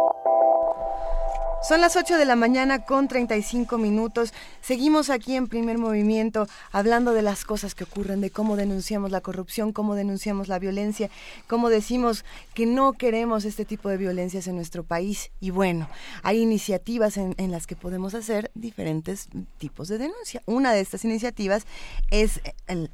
[1.61, 4.33] Son las 8 de la mañana con 35 minutos.
[4.61, 9.21] Seguimos aquí en primer movimiento hablando de las cosas que ocurren, de cómo denunciamos la
[9.21, 11.11] corrupción, cómo denunciamos la violencia,
[11.45, 12.25] cómo decimos
[12.55, 15.29] que no queremos este tipo de violencias en nuestro país.
[15.39, 15.87] Y bueno,
[16.23, 19.29] hay iniciativas en, las que podemos hacer diferentes
[19.59, 20.41] tipos de denuncia.
[20.47, 21.67] Una de estas iniciativas
[22.09, 22.41] es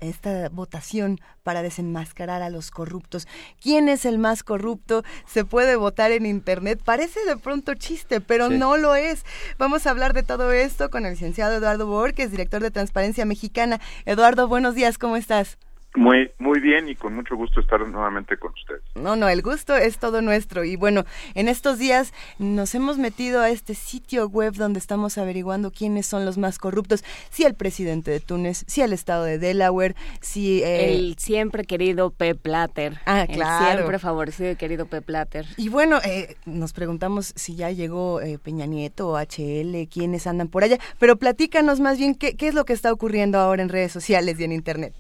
[0.02, 3.26] esta votación para desenmascarar a los corruptos.
[3.64, 5.06] ¿Quién es el más corrupto?
[5.26, 6.82] Se puede votar en Internet.
[6.84, 9.24] Parece de pronto chiste, pero no lo es.
[9.58, 13.80] Vamos a hablar de todo esto con el licenciado Eduardo Borges, director de Transparencia Mexicana.
[14.04, 15.58] Eduardo, buenos días, ¿cómo estás?
[15.96, 18.82] Muy, muy bien y con mucho gusto estar nuevamente con ustedes.
[18.96, 20.64] No, no, el gusto es todo nuestro.
[20.64, 25.72] Y bueno, en estos días nos hemos metido a este sitio web donde estamos averiguando
[25.72, 27.04] quiénes son los más corruptos.
[27.32, 30.62] Si el presidente de Túnez, si el estado de Delaware, si...
[30.62, 33.00] Eh, el siempre querido Pep Platter.
[33.06, 33.66] Ah, claro.
[33.66, 35.48] El siempre favorecido y querido Pep Platter.
[35.58, 40.48] Y bueno, eh, nos preguntamos si ya llegó eh, Peña Nieto o HL, quiénes andan
[40.48, 40.78] por allá.
[41.00, 44.40] Pero platícanos más bien qué, qué es lo que está ocurriendo ahora en redes sociales
[44.40, 44.94] y en Internet.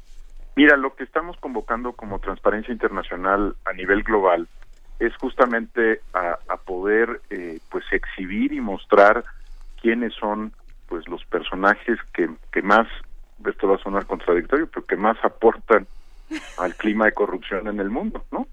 [0.57, 4.47] Mira, lo que estamos convocando como Transparencia Internacional a nivel global
[4.97, 9.23] es justamente a, poder eh, pues exhibir y mostrar
[9.79, 10.51] quiénes son
[10.87, 12.87] pues los personajes que, que más,
[13.45, 15.85] esto va a sonar contradictorio, pero que más aportan
[16.57, 18.47] al clima de corrupción en el mundo, ¿no?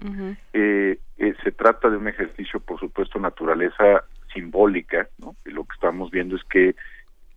[0.53, 5.35] Eh, eh, se trata de un ejercicio, por supuesto, naturaleza simbólica, ¿no?
[5.43, 6.75] Y lo que estamos viendo es que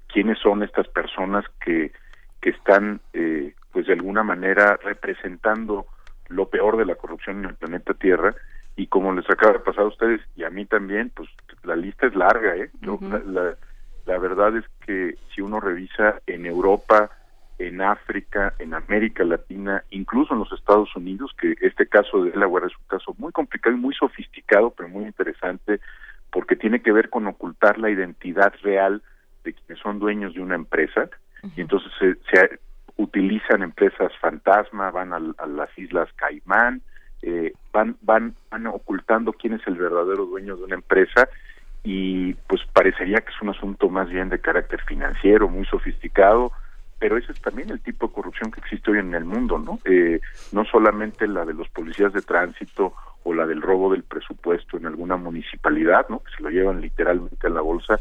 [0.09, 1.90] quiénes son estas personas que,
[2.43, 5.87] que están eh, pues de alguna manera representando
[6.27, 8.35] lo peor de la corrupción en el planeta Tierra.
[8.75, 11.29] Y como les acaba de pasar a ustedes y a mí también, pues
[11.63, 12.71] la lista es larga, ¿eh?
[12.83, 13.55] la,
[14.05, 17.13] la, verdad es que si uno revisa en Europa
[17.61, 22.67] en África, en América Latina, incluso en los Estados Unidos, que este caso de Delaware
[22.67, 25.79] es un caso muy complicado y muy sofisticado, pero muy interesante,
[26.33, 29.05] porque tiene que ver con ocultar la identidad real
[29.45, 31.09] de quienes son dueños de una empresa,
[31.55, 32.59] y entonces se, se,
[32.99, 36.83] utilizan empresas fantasma, van a, las islas Caimán,
[37.23, 41.29] eh, van, van, van ocultando quién es el verdadero dueño de una empresa
[41.85, 46.53] y pues parecería que es un asunto más bien de carácter financiero, muy sofisticado,
[46.99, 49.79] pero ese es también el tipo de corrupción que existe hoy en el mundo, ¿no?
[49.85, 50.20] Eh,
[50.51, 54.87] no solamente la de los policías de tránsito o la del robo del presupuesto en
[54.87, 56.19] alguna municipalidad, ¿no?
[56.20, 57.99] Que se lo llevan literalmente a la bolsa,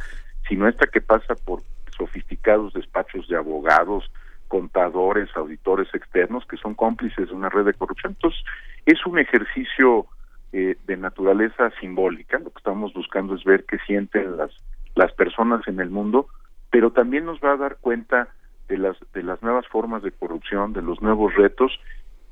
[0.49, 1.61] sino esta que pasa por
[1.95, 4.09] sofisticados despachos de abogados,
[4.47, 8.13] contadores, auditores externos que son cómplices de una red de corrupción.
[8.13, 8.43] Entonces,
[8.85, 10.07] es un ejercicio
[10.53, 12.39] eh, de naturaleza simbólica.
[12.39, 14.51] Lo que estamos buscando es ver qué sienten las,
[14.95, 16.27] las personas en el mundo,
[16.71, 18.29] pero también nos va a dar cuenta
[18.67, 21.79] de las, de las nuevas formas de corrupción, de los nuevos retos,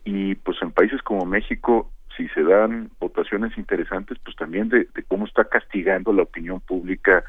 [0.04, 5.26] y pues en países como México, si se dan votaciones interesantes, pues también de, cómo
[5.26, 7.24] está castigando la opinión pública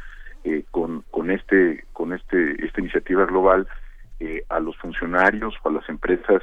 [0.45, 3.67] eh, con, con este, con este, esta iniciativa global
[4.21, 6.43] eh, a los funcionarios o a las empresas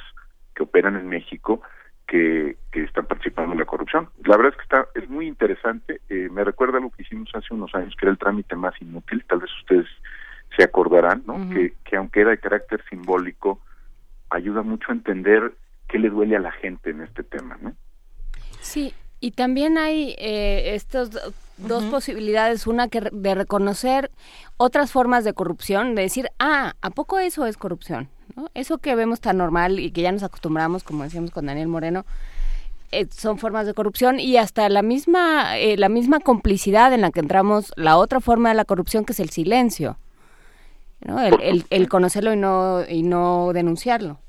[0.56, 1.62] que operan en México
[2.08, 4.10] que, que están participando en la corrupción.
[4.26, 6.02] La verdad es que está es muy interesante.
[6.10, 9.24] Eh, me recuerda lo que hicimos hace unos años, que era el trámite más inútil.
[9.28, 9.88] Tal vez ustedes
[10.56, 11.50] se acordarán, ¿no?
[11.50, 13.60] que, que aunque era de carácter simbólico,
[14.30, 15.54] ayuda mucho a entender
[15.88, 17.76] qué le duele a la gente en este tema, ¿no?
[18.60, 21.12] Sí, y también hay eh, estas
[21.58, 24.12] dos posibilidades, una que de reconocer
[24.58, 28.10] otras formas de corrupción, de decir, ah, ¿a poco eso es corrupción?
[28.54, 32.06] Eso que vemos tan normal y que ya nos acostumbramos, como decíamos con Daniel Moreno,
[32.92, 37.12] eh, son formas de corrupción y hasta la misma, eh, la misma complicidad en la
[37.12, 39.98] que entramos, la otra forma de la corrupción que es el silencio,
[41.02, 41.20] ¿no?
[41.20, 44.20] el, el, conocerlo y no, y no denunciarlo.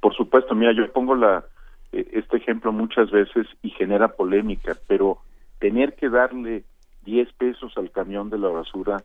[0.00, 1.44] Por supuesto, mira, yo pongo la,
[1.92, 5.18] eh, este ejemplo muchas veces y genera polémica, pero
[5.60, 6.64] tener que darle
[7.04, 9.02] 10 pesos al camión de la basura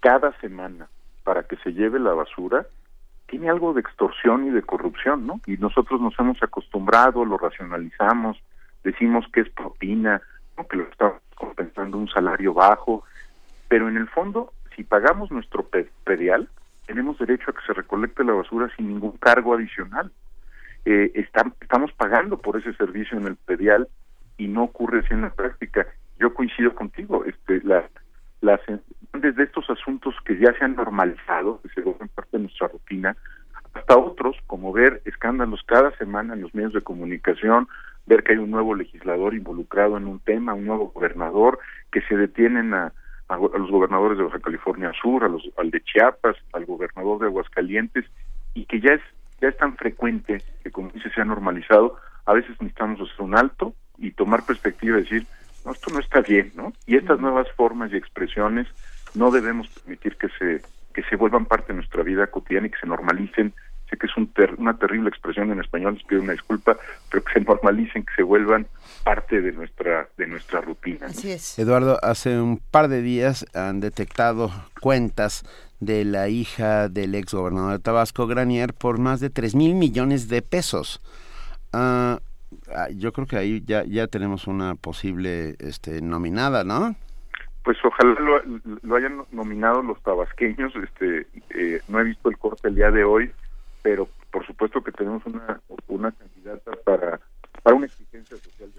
[0.00, 0.88] cada semana
[1.22, 2.66] para que se lleve la basura,
[3.28, 5.40] tiene algo de extorsión y de corrupción, ¿no?
[5.46, 8.38] Y nosotros nos hemos acostumbrado, lo racionalizamos,
[8.82, 10.20] decimos que es propina,
[10.68, 13.04] que lo está compensando un salario bajo,
[13.68, 15.66] pero en el fondo, si pagamos nuestro
[16.04, 16.48] predial,
[16.86, 20.10] tenemos derecho a que se recolecte la basura sin ningún cargo adicional.
[20.84, 23.88] Eh, estamos pagando por ese servicio en el predial
[24.40, 25.86] y no ocurre así en la práctica.
[26.18, 27.84] Yo coincido contigo, este, la,
[28.40, 28.60] las
[29.12, 33.16] desde estos asuntos que ya se han normalizado, que se vuelven parte de nuestra rutina,
[33.74, 37.68] hasta otros, como ver escándalos cada semana en los medios de comunicación,
[38.06, 41.58] ver que hay un nuevo legislador involucrado en un tema, un nuevo gobernador,
[41.92, 42.94] que se detienen a,
[43.28, 47.26] a, los gobernadores de Baja California Sur, a los, al de Chiapas, al gobernador de
[47.26, 48.06] Aguascalientes,
[48.54, 49.02] y que ya es,
[49.42, 53.36] ya es tan frecuente que, como dice, se ha normalizado, a veces necesitamos hacer un
[53.36, 55.26] alto y tomar perspectiva y decir,
[55.64, 56.72] no, esto no está bien, ¿no?
[56.86, 58.66] Y estas nuevas formas y expresiones
[59.14, 62.78] no debemos permitir que se que se vuelvan parte de nuestra vida cotidiana y que
[62.78, 63.54] se normalicen.
[63.88, 66.76] Sé que es un una terrible expresión en español, les pido una disculpa,
[67.10, 68.66] pero que se normalicen, que se vuelvan
[69.04, 71.06] parte de nuestra de nuestra rutina.
[71.06, 71.58] Así es.
[71.58, 75.44] Eduardo, hace un par de días han detectado cuentas
[75.80, 80.28] de la hija del ex gobernador de Tabasco, Granier, por más de 3 mil millones
[80.28, 81.00] de pesos.
[81.72, 82.18] Uh,
[82.96, 86.96] yo creo que ahí ya, ya tenemos una posible este, nominada, ¿no?
[87.64, 88.16] pues ojalá
[88.82, 90.72] lo, hayan nominado los tabasqueños.
[90.76, 93.30] Este, eh, no he visto el corte el día de hoy,
[93.82, 97.20] pero por supuesto que tenemos una, una candidata para,
[97.62, 98.70] para una exigencia social.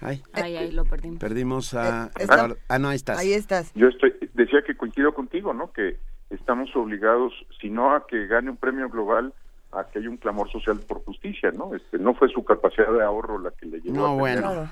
[0.00, 1.20] Ay, ahí lo perdimos.
[1.20, 2.10] Perdimos a...
[2.18, 2.26] Eh,
[2.68, 3.18] ah, no, ahí estás.
[3.20, 3.72] Ahí estás.
[3.74, 5.72] Yo estoy, decía que coincido contigo, ¿no?
[5.72, 5.98] Que
[6.30, 9.32] estamos obligados, si no a que gane un premio global,
[9.72, 11.74] a que haya un clamor social por justicia, ¿no?
[11.74, 14.70] Este, no fue su capacidad de ahorro la que le llevó no, a bueno.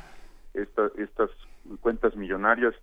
[0.55, 1.31] estas
[1.81, 2.75] cuentas millonarias.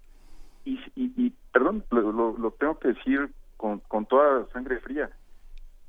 [0.66, 5.10] Y, y, perdón, lo, tengo que decir con, con toda sangre fría.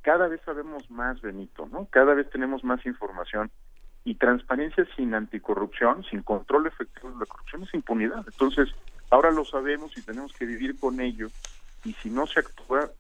[0.02, 1.86] Cada vez sabemos más, Benito, ¿no?
[1.90, 3.50] Cada vez tenemos más información
[4.04, 8.24] y transparencia sin anticorrupción, sin control efectivo de la corrupción es impunidad.
[8.26, 8.68] Entonces,
[9.10, 11.28] ahora lo sabemos y tenemos que vivir con ello
[11.84, 12.90] y si no se actúa,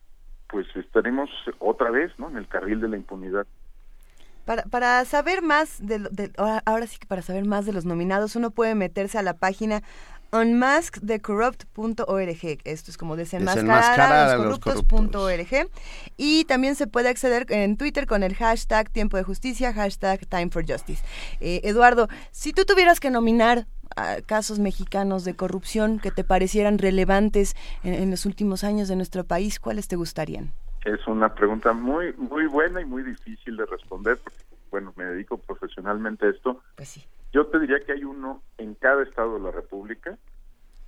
[0.48, 2.28] pues estaremos otra vez, ¿no?
[2.28, 3.46] En el carril de la impunidad.
[4.44, 6.32] Para, para saber más de,
[6.64, 9.82] ahora sí que para saber más de los nominados uno puede meterse a la página
[10.32, 12.58] unmaskthecorrupt.org.
[12.64, 15.70] Esto es como desenmascarar a los corruptos.org.
[16.16, 20.50] Y también se puede acceder en Twitter con el hashtag Tiempo de Justicia, hashtag Time
[20.50, 21.02] for Justice.
[21.40, 23.66] Eh, Eduardo, si tú tuvieras que nominar
[24.26, 29.24] casos mexicanos de corrupción que te parecieran relevantes en, en los últimos años de nuestro
[29.24, 30.52] país, ¿cuáles te gustarían?
[30.84, 34.38] Es una pregunta muy muy buena y muy difícil de responder porque,
[34.70, 36.62] bueno, me dedico profesionalmente a esto.
[36.76, 37.04] Pues sí.
[37.32, 40.16] Yo te diría que hay uno en cada estado de la República,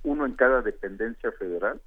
[0.03, 1.79] uno en cada dependencia federal,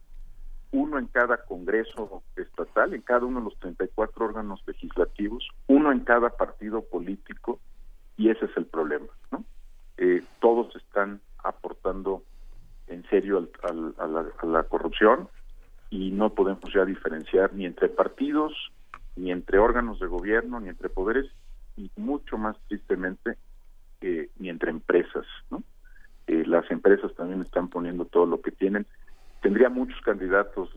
[0.71, 6.01] uno en cada Congreso estatal, en cada uno de los 34 órganos legislativos, uno en
[6.01, 7.61] cada partido político,
[8.17, 9.45] y ese es el problema, ¿no?
[9.97, 12.23] Eh, todos están aportando
[12.89, 15.29] en serio a, la, corrupción
[15.91, 18.53] y no podemos ya diferenciar ni entre partidos,
[19.17, 21.31] ni entre órganos de gobierno, ni entre poderes,
[21.77, 23.39] y mucho más tristemente,
[24.01, 25.63] eh, ni entre empresas, ¿no?
[26.27, 28.87] Eh, las empresas también están poniendo todo lo que tienen.
[29.43, 30.71] Tendría muchos candidatos.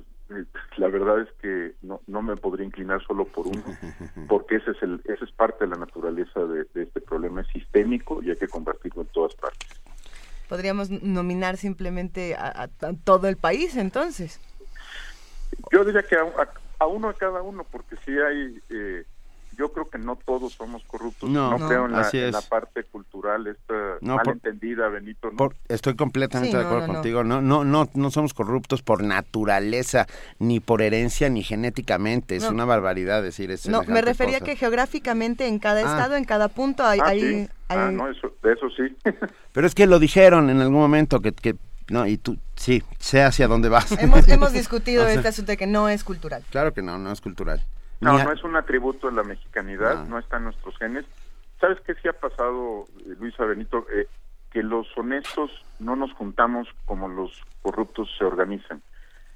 [0.77, 3.63] La verdad es que no, no me podría inclinar solo por uno,
[4.27, 8.21] porque ese es el, ese es parte de la naturaleza de, este problema, es sistémico
[8.21, 9.69] y hay que combatirlo en todas partes.
[10.49, 12.69] Podríamos nominar simplemente a,
[13.03, 14.39] todo el país, entonces.
[15.71, 19.05] Yo diría que a, uno a cada uno, porque sí hay eh,
[19.57, 21.29] yo creo que no todos somos corruptos.
[21.29, 21.91] No, creo en
[22.31, 25.29] la, parte cultural esta no, entendida, Benito.
[25.67, 27.23] estoy completamente de acuerdo contigo.
[27.23, 30.07] No, no, no, no somos corruptos por naturaleza,
[30.39, 32.35] ni por herencia, ni genéticamente.
[32.35, 33.71] Es una barbaridad decir eso.
[33.71, 35.91] No, me refería que geográficamente en cada ah.
[35.91, 36.99] estado, en cada punto hay...
[36.99, 38.95] Ah, hay, Ah, no, eso, de eso sí.
[39.51, 41.57] Pero es que lo dijeron en algún momento que, que
[41.89, 43.91] no, y tú, sí, sé hacia dónde vas.
[43.93, 46.43] Hemos, hemos discutido este asunto de que no es cultural.
[46.49, 47.63] Claro que no, no es cultural.
[47.99, 51.05] No, no es un atributo de la mexicanidad, no, está en nuestros genes.
[51.59, 53.87] ¿Sabes qué sí ha pasado, eh, Luisa Benito?
[53.91, 54.07] Eh,
[54.51, 58.81] que los honestos no nos juntamos como los corruptos se organizan.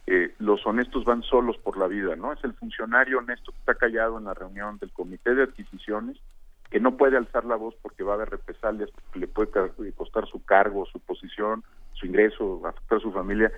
[0.07, 2.33] Eh, los honestos van solos por la vida, ¿no?
[2.33, 6.17] Es el funcionario honesto que está callado en la reunión del comité de adquisiciones,
[6.69, 10.25] que no puede alzar la voz porque va a haber represalias, porque le puede costar
[10.27, 11.63] su cargo, su posición,
[11.93, 13.51] su ingreso, afectar a su familia.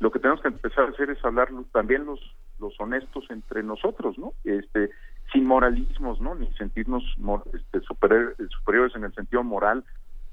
[0.00, 2.20] Lo que tenemos que empezar a hacer es hablar también los
[2.60, 4.34] los honestos entre nosotros, ¿no?
[4.44, 4.90] Este,
[5.32, 6.34] sin moralismos, ¿no?
[6.34, 7.02] Ni sentirnos
[7.52, 9.84] este, superiores en el sentido moral.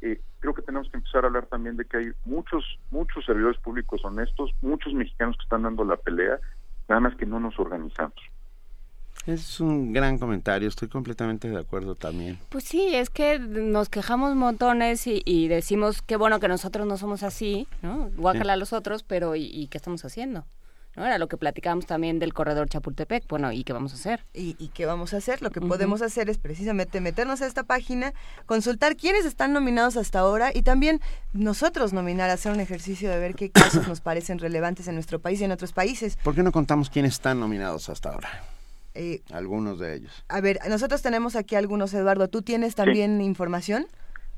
[0.02, 3.60] Eh, creo que tenemos que empezar a hablar también de que hay muchos, muchos servidores
[3.60, 6.40] públicos honestos, muchos mexicanos que están dando la pelea,
[6.88, 8.22] nada más que no nos organizamos.
[9.28, 12.40] Es un gran comentario, estoy completamente de acuerdo también.
[12.50, 17.24] Pues sí, es que nos quejamos montones y, decimos qué bueno que nosotros no somos
[17.24, 18.10] así, ¿no?
[18.18, 20.46] Guácala a los otros, pero ¿y qué estamos haciendo?
[20.98, 21.06] ¿no?
[21.06, 23.28] Era lo que platicábamos también del corredor Chapultepec.
[23.30, 24.26] Bueno, ¿y qué vamos a hacer?
[24.34, 25.42] ¿Y, qué vamos a hacer?
[25.42, 28.14] Lo que podemos hacer es precisamente meternos a esta página,
[28.46, 31.00] consultar quiénes están nominados hasta ahora y también
[31.34, 35.40] nosotros nominar, hacer un ejercicio de ver qué casos nos parecen relevantes en nuestro país
[35.40, 36.18] y en otros países.
[36.18, 38.57] ¿Por qué no contamos quiénes están nominados hasta ahora?
[38.98, 40.26] Eh, algunos de ellos.
[40.28, 42.28] A ver, nosotros tenemos aquí algunos, Eduardo.
[42.30, 43.86] ¿Tú tienes también información?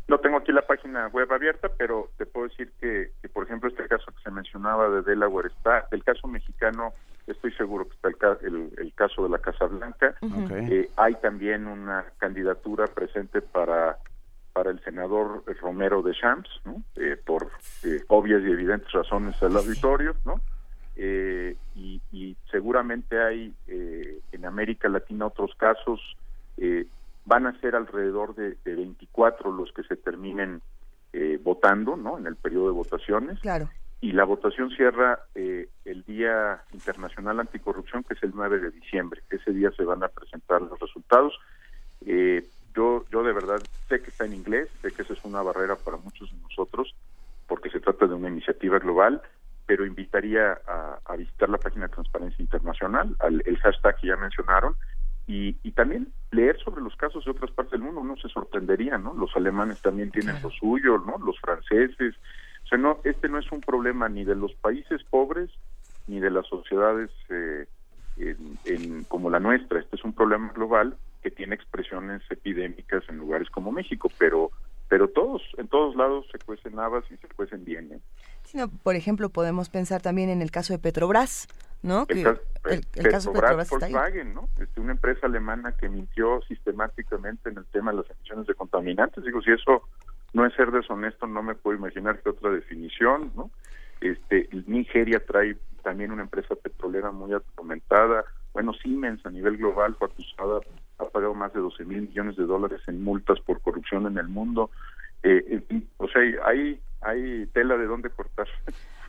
[0.10, 3.88] No tengo aquí la página web abierta, pero te puedo decir que, por ejemplo, este
[3.88, 6.94] caso que se mencionaba de Delaware está, el caso mexicano,
[7.28, 10.16] estoy seguro que está el, el, caso de la Casa Blanca.
[10.52, 13.98] Eh, hay también una candidatura presente para
[14.52, 16.84] para el senador Romero de Champs, ¿no?
[16.96, 17.50] eh, por
[17.84, 20.42] eh, obvias y evidentes razones del auditorio, ¿no?
[21.02, 26.02] Eh, y, y, seguramente hay en América Latina otros casos
[27.30, 30.62] van a ser alrededor de, 24 los que se terminen
[31.14, 32.18] eh, votando, ¿no?
[32.18, 33.40] En el periodo de votaciones.
[33.40, 33.70] Claro.
[34.02, 39.22] Y la votación cierra eh, el Día Internacional Anticorrupción, que es el 9 de diciembre.
[39.30, 41.38] Ese día se van a presentar los resultados.
[42.06, 42.44] Eh,
[42.76, 45.76] yo, yo de verdad sé que está en inglés, sé que esa es una barrera
[45.76, 46.96] para muchos de nosotros,
[47.48, 49.22] porque se trata de una iniciativa global,
[49.70, 50.60] pero invitaría
[51.06, 54.74] a, visitar la página de Transparencia Internacional, al, el hashtag que ya mencionaron,
[55.28, 59.14] y, también leer sobre los casos de otras partes del mundo, uno se sorprendería, ¿no?
[59.14, 61.20] Los alemanes también tienen lo suyo, ¿no?
[61.24, 62.16] Los franceses.
[62.66, 65.52] O sea, no, este no es un problema ni de los países pobres
[66.08, 67.68] ni de las sociedades eh,
[68.18, 69.80] en, como la nuestra.
[69.80, 74.50] Este es un problema global que tiene expresiones epidémicas en lugares como México, pero
[74.90, 77.94] pero todos, en todos lados se cuecen habas y se cuecen bien.
[77.94, 78.68] ¿eh?
[78.84, 81.48] por ejemplo, podemos pensar también en el caso de Petrobras,
[81.84, 82.06] ¿no?
[82.10, 82.42] El, caso,
[83.32, 84.50] de Petrobras, Volkswagen, ¿no?
[84.60, 89.24] Este, una empresa alemana que mintió sistemáticamente en el tema de las emisiones de contaminantes.
[89.24, 89.84] Digo, si eso
[90.34, 93.52] no es ser deshonesto, no me puedo imaginar que otra definición, ¿no?
[94.02, 98.26] Este, Nigeria trae también una empresa petrolera muy aumentada.
[98.54, 100.62] Bueno, Siemens a nivel global fue acusada,
[101.00, 104.28] ha pagado más de 12 mil millones de dólares en multas por corrupción en el
[104.28, 104.70] mundo.
[105.24, 105.62] Eh,
[105.98, 108.48] o sea, hay, hay tela de dónde cortar.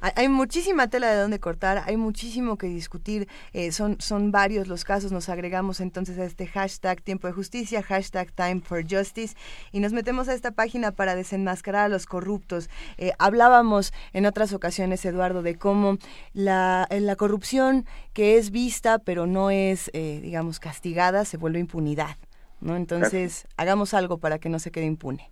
[0.00, 4.84] Hay muchísima tela de donde cortar, hay muchísimo que discutir, eh, son, son varios los
[4.84, 9.36] casos, nos agregamos entonces a este hashtag tiempo de justicia, hashtag time for justice,
[9.72, 12.70] y nos metemos a esta página para desenmascarar a los corruptos.
[12.98, 15.98] Eh, hablábamos en otras ocasiones, Eduardo, de cómo
[16.32, 22.16] la, la corrupción que es vista pero no es, eh, digamos, castigada, se vuelve impunidad.
[22.60, 22.76] ¿no?
[22.76, 25.28] Entonces, hagamos algo para que no se quede impune.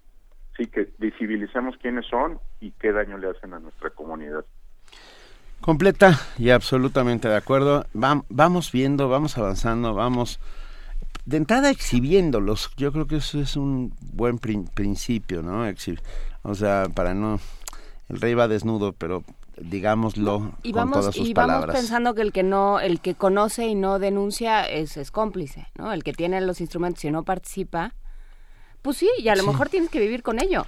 [0.56, 4.44] Sí, que visibilicemos quiénes son y qué daño le hacen a nuestra comunidad.
[5.68, 7.84] Completa y absolutamente de acuerdo.
[7.92, 10.40] vamos viendo, vamos avanzando, vamos
[11.26, 12.70] de entrada exhibiéndolos.
[12.78, 15.70] Yo creo que eso es un buen principio, ¿no?
[16.40, 17.38] o sea, para no...
[18.08, 19.24] El rey va desnudo, pero
[19.58, 23.14] digámoslo y vamos, con todas sus y vamos pensando que el que no, el que
[23.14, 25.92] conoce y no denuncia es, es cómplice, ¿no?
[25.92, 27.92] El que tiene los instrumentos y no participa,
[28.80, 30.64] pues sí, y a lo mejor tienes que vivir con ello.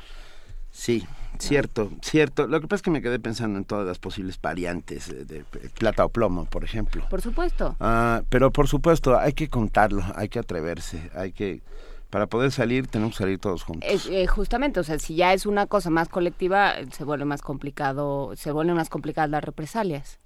[0.70, 1.06] Sí,
[1.40, 2.46] cierto, cierto.
[2.46, 5.44] Lo que pasa es que me quedé pensando en todas las posibles variantes de,
[5.78, 7.06] plata o plomo, por ejemplo.
[7.08, 7.76] Por supuesto.
[7.80, 11.62] Ah, pero por supuesto, hay que contarlo, hay que atreverse, hay que
[12.10, 14.08] para poder salir tenemos que salir todos juntos.
[14.10, 18.32] Eh, justamente, o sea, si ya es una cosa más colectiva, se vuelve más complicado,
[18.34, 20.18] se vuelven más complicadas las represalias.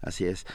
[0.00, 0.46] Así es.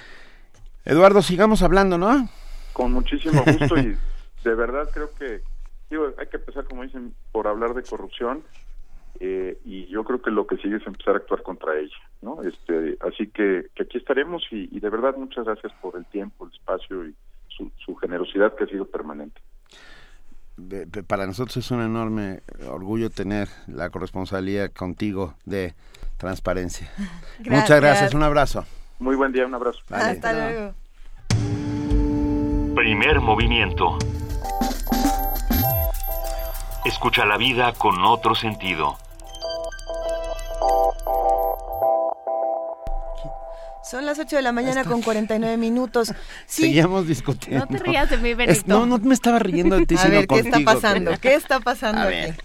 [0.83, 2.27] Eduardo, sigamos hablando, ¿no?
[2.73, 3.97] Con muchísimo gusto y
[4.43, 5.41] de verdad creo que
[6.17, 8.43] hay que empezar, como dicen, por hablar de corrupción
[9.19, 12.41] eh, y yo creo que lo que sigue es empezar a actuar contra ella, ¿no?
[12.43, 17.05] Este, así que, aquí estaremos y, de verdad muchas gracias por el tiempo, el espacio
[17.05, 17.15] y
[17.77, 19.41] su generosidad que ha sido permanente
[21.07, 25.75] para nosotros es un enorme orgullo tener la corresponsabilidad contigo de
[26.17, 26.89] transparencia.
[27.39, 28.65] Muchas gracias, un abrazo.
[28.99, 29.79] Muy buen día, un abrazo.
[29.89, 30.73] Hasta luego.
[32.75, 33.97] Primer movimiento.
[36.85, 38.97] Escucha la vida con otro sentido.
[43.89, 46.09] Son las 8 de la mañana con 49 minutos.
[46.45, 46.63] Sí.
[46.63, 47.65] Seguíamos discutiendo.
[47.65, 48.63] No te rías de mí, Benito.
[48.65, 51.11] no, no me estaba riendo de ti, a ver, ¿qué está pasando?
[51.19, 52.35] ¿Qué está pasando a Ver,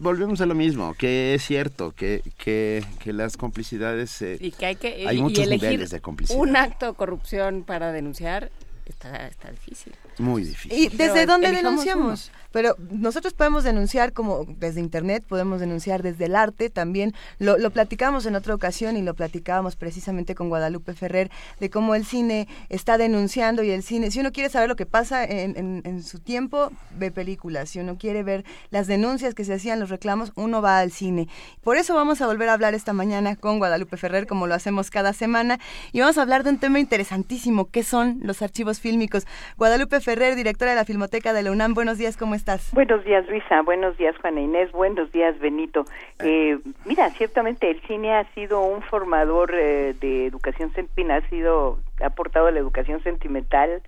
[0.00, 4.20] volvemos a lo mismo, que es cierto, que, que, que las complicidades...
[4.22, 6.38] Eh, y que hay que hay muchos niveles de complicidad.
[6.38, 8.50] un acto de corrupción para denunciar
[8.86, 9.94] está, está difícil.
[10.18, 10.78] Muy difícil.
[10.78, 12.30] ¿Y desde dónde denunciamos?
[12.52, 17.14] Pero nosotros podemos denunciar como desde Internet, podemos denunciar desde el arte también.
[17.38, 21.30] Lo, lo platicamos en otra ocasión y lo platicábamos precisamente con Guadalupe Ferrer
[21.60, 24.86] de cómo el cine está denunciando y el cine, si uno quiere saber lo que
[24.86, 27.70] pasa en, su tiempo, ve películas.
[27.70, 31.28] Si uno quiere ver las denuncias que se hacían, los reclamos, uno va al cine.
[31.62, 34.90] Por eso vamos a volver a hablar esta mañana con Guadalupe Ferrer, como lo hacemos
[34.90, 35.58] cada semana,
[35.92, 39.26] y vamos a hablar de un tema interesantísimo, que son los archivos fílmicos.
[39.56, 42.41] Guadalupe Ferrer, directora de la Filmoteca de la UNAM, buenos días, ¿cómo estás?
[42.72, 43.62] Buenos días, Luisa.
[43.62, 44.72] Buenos días, Juana Inés.
[44.72, 45.84] Buenos días, Benito.
[46.18, 51.78] Eh, mira, ciertamente el cine ha sido un formador eh, de educación sentimental, ha sido
[52.00, 53.82] ha aportado a la educación sentimental,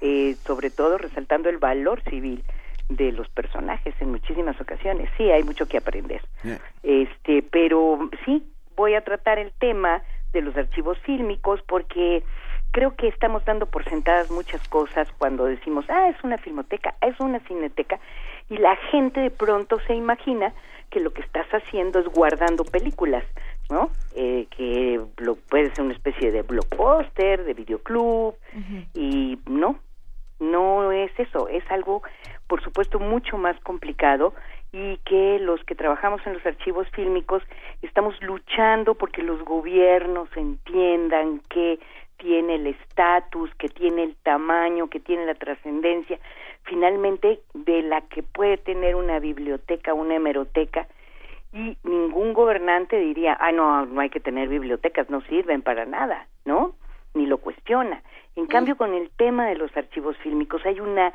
[0.00, 2.42] eh, sobre todo resaltando el valor civil
[2.88, 5.10] de los personajes en muchísimas ocasiones.
[5.16, 6.22] Sí, hay mucho que aprender.
[6.82, 8.42] Este, pero sí,
[8.76, 12.22] voy a tratar el tema de los archivos fílmicos porque
[12.76, 17.18] creo que estamos dando por sentadas muchas cosas cuando decimos, ah, es una filmoteca, es
[17.20, 17.98] una cineteca,
[18.50, 20.52] y la gente de pronto se imagina
[20.90, 23.24] que lo que estás haciendo es guardando películas,
[23.70, 23.88] ¿no?
[24.14, 28.34] Eh, que lo, puede ser una especie de blockbuster, de videoclub,
[28.92, 29.78] y no,
[30.38, 32.02] no es eso, es algo,
[32.46, 34.34] por supuesto, mucho más complicado
[34.72, 37.42] y que los que trabajamos en los archivos fílmicos
[37.80, 41.78] estamos luchando porque los gobiernos entiendan que
[42.18, 46.18] tiene el estatus, que tiene el tamaño, que tiene la trascendencia,
[46.62, 50.88] finalmente de la que puede tener una biblioteca, una hemeroteca,
[51.52, 56.26] y ningún gobernante diría, ah, no, no hay que tener bibliotecas, no sirven para nada,
[56.44, 56.74] ¿no?
[57.14, 58.02] Ni lo cuestiona.
[58.34, 61.14] En cambio, con el tema de los archivos fílmicos hay una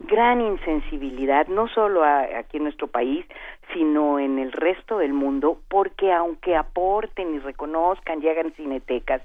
[0.00, 3.24] gran insensibilidad, no solo aquí en nuestro país,
[3.72, 9.22] sino en el resto del mundo, porque aunque aporten y reconozcan y hagan cinetecas,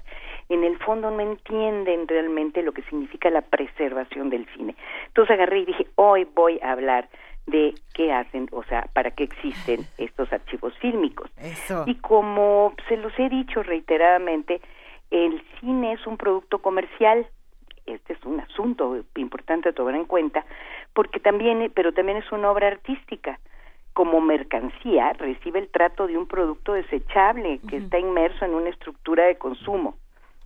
[0.48, 4.76] en el fondo no entienden realmente lo que significa la preservación del cine.
[5.08, 7.08] Entonces agarré y dije, hoy voy a hablar
[7.46, 11.30] de qué hacen, o sea, para qué existen estos archivos fílmicos.
[11.86, 14.60] Y como se los he dicho reiteradamente,
[15.10, 17.26] el cine es un producto comercial,
[17.86, 20.44] este es un asunto importante a tomar en cuenta,
[20.92, 23.38] porque también, pero también es una obra artística.
[23.92, 29.24] Como mercancía recibe el trato de un producto desechable que está inmerso en una estructura
[29.24, 29.96] de consumo.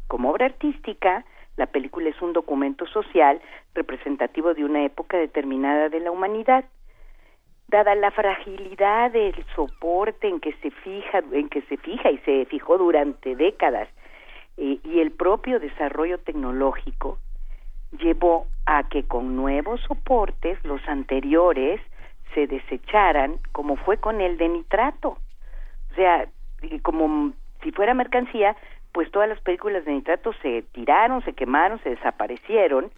[0.07, 1.25] Como obra artística,
[1.57, 3.41] la película es un documento social
[3.75, 6.65] representativo de una época determinada de la humanidad.
[7.69, 12.45] dada la fragilidad del soporte en que se fija, en que se fija y se
[12.47, 13.89] fijó durante décadas,
[14.57, 17.19] eh, y el propio desarrollo tecnológico
[17.99, 21.81] llevó a que con nuevos soportes los anteriores
[22.35, 25.19] se desecharan, como fue con el de nitrato.
[25.91, 26.29] O sea,
[26.83, 28.57] como si fuera mercancía,
[28.93, 32.91] pues todas las películas de nitrato se tiraron, se quemaron, se desaparecieron,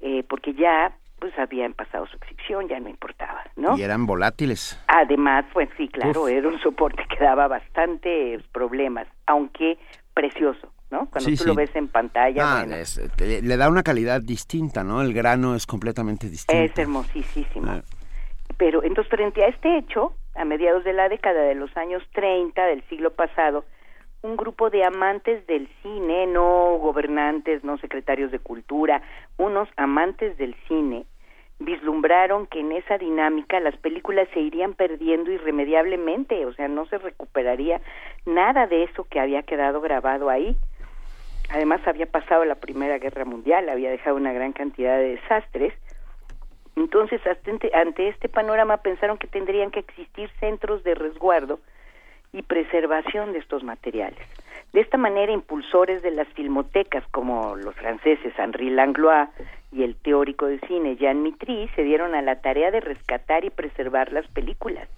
[0.00, 3.76] eh, porque ya pues habían pasado su exhibición, ya no importaba, ¿no?
[3.76, 4.82] Y eran volátiles.
[4.86, 9.78] Además, pues sí, claro, era un soporte que daba bastantes problemas, aunque
[10.14, 11.06] precioso, ¿no?
[11.10, 12.62] Cuando tú lo ves en pantalla.
[12.62, 15.02] Ah, le da una calidad distinta, ¿no?
[15.02, 16.62] El grano es completamente distinto.
[16.62, 17.70] Es hermosísimo.
[17.70, 17.82] Ah.
[18.56, 22.62] Pero entonces, frente a este hecho, a mediados de la década de los años 30
[22.66, 23.64] del siglo pasado,
[24.22, 29.02] un grupo de amantes del cine, no gobernantes, no secretarios de cultura,
[29.38, 31.06] unos amantes del cine,
[31.58, 36.98] vislumbraron que en esa dinámica las películas se irían perdiendo irremediablemente, o sea, no se
[36.98, 37.80] recuperaría
[38.26, 40.56] nada de eso que había quedado grabado ahí.
[41.50, 45.74] Además, había pasado la Primera Guerra Mundial, había dejado una gran cantidad de desastres.
[46.76, 47.20] Entonces,
[47.74, 51.58] ante este panorama pensaron que tendrían que existir centros de resguardo
[52.32, 54.20] y preservación de estos materiales.
[54.72, 59.28] De esta manera, impulsores de las filmotecas como los franceses Henri Langlois
[59.72, 63.50] y el teórico de cine Jean Mitry se dieron a la tarea de rescatar y
[63.50, 64.88] preservar las películas.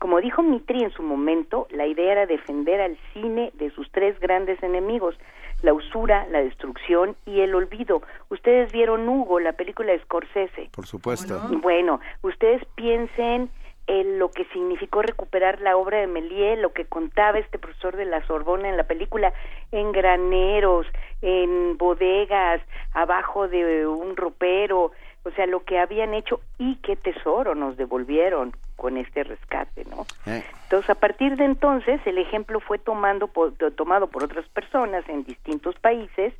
[0.00, 4.18] Como dijo Mitry en su momento, la idea era defender al cine de sus tres
[4.18, 5.14] grandes enemigos,
[5.60, 8.00] la usura, la destrucción y el olvido.
[8.30, 10.70] Ustedes vieron Hugo, la película de Scorsese.
[10.72, 11.38] Por supuesto.
[11.60, 13.50] Bueno, ustedes piensen
[13.88, 18.06] en lo que significó recuperar la obra de Méliès, lo que contaba este profesor de
[18.06, 19.34] la Sorbona en la película,
[19.70, 20.86] en graneros,
[21.20, 22.62] en bodegas,
[22.94, 24.92] abajo de un ropero,
[25.24, 30.06] o sea, lo que habían hecho y qué tesoro nos devolvieron con este rescate, ¿no?
[30.26, 30.42] Eh.
[30.64, 33.28] Entonces, a partir de entonces, el ejemplo fue tomando
[33.76, 36.32] tomado por otras personas en distintos países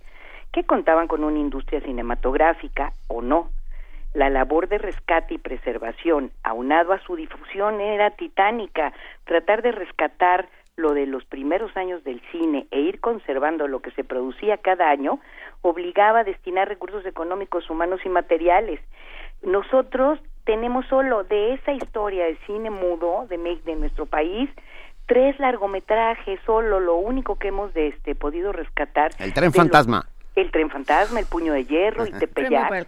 [0.53, 3.51] que contaban con una industria cinematográfica o no.
[4.15, 8.93] La labor de rescate y preservación, aunado a su difusión, era titánica.
[9.25, 10.49] Tratar de rescatar
[10.81, 14.91] lo de los primeros años del cine e ir conservando lo que se producía cada
[14.91, 15.21] año
[15.63, 18.81] obligaba a destinar recursos económicos, humanos y materiales.
[19.43, 24.51] Nosotros tenemos solo de esa historia de cine mudo de, de nuestro país
[25.11, 29.11] tres largometrajes, solo lo único que hemos de este podido rescatar.
[29.19, 30.07] El tren fantasma.
[30.37, 32.87] el tren fantasma, el puño de hierro, y Tepeyac.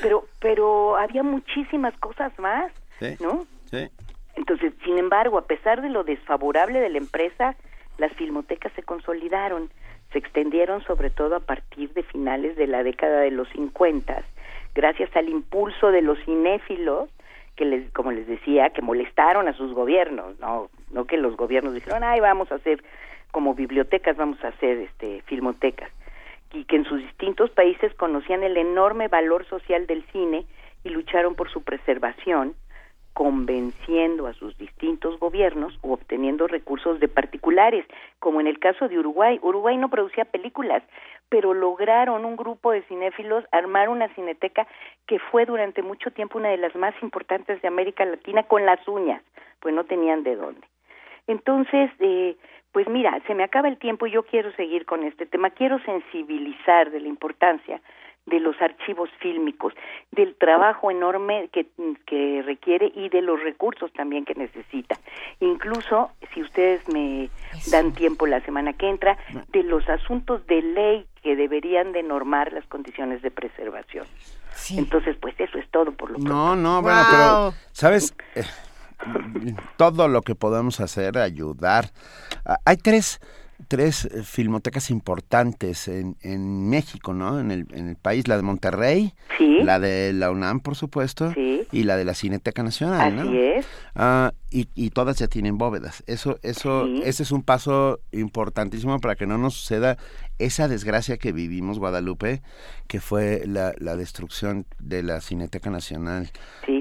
[0.00, 2.72] Pero pero había muchísimas cosas más,
[3.20, 3.46] ¿no?
[3.70, 3.90] Sí.
[4.36, 7.56] Entonces, sin embargo, a pesar de lo desfavorable de la empresa,
[7.98, 9.70] las filmotecas se consolidaron,
[10.12, 14.22] se extendieron sobre todo a partir de finales de la década de los 50,
[14.74, 17.08] gracias al impulso de los cinéfilos
[17.56, 21.74] que les, como les decía, que molestaron a sus gobiernos, no, no que los gobiernos
[21.74, 22.82] dijeron, ay, vamos a hacer
[23.30, 25.90] como bibliotecas, vamos a hacer este filmotecas,
[26.52, 30.46] y que en sus distintos países conocían el enorme valor social del cine
[30.82, 32.54] y lucharon por su preservación
[33.14, 37.86] convenciendo a sus distintos gobiernos o obteniendo recursos de particulares,
[38.18, 39.38] como en el caso de Uruguay.
[39.40, 40.82] Uruguay no producía películas,
[41.28, 44.66] pero lograron un grupo de cinéfilos armar una cineteca
[45.06, 48.86] que fue durante mucho tiempo una de las más importantes de América Latina con las
[48.88, 49.22] uñas,
[49.60, 50.66] pues no tenían de dónde.
[51.28, 52.36] Entonces, eh,
[52.72, 55.78] pues mira, se me acaba el tiempo y yo quiero seguir con este tema, quiero
[55.84, 57.80] sensibilizar de la importancia
[58.26, 59.74] de los archivos fílmicos,
[60.10, 61.66] del trabajo enorme que,
[62.06, 64.98] que requiere y de los recursos también que necesita.
[65.40, 67.28] Incluso, si ustedes me
[67.70, 69.18] dan tiempo la semana que entra,
[69.52, 74.06] de los asuntos de ley que deberían de normar las condiciones de preservación.
[74.70, 76.24] Entonces, pues eso es todo por lo que...
[76.24, 78.14] No, no, bueno, pero, ¿sabes?
[78.34, 78.44] Eh,
[79.76, 81.86] todo lo que podemos hacer, ayudar.
[82.44, 83.20] Ah, hay tres
[83.68, 87.40] tres eh, filmotecas importantes en, en México, ¿no?
[87.40, 91.82] En el, en el país, la de Monterrey, la de la UNAM, por supuesto, y
[91.84, 93.66] la de la Cineteca Nacional, Así es.
[93.94, 96.04] Ah, y, y, todas ya tienen bóvedas.
[96.06, 99.96] Eso, eso, ese es un paso importantísimo para que no nos suceda
[100.38, 102.40] esa desgracia que vivimos Guadalupe,
[102.86, 106.30] que fue la, la destrucción de la Cineteca Nacional.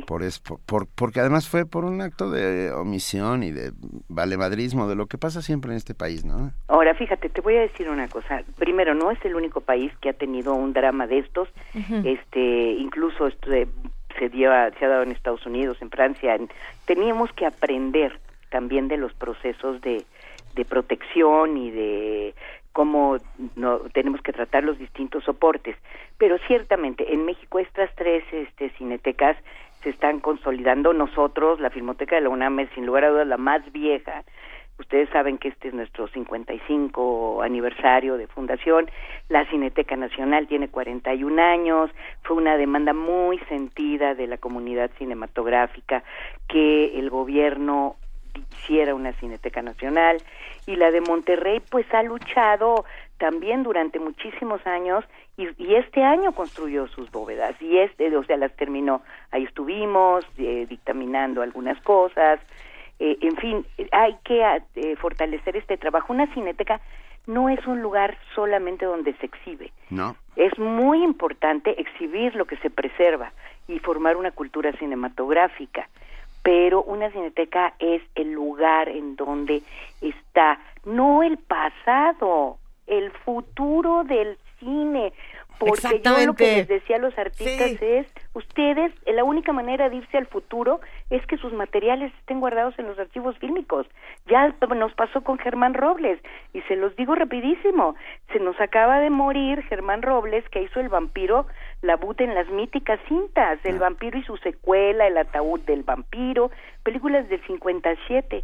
[0.06, 3.72] Por, es, por, porque además fue por un acto de omisión y de
[4.08, 6.52] valemadrismo, de lo que pasa siempre en este país, ¿no?
[6.68, 8.44] Ahora, fíjate, te voy a decir una cosa.
[8.58, 11.50] Primero, no es el único país que ha tenido un drama de estos.
[12.04, 13.68] Este, incluso este,
[14.18, 16.38] se dio se ha dado en Estados Unidos, en Francia.
[16.86, 18.20] teníamos que aprender
[18.50, 20.04] también de los procesos de,
[20.56, 22.36] de protección y de
[22.72, 23.18] cómo
[23.56, 25.78] no, tenemos que tratar los distintos soportes.
[26.18, 29.38] Pero ciertamente en México estas tres este, cinetecas
[29.84, 30.94] se están consolidando.
[30.94, 34.24] Nosotros, la Filmoteca de la UNAM es sin lugar a dudas la más vieja.
[34.80, 38.90] Ustedes saben que este es nuestro 55 aniversario de fundación.
[39.30, 41.92] La Cineteca Nacional tiene 41 años.
[42.24, 46.04] Fue una demanda muy sentida de la comunidad cinematográfica
[46.48, 47.96] que el gobierno
[48.52, 50.18] hiciera una Cineteca Nacional.
[50.66, 52.86] Y la de Monterrey, pues ha luchado
[53.18, 55.06] también durante muchísimos años
[55.38, 59.02] y, este año construyó sus bóvedas y este, o sea, las terminó.
[59.32, 62.40] Ahí estuvimos eh, dictaminando algunas cosas.
[63.00, 64.42] Eh, en fin, hay que
[64.76, 66.14] eh, fortalecer este trabajo.
[66.14, 66.80] Una cineteca
[67.26, 69.72] no es un lugar solamente donde se exhibe.
[69.90, 70.16] No.
[70.36, 73.32] Es muy importante exhibir lo que se preserva
[73.68, 75.88] y formar una cultura cinematográfica.
[76.44, 79.64] Pero una cineteca es el lugar en donde
[80.02, 82.58] está no el pasado,
[82.88, 85.14] el futuro del cine.
[85.66, 89.98] Porque yo lo que les decía a los artistas es, ustedes, la única manera de
[89.98, 93.88] irse al futuro es que sus materiales estén guardados en los archivos fílmicos.
[94.28, 96.20] Ya nos pasó con Germán Robles,
[96.54, 97.96] y se los digo rapidísimo,
[98.32, 101.46] se nos acaba de morir Germán Robles, que hizo El vampiro,
[101.82, 103.82] la bute en las míticas cintas, El ah.
[103.82, 106.52] vampiro y su secuela, El ataúd del vampiro,
[106.84, 108.44] películas del 57.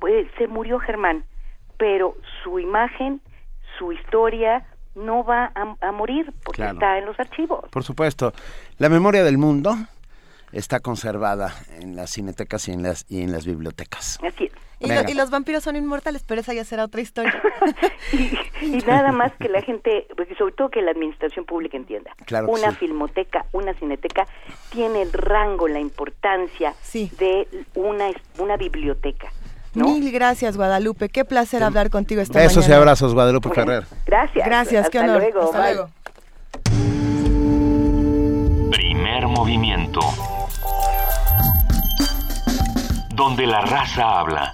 [0.00, 1.24] Pues, se murió Germán,
[1.78, 3.20] pero su imagen
[3.78, 7.68] su historia no va a, morir porque está en los archivos.
[7.70, 8.32] Por supuesto.
[8.78, 9.76] La memoria del mundo
[10.52, 14.18] está conservada en las cinetecas y en las, y en las bibliotecas.
[14.22, 14.52] Así es.
[15.08, 17.40] Y, los vampiros son inmortales, pero esa ya será otra historia.
[18.60, 22.12] y, nada más que la gente, porque sobre todo que la administración pública entienda.
[22.48, 24.26] una filmoteca, una cineteca,
[24.70, 29.30] tiene el rango, la importancia de una, una biblioteca.
[29.74, 31.08] Mil gracias, Guadalupe.
[31.08, 33.86] Qué placer hablar contigo esta Besos Besos y abrazos, Guadalupe Ferrer.
[34.06, 34.46] Gracias.
[34.46, 35.20] Gracias, qué honor.
[35.20, 35.90] Luego, Hasta luego.
[38.70, 40.00] Primer movimiento.
[43.14, 44.52] Donde la raza habla.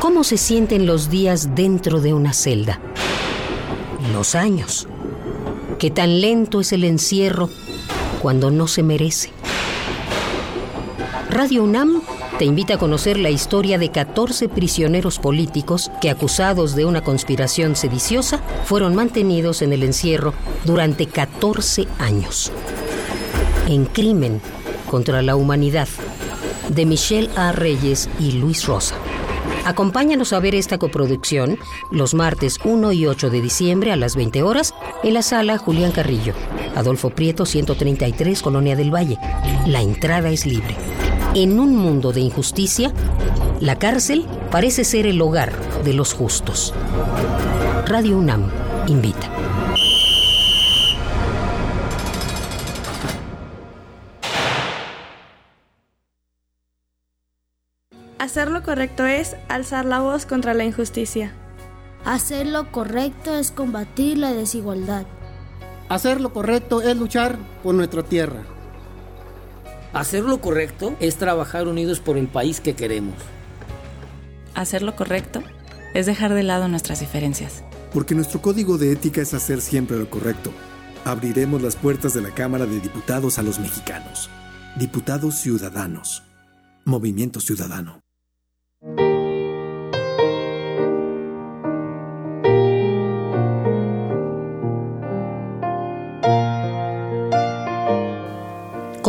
[0.00, 2.80] ¿Cómo se sienten los días dentro de una celda?
[4.14, 4.88] Los años.
[5.78, 7.50] ¿Qué tan lento es el encierro
[8.20, 9.30] cuando no se merece.
[11.30, 12.02] Radio UNAM
[12.38, 17.76] te invita a conocer la historia de 14 prisioneros políticos que, acusados de una conspiración
[17.76, 20.34] sediciosa, fueron mantenidos en el encierro
[20.64, 22.50] durante 14 años.
[23.68, 24.40] En Crimen
[24.90, 25.88] contra la Humanidad,
[26.68, 27.52] de Michelle A.
[27.52, 28.96] Reyes y Luis Rosa.
[29.64, 31.58] Acompáñanos a ver esta coproducción
[31.90, 35.92] los martes 1 y 8 de diciembre a las 20 horas en la sala Julián
[35.92, 36.34] Carrillo,
[36.74, 39.18] Adolfo Prieto 133, Colonia del Valle.
[39.66, 40.74] La entrada es libre.
[41.34, 42.92] En un mundo de injusticia,
[43.60, 45.52] la cárcel parece ser el hogar
[45.84, 46.74] de los justos.
[47.86, 48.50] Radio UNAM
[48.88, 49.30] invita.
[58.30, 61.32] Hacer lo correcto es alzar la voz contra la injusticia.
[62.04, 65.04] Hacer lo correcto es combatir la desigualdad.
[65.88, 68.44] Hacer lo correcto es luchar por nuestra tierra.
[69.92, 73.16] Hacer lo correcto es trabajar unidos por el país que queremos.
[74.54, 75.42] Hacer lo correcto
[75.92, 77.64] es dejar de lado nuestras diferencias.
[77.92, 80.52] Porque nuestro código de ética es hacer siempre lo correcto.
[81.04, 84.30] Abriremos las puertas de la Cámara de Diputados a los mexicanos.
[84.76, 86.22] Diputados Ciudadanos.
[86.84, 87.99] Movimiento Ciudadano.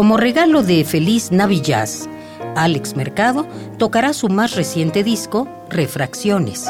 [0.01, 2.09] Como regalo de Feliz Navillaz,
[2.55, 3.45] Alex Mercado
[3.77, 6.65] tocará su más reciente disco, Refracciones.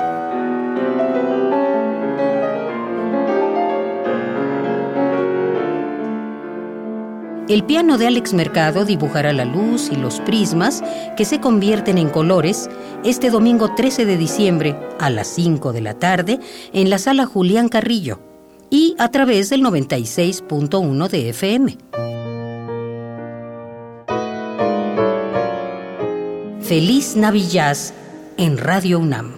[7.47, 10.83] El piano de Alex Mercado dibujará la luz y los prismas
[11.15, 12.69] que se convierten en colores
[13.05, 16.41] este domingo 13 de diciembre a las 5 de la tarde
[16.73, 18.19] en la sala Julián Carrillo
[18.69, 21.77] y a través del 96.1 de FM.
[26.71, 27.93] Feliz Navillaz
[28.37, 29.35] en Radio UNAM.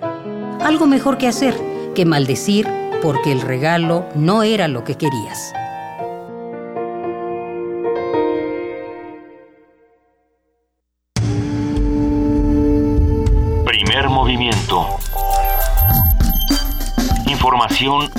[0.61, 1.55] Algo mejor que hacer
[1.95, 2.67] que maldecir
[3.01, 5.51] porque el regalo no era lo que querías.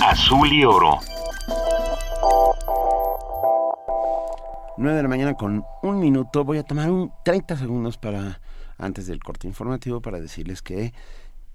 [0.03, 0.99] azul y oro.
[4.77, 6.45] 9 de la mañana con un minuto.
[6.45, 8.41] Voy a tomar un 30 segundos para
[8.79, 10.93] antes del corte informativo para decirles que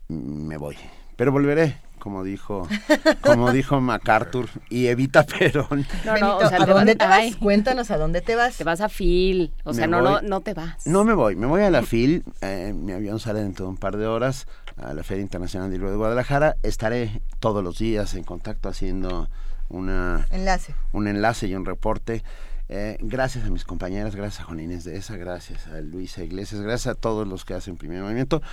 [0.08, 0.78] me voy.
[1.16, 2.68] Pero volveré como dijo,
[3.22, 5.86] como dijo MacArthur, y Evita Perón.
[6.06, 7.36] No, no, o sea, ¿a dónde te vas?
[7.36, 8.58] Cuéntanos a dónde te vas.
[8.58, 10.88] Te vas a Phil, o sea, no, no, no te vas.
[10.88, 13.78] No me voy, me voy a la Phil, eh, mi avión sale dentro de un
[13.78, 14.48] par de horas
[14.78, 19.30] a la Feria Internacional de Libro de Guadalajara, estaré todos los días en contacto haciendo
[19.68, 20.74] una enlace.
[20.94, 22.24] un enlace y un reporte.
[22.70, 26.62] Eh, gracias a mis compañeras, gracias a Juan Inés de esa, gracias a Luisa Iglesias,
[26.62, 28.44] gracias a todos los que hacen primer movimiento.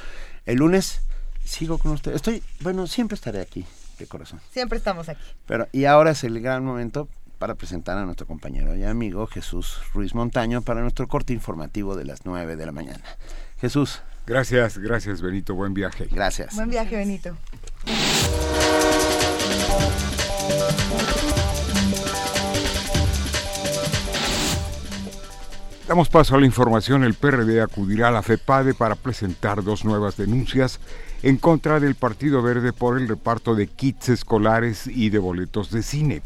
[0.47, 1.03] El lunes
[1.45, 2.15] sigo con usted.
[2.15, 3.67] Estoy, bueno, siempre estaré aquí,
[3.99, 4.41] de corazón.
[4.51, 5.23] Siempre estamos aquí.
[5.47, 9.81] Pero, y ahora es el gran momento para presentar a nuestro compañero y amigo Jesús
[9.93, 13.05] Ruiz Montaño para nuestro corte informativo de las 9 de la mañana.
[13.61, 14.01] Jesús.
[14.27, 16.09] Gracias, gracias Benito, buen viaje.
[16.11, 16.57] Gracias.
[16.57, 17.37] Buen viaje Benito.
[25.89, 27.05] Damos paso a la información.
[27.05, 30.81] El PRD acudirá a la FEPADE para presentar dos nuevas denuncias
[31.23, 35.85] en contra del Partido Verde por el reparto de kits escolares y de boletos de
[35.85, 36.23] cine.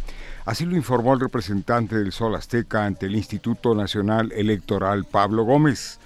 [0.47, 5.99] Así lo informó el representante del Sol Azteca ante el Instituto Nacional Electoral Pablo Gómez.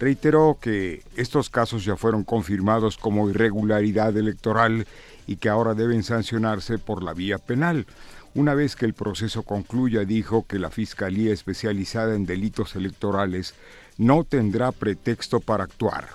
[0.00, 4.86] Reiteró que estos casos ya fueron confirmados como irregularidad electoral
[5.26, 7.86] y que ahora deben sancionarse por la vía penal.
[8.34, 13.54] Una vez que el proceso concluya, dijo que la Fiscalía especializada en delitos electorales
[13.98, 16.08] no tendrá pretexto para actuar.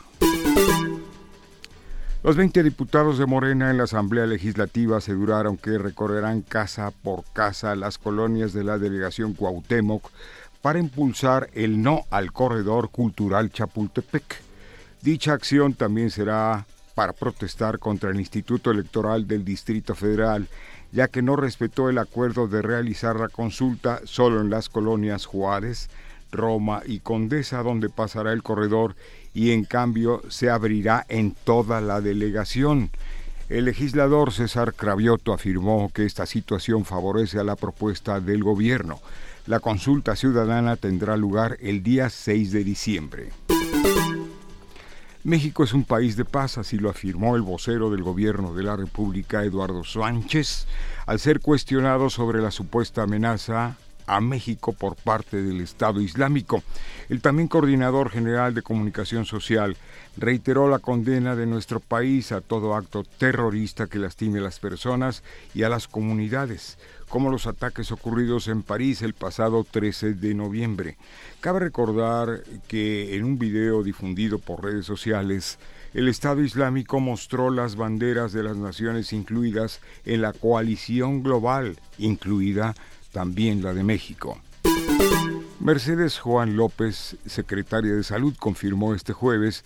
[2.24, 7.76] Los 20 diputados de Morena en la Asamblea Legislativa aseguraron que recorrerán casa por casa
[7.76, 10.10] las colonias de la delegación Cuauhtémoc
[10.64, 14.42] para impulsar el no al corredor cultural Chapultepec.
[15.04, 16.66] Dicha acción también será
[16.96, 20.48] para protestar contra el Instituto Electoral del Distrito Federal
[20.92, 25.90] ya que no respetó el acuerdo de realizar la consulta solo en las colonias Juárez,
[26.32, 28.96] Roma y Condesa, donde pasará el corredor,
[29.34, 32.90] y en cambio se abrirá en toda la delegación.
[33.50, 39.00] El legislador César Cravioto afirmó que esta situación favorece a la propuesta del gobierno.
[39.46, 43.30] La consulta ciudadana tendrá lugar el día 6 de diciembre.
[45.24, 48.76] México es un país de paz, así lo afirmó el vocero del gobierno de la
[48.76, 50.68] República, Eduardo Sánchez,
[51.06, 53.76] al ser cuestionado sobre la supuesta amenaza
[54.06, 56.64] a México por parte del Estado Islámico.
[57.10, 59.76] El también coordinador general de comunicación social
[60.16, 65.24] reiteró la condena de nuestro país a todo acto terrorista que lastime a las personas
[65.54, 66.78] y a las comunidades
[67.10, 70.98] como los ataques ocurridos en París el pasado 13 de noviembre.
[71.40, 75.60] Cabe recordar que en un video difundido por redes sociales,
[75.94, 82.76] el Estado Islámico mostró las banderas de las naciones incluidas en la coalición global, incluida
[83.12, 84.38] también la de México.
[85.60, 89.66] Mercedes Juan López, secretaria de Salud, confirmó este jueves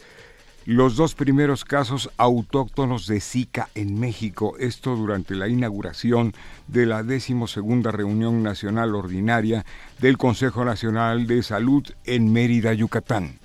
[0.65, 6.33] los dos primeros casos autóctonos de Zika en México, esto durante la inauguración
[6.67, 9.65] de la decimosegunda reunión nacional ordinaria
[9.99, 13.39] del Consejo Nacional de Salud en Mérida, Yucatán.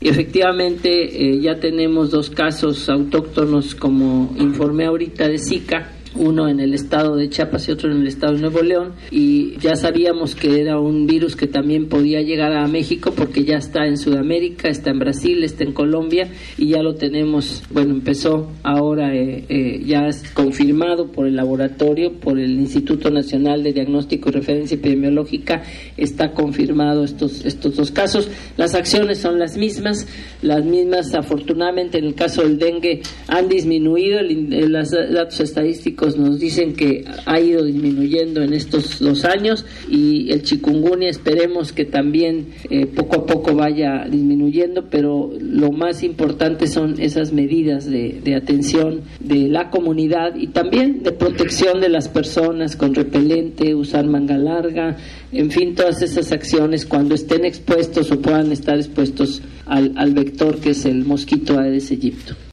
[0.00, 6.74] Efectivamente, eh, ya tenemos dos casos autóctonos, como informé ahorita, de Zika uno en el
[6.74, 10.60] estado de Chiapas y otro en el estado de Nuevo León, y ya sabíamos que
[10.60, 14.90] era un virus que también podía llegar a México porque ya está en Sudamérica, está
[14.90, 20.06] en Brasil, está en Colombia y ya lo tenemos, bueno, empezó ahora eh, eh, ya
[20.06, 25.62] es confirmado por el laboratorio, por el Instituto Nacional de Diagnóstico y Referencia Epidemiológica,
[25.96, 28.28] está confirmado estos, estos dos casos.
[28.56, 30.06] Las acciones son las mismas,
[30.42, 36.74] las mismas afortunadamente en el caso del dengue han disminuido, los datos estadísticos nos dicen
[36.74, 42.86] que ha ido disminuyendo en estos dos años y el chikungunya esperemos que también eh,
[42.86, 49.48] poco a poco vaya disminuyendo, pero lo más importante son esas medidas de, atención de
[49.48, 54.96] la comunidad y también de protección de las personas con repelente, usar manga larga,
[55.32, 60.58] en fin, todas esas acciones cuando estén expuestos o puedan estar expuestos al, al vector
[60.60, 62.45] que es el mosquito Aedes aegypti.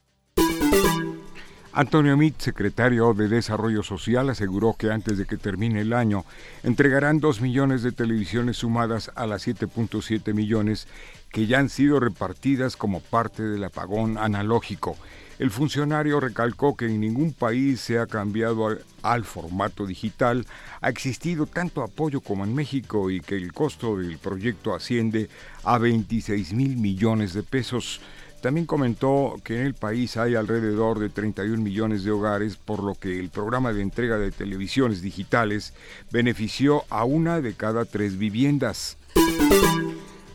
[1.76, 6.24] Antonio Mit, secretario de Desarrollo Social, aseguró que antes de que termine el año
[6.62, 10.88] entregarán dos millones de televisiones sumadas a las 7.7 millones
[11.32, 14.96] que ya han sido repartidas como parte del apagón analógico.
[15.40, 20.46] El funcionario recalcó que en ningún país se ha cambiado al, al, formato digital,
[20.80, 25.28] ha existido tanto apoyo como en México y que el costo del proyecto asciende
[25.64, 28.00] a 26 mil millones de pesos.
[28.44, 32.94] También comentó que en el país hay alrededor de 31 millones de hogares, por lo
[32.94, 35.74] que el programa de entrega de televisiones digitales
[36.12, 38.98] benefició a una de cada tres viviendas.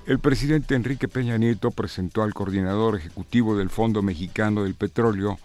[0.07, 5.39] El presidente Enrique Peña Nieto presentó al coordinador ejecutivo del Fondo Mexicano del Petróleo,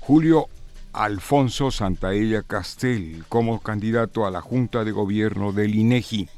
[0.00, 0.46] Julio
[0.94, 6.30] Alfonso Santaella Castel como candidato a la Junta de Gobierno del INEGI.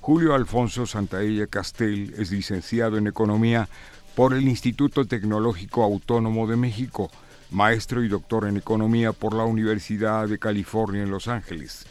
[0.00, 3.68] Julio Alfonso Santaella Castel es licenciado en Economía
[4.16, 7.10] por el Instituto Tecnológico Autónomo de México,
[7.50, 11.86] maestro y doctor en Economía por la Universidad de California en Los Ángeles.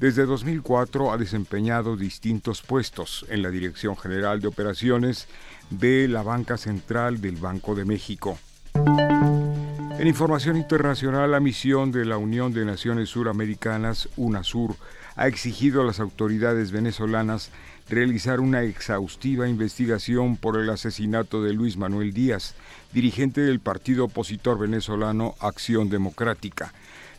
[0.00, 5.28] Desde 2004 ha desempeñado distintos puestos en la Dirección General de Operaciones
[5.68, 8.38] de la Banca Central del Banco de México.
[8.74, 14.76] En información internacional, la misión de la Unión de Naciones Suramericanas, UNASUR,
[15.14, 17.50] ha exigido a las autoridades venezolanas
[17.88, 22.54] realizar una exhaustiva investigación por el asesinato de Luis Manuel Díaz,
[22.92, 26.72] dirigente del partido opositor venezolano Acción Democrática.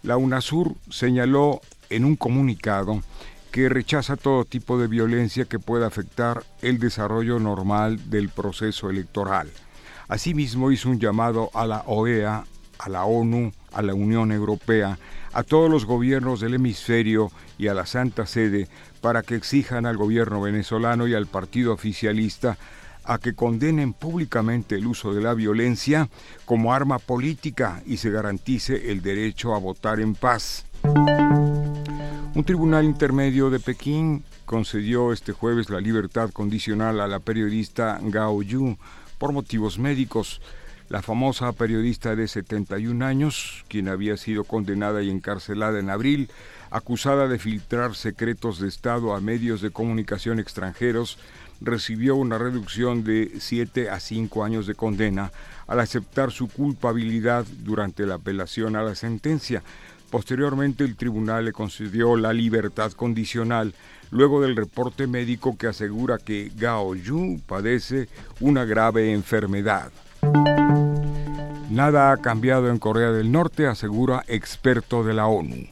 [0.04, 3.02] La UNASUR señaló en un comunicado
[3.52, 9.50] que rechaza todo tipo de violencia que pueda afectar el desarrollo normal del proceso electoral.
[10.10, 12.46] Asimismo hizo un llamado a la OEA,
[12.78, 15.00] a la ONU, a la Unión Europea,
[15.34, 18.68] a todos los gobiernos del hemisferio y a la Santa Sede
[19.02, 22.58] para que exijan al gobierno venezolano y al partido oficialista
[23.04, 26.10] a que condenen públicamente el uso de la violencia
[26.46, 30.66] como arma política y se garantice el derecho a votar en paz.
[32.36, 38.42] Un tribunal intermedio de Pekín concedió este jueves la libertad condicional a la periodista Gao
[38.44, 38.78] Yu
[39.18, 40.42] por motivos médicos.
[40.90, 46.30] La famosa periodista de 71 años, quien había sido condenada y encarcelada en abril,
[46.70, 51.18] acusada de filtrar secretos de Estado a medios de comunicación extranjeros,
[51.62, 55.32] recibió una reducción de 7 a 5 años de condena
[55.68, 59.64] al aceptar su culpabilidad durante la apelación a la sentencia.
[60.10, 63.74] Posteriormente el tribunal le concedió la libertad condicional
[64.10, 68.08] luego del reporte médico que asegura que Gao Yu padece
[68.40, 69.92] una grave enfermedad.
[71.70, 75.68] Nada ha cambiado en Corea del Norte, asegura experto de la ONU.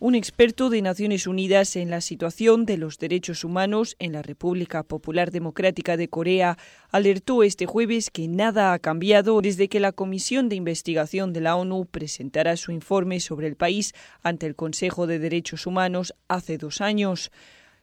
[0.00, 4.84] Un experto de Naciones Unidas en la situación de los derechos humanos en la República
[4.84, 6.56] Popular Democrática de Corea
[6.92, 11.56] alertó este jueves que nada ha cambiado desde que la Comisión de Investigación de la
[11.56, 13.92] ONU presentara su informe sobre el país
[14.22, 17.32] ante el Consejo de Derechos Humanos hace dos años.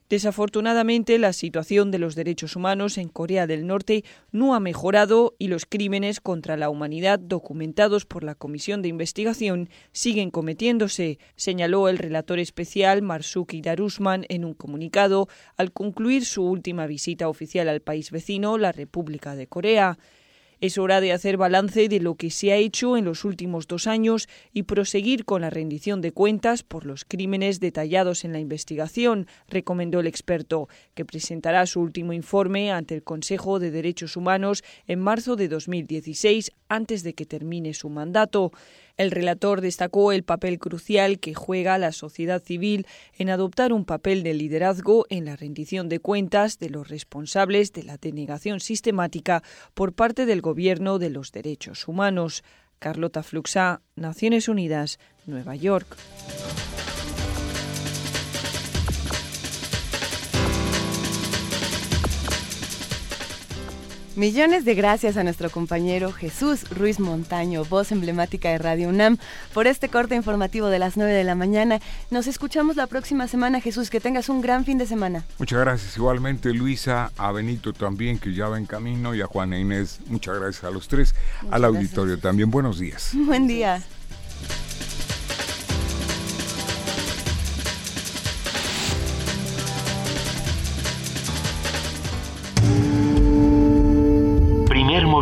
[0.08, 5.48] Desafortunadamente, la situación de los derechos humanos en Corea del Norte no ha mejorado y
[5.48, 11.98] los crímenes contra la humanidad documentados por la Comisión de Investigación siguen cometiéndose, señaló el
[11.98, 15.28] relator especial Marsuki Darusman en un comunicado
[15.58, 19.98] al concluir su última visita oficial al país vecino, la República de Corea.
[20.66, 23.86] Es hora de hacer balance de lo que se ha hecho en los últimos dos
[23.86, 29.28] años y proseguir con la rendición de cuentas por los crímenes detallados en la investigación,
[29.48, 35.02] recomendó el experto, que presentará su último informe ante el Consejo de Derechos Humanos en
[35.02, 38.52] marzo de 2016, antes de que termine su mandato.
[38.98, 44.24] El relator destacó el papel crucial que juega la sociedad civil en adoptar un papel
[44.24, 49.44] de liderazgo en la rendición de cuentas de los responsables de la denegación sistemática
[49.74, 52.44] por parte del Gobierno de los Derechos Humanos.
[52.80, 55.98] Carlota Fluxá, Naciones Unidas, Nueva York.
[64.16, 69.18] Millones de gracias a nuestro compañero Jesús Ruiz Montaño, voz emblemática de Radio UNAM,
[69.54, 71.82] por este corte informativo de las 9 de la mañana.
[72.12, 73.90] Nos escuchamos la próxima semana, Jesús.
[73.90, 75.26] Que tengas un gran fin de semana.
[75.38, 75.98] Muchas gracias.
[75.98, 80.00] Igualmente, Luisa, a Benito también, que ya va en camino, y a Juana Inés.
[80.08, 81.14] Muchas gracias a los tres.
[81.52, 82.50] al auditorio también.
[82.50, 83.12] Buenos días.
[83.14, 83.84] Buen día.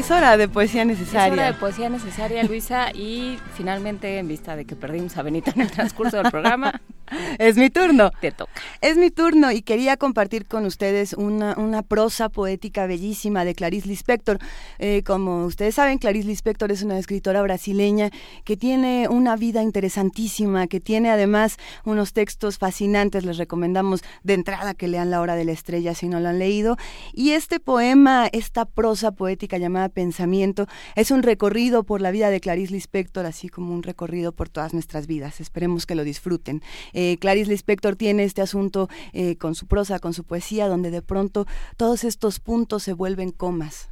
[0.00, 1.26] Es hora de poesía necesaria.
[1.26, 5.52] Es hora de poesía necesaria, Luisa, y finalmente, en vista de que perdimos a Benita
[5.54, 6.80] en el transcurso del programa,
[7.38, 8.10] es mi turno.
[8.20, 8.52] Te toca.
[8.80, 13.88] Es mi turno y quería compartir con ustedes una, una prosa poética bellísima de Clarice
[13.88, 14.38] Lispector.
[14.78, 18.10] Eh, como ustedes saben, Clarice Lispector es una escritora brasileña
[18.44, 23.24] que tiene una vida interesantísima, que tiene además unos textos fascinantes.
[23.24, 26.38] Les recomendamos de entrada que lean La Hora de la Estrella si no lo han
[26.38, 26.76] leído.
[27.12, 32.40] Y este poema, esta prosa poética llamada Pensamiento, es un recorrido por la vida de
[32.40, 35.40] Clarice Lispector, así como un recorrido por todas nuestras vidas.
[35.40, 36.62] Esperemos que lo disfruten.
[37.02, 41.00] Eh, Clarice Lispector tiene este asunto eh, con su prosa, con su poesía, donde de
[41.00, 41.46] pronto
[41.78, 43.88] todos estos puntos se vuelven comas.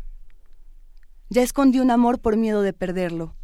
[1.31, 3.35] Ya escondí un amor por miedo de perderlo.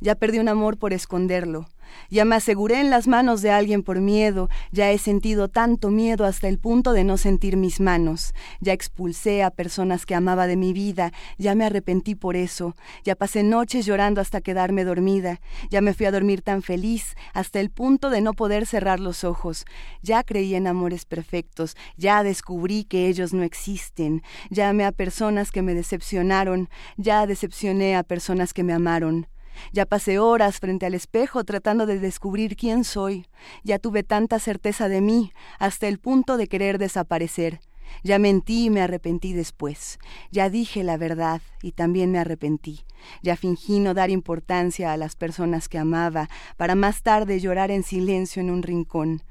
[0.00, 1.66] Ya perdí un amor por esconderlo.
[2.10, 6.24] Ya me aseguré en las manos de alguien por miedo, ya he sentido tanto miedo
[6.24, 10.56] hasta el punto de no sentir mis manos, ya expulsé a personas que amaba de
[10.56, 15.40] mi vida, ya me arrepentí por eso, ya pasé noches llorando hasta quedarme dormida,
[15.70, 19.24] ya me fui a dormir tan feliz hasta el punto de no poder cerrar los
[19.24, 19.64] ojos,
[20.02, 25.50] ya creí en amores perfectos, ya descubrí que ellos no existen, ya amé a personas
[25.50, 29.26] que me decepcionaron, ya decepcioné a personas que me amaron.
[29.72, 33.26] Ya pasé horas frente al espejo tratando de descubrir quién soy.
[33.64, 37.60] Ya tuve tanta certeza de mí, hasta el punto de querer desaparecer.
[38.02, 39.98] Ya mentí y me arrepentí después.
[40.30, 42.84] Ya dije la verdad y también me arrepentí.
[43.22, 47.82] Ya fingí no dar importancia a las personas que amaba, para más tarde llorar en
[47.82, 49.22] silencio en un rincón.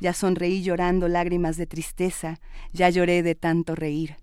[0.00, 2.40] Ya sonreí llorando lágrimas de tristeza,
[2.72, 4.16] ya lloré de tanto reír.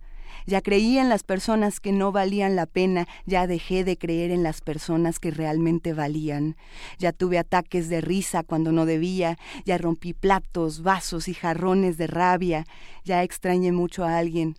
[0.45, 4.43] Ya creí en las personas que no valían la pena, ya dejé de creer en
[4.43, 6.55] las personas que realmente valían.
[6.97, 12.07] Ya tuve ataques de risa cuando no debía, ya rompí platos, vasos y jarrones de
[12.07, 12.65] rabia,
[13.03, 14.55] ya extrañé mucho a alguien,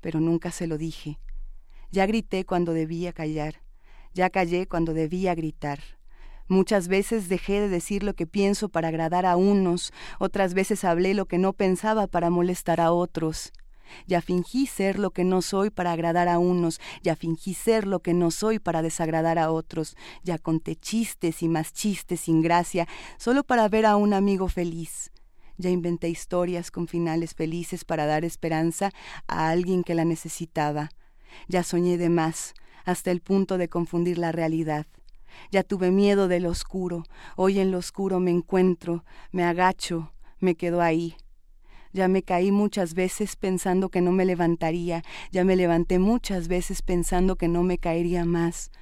[0.00, 1.18] pero nunca se lo dije.
[1.90, 3.62] Ya grité cuando debía callar,
[4.12, 5.80] ya callé cuando debía gritar.
[6.46, 11.14] Muchas veces dejé de decir lo que pienso para agradar a unos, otras veces hablé
[11.14, 13.52] lo que no pensaba para molestar a otros.
[14.06, 18.00] Ya fingí ser lo que no soy para agradar a unos, ya fingí ser lo
[18.00, 22.86] que no soy para desagradar a otros, ya conté chistes y más chistes sin gracia,
[23.18, 25.10] solo para ver a un amigo feliz.
[25.56, 28.90] Ya inventé historias con finales felices para dar esperanza
[29.28, 30.90] a alguien que la necesitaba.
[31.48, 32.54] Ya soñé de más,
[32.84, 34.86] hasta el punto de confundir la realidad.
[35.50, 37.04] Ya tuve miedo del oscuro,
[37.36, 41.16] hoy en lo oscuro me encuentro, me agacho, me quedo ahí.
[41.94, 46.82] Ya me caí muchas veces pensando que no me levantaría, ya me levanté muchas veces
[46.82, 48.72] pensando que no me caería más.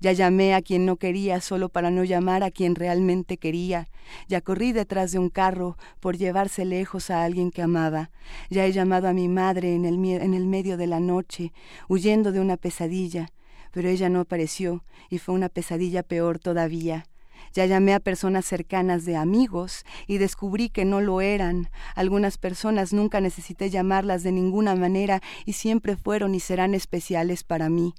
[0.00, 3.86] Ya llamé a quien no quería solo para no llamar a quien realmente quería.
[4.26, 8.10] Ya corrí detrás de un carro por llevarse lejos a alguien que amaba.
[8.50, 11.52] Ya he llamado a mi madre en el, en el medio de la noche,
[11.88, 13.28] huyendo de una pesadilla.
[13.70, 17.06] Pero ella no apareció y fue una pesadilla peor todavía.
[17.56, 21.70] Ya llamé a personas cercanas de amigos y descubrí que no lo eran.
[21.94, 27.70] Algunas personas nunca necesité llamarlas de ninguna manera y siempre fueron y serán especiales para
[27.70, 27.94] mí.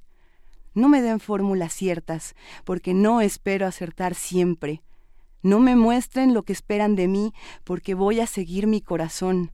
[0.74, 4.80] No me den fórmulas ciertas, porque no espero acertar siempre.
[5.42, 7.32] No me muestren lo que esperan de mí,
[7.64, 9.50] porque voy a seguir mi corazón.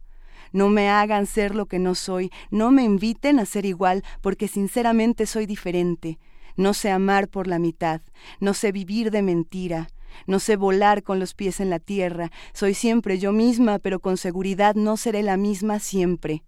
[0.52, 4.48] No me hagan ser lo que no soy, no me inviten a ser igual, porque
[4.48, 6.18] sinceramente soy diferente.
[6.56, 8.02] No sé amar por la mitad,
[8.38, 9.88] no sé vivir de mentira,
[10.26, 14.16] no sé volar con los pies en la tierra, soy siempre yo misma, pero con
[14.16, 16.42] seguridad no seré la misma siempre.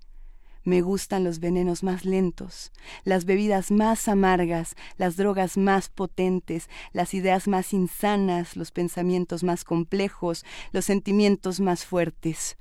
[0.66, 2.72] Me gustan los venenos más lentos,
[3.04, 9.62] las bebidas más amargas, las drogas más potentes, las ideas más insanas, los pensamientos más
[9.62, 12.56] complejos, los sentimientos más fuertes.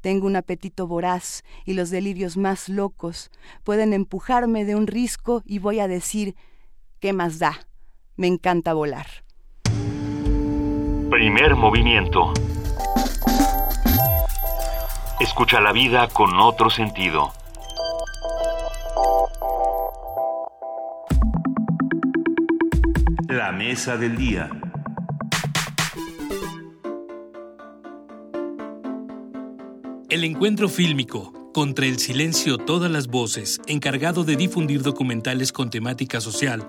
[0.00, 3.30] Tengo un apetito voraz y los delirios más locos
[3.62, 6.36] pueden empujarme de un risco y voy a decir,
[6.98, 7.66] ¿qué más da?
[8.16, 9.23] Me encanta volar.
[11.14, 12.32] Primer movimiento.
[15.20, 17.32] Escucha la vida con otro sentido.
[23.28, 24.50] La mesa del día.
[30.10, 36.20] El encuentro fílmico contra el silencio todas las voces, encargado de difundir documentales con temática
[36.20, 36.68] social,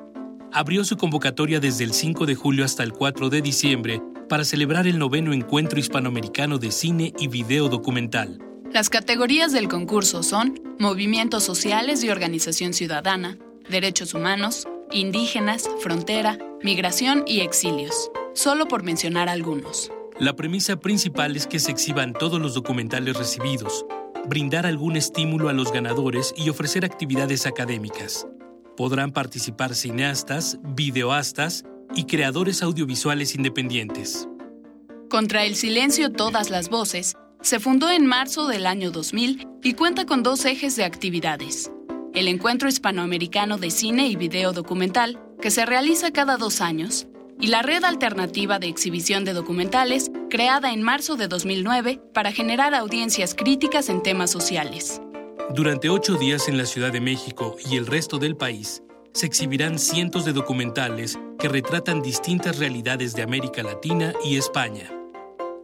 [0.54, 4.88] abrió su convocatoria desde el 5 de julio hasta el 4 de diciembre para celebrar
[4.88, 8.40] el noveno encuentro hispanoamericano de cine y video documental.
[8.72, 13.38] Las categorías del concurso son Movimientos Sociales y Organización Ciudadana,
[13.70, 19.92] Derechos Humanos, Indígenas, Frontera, Migración y Exilios, solo por mencionar algunos.
[20.20, 23.86] La premisa principal es que se exhiban todos los documentales recibidos,
[24.28, 28.28] brindar algún estímulo a los ganadores y ofrecer actividades académicas.
[28.76, 31.64] Podrán participar cineastas, videoastas
[31.95, 34.28] y creadores audiovisuales independientes.
[35.10, 40.06] Contra el silencio todas las voces, se fundó en marzo del año 2000 y cuenta
[40.06, 41.72] con dos ejes de actividades.
[42.14, 47.07] El Encuentro Hispanoamericano de Cine y Video Documental, que se realiza cada dos años,
[47.40, 52.74] y la Red Alternativa de Exhibición de Documentales, creada en marzo de 2009 para generar
[52.74, 55.02] audiencias críticas en temas sociales.
[55.53, 58.82] Durante ocho días en la Ciudad de México y el resto del país,
[59.16, 64.92] se exhibirán cientos de documentales que retratan distintas realidades de América Latina y España.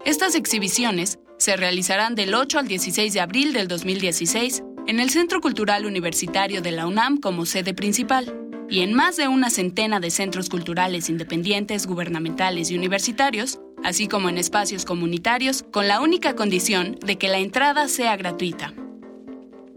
[0.06, 5.42] Estas exhibiciones se realizarán del 8 al 16 de abril del 2016 en el Centro
[5.42, 8.34] Cultural Universitario de la UNAM como sede principal
[8.70, 14.30] y en más de una centena de centros culturales independientes, gubernamentales y universitarios, así como
[14.30, 18.74] en espacios comunitarios, con la única condición de que la entrada sea gratuita.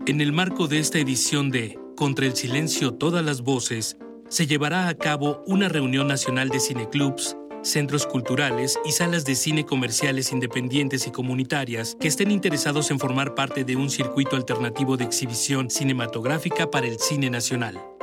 [0.07, 3.97] En el marco de esta edición de Contra el Silencio Todas las Voces,
[4.29, 9.65] se llevará a cabo una reunión nacional de cineclubs centros culturales y salas de cine
[9.65, 15.05] comerciales independientes y comunitarias que estén interesados en formar parte de un circuito alternativo de
[15.05, 17.94] exhibición cinematográfica para el cine nacional.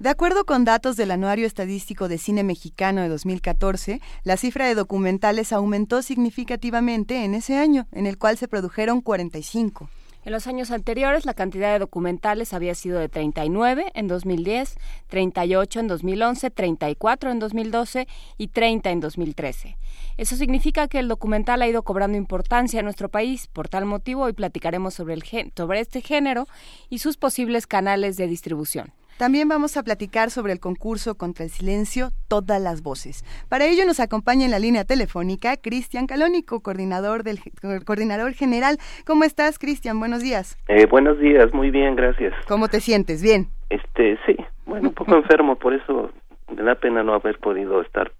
[0.00, 4.74] De acuerdo con datos del Anuario Estadístico de Cine Mexicano de 2014, la cifra de
[4.74, 9.90] documentales aumentó significativamente en ese año, en el cual se produjeron 45.
[10.24, 14.78] En los años anteriores, la cantidad de documentales había sido de 39 en 2010,
[15.08, 18.08] 38 en 2011, 34 en 2012
[18.38, 19.76] y 30 en 2013.
[20.16, 23.48] Eso significa que el documental ha ido cobrando importancia en nuestro país.
[23.48, 25.18] Por tal motivo, hoy platicaremos sobre,
[25.54, 26.46] sobre este género
[26.88, 28.94] y sus posibles canales de distribución.
[29.20, 33.22] También vamos a platicar sobre el concurso contra el silencio, todas las voces.
[33.50, 37.38] Para ello nos acompaña en la línea telefónica Cristian Calónico, coordinador del
[37.84, 38.78] coordinador general.
[39.04, 39.98] ¿Cómo estás, Cristian?
[39.98, 40.56] Buenos días.
[40.68, 42.32] Eh, buenos días, muy bien, gracias.
[42.48, 43.22] ¿Cómo te sientes?
[43.22, 43.48] Bien.
[43.68, 46.10] Este, sí, bueno, un poco enfermo, por eso
[46.56, 48.10] me da pena no haber podido estar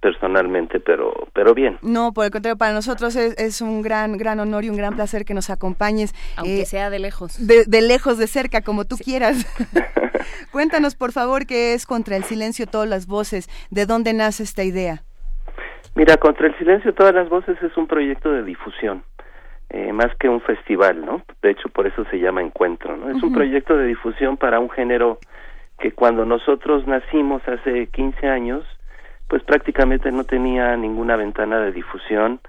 [0.00, 1.78] personalmente, pero pero bien.
[1.82, 5.24] No, por el contrario, para nosotros es, un gran gran honor y un gran placer
[5.24, 6.14] que nos acompañes.
[6.36, 7.46] Aunque eh, sea de lejos.
[7.46, 9.46] De, lejos, de cerca, como tú quieras.
[10.52, 13.48] Cuéntanos, por favor, qué es Contra el Silencio Todas las Voces.
[13.70, 15.02] ¿De dónde nace esta idea?
[15.94, 19.02] Mira, Contra el Silencio Todas las Voces es un proyecto de difusión.
[19.70, 21.22] Eh, más que un festival, ¿no?
[21.42, 23.08] De hecho, por eso se llama Encuentro, ¿no?
[23.08, 25.18] Es un proyecto de difusión para un género
[25.78, 28.64] que cuando nosotros nacimos hace 15 años,
[29.30, 32.40] pues prácticamente no tenía ninguna ventana de difusión,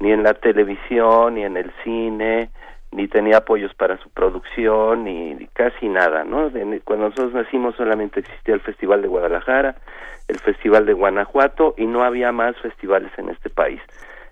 [0.00, 2.48] ni en la televisión, ni en el cine,
[2.92, 6.50] ni tenía apoyos para su producción, ni, casi nada, ¿no?
[6.84, 9.76] cuando nosotros nacimos solamente existía el Festival de Guadalajara,
[10.28, 13.82] el Festival de Guanajuato y no había más festivales en este país.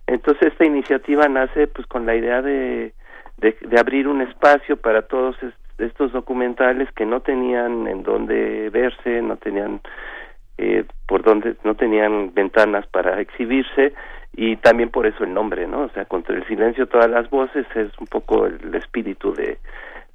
[0.06, 2.94] Entonces esta iniciativa nace pues con la idea de,
[3.36, 5.36] de, de abrir un espacio para todos
[5.76, 9.82] estos documentales que no tenían en dónde verse, no tenían
[10.58, 13.94] eh, por donde no tenían ventanas para exhibirse
[14.36, 15.82] y también por eso el nombre, ¿no?
[15.82, 19.58] O sea, contra el silencio todas las voces es un poco el, espíritu de,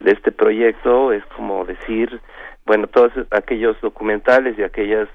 [0.03, 2.19] este proyecto, es como decir,
[2.65, 5.07] bueno, todos aquellos documentales y aquellas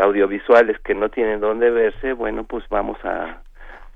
[0.00, 3.42] audiovisuales que no tienen dónde verse, bueno, pues vamos a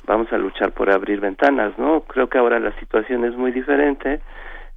[0.05, 2.00] vamos a luchar por abrir ventanas, ¿no?
[2.00, 4.20] Creo que ahora la situación es muy diferente,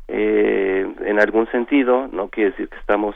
[0.08, 3.16] eh, en algún sentido, no quiere decir que estamos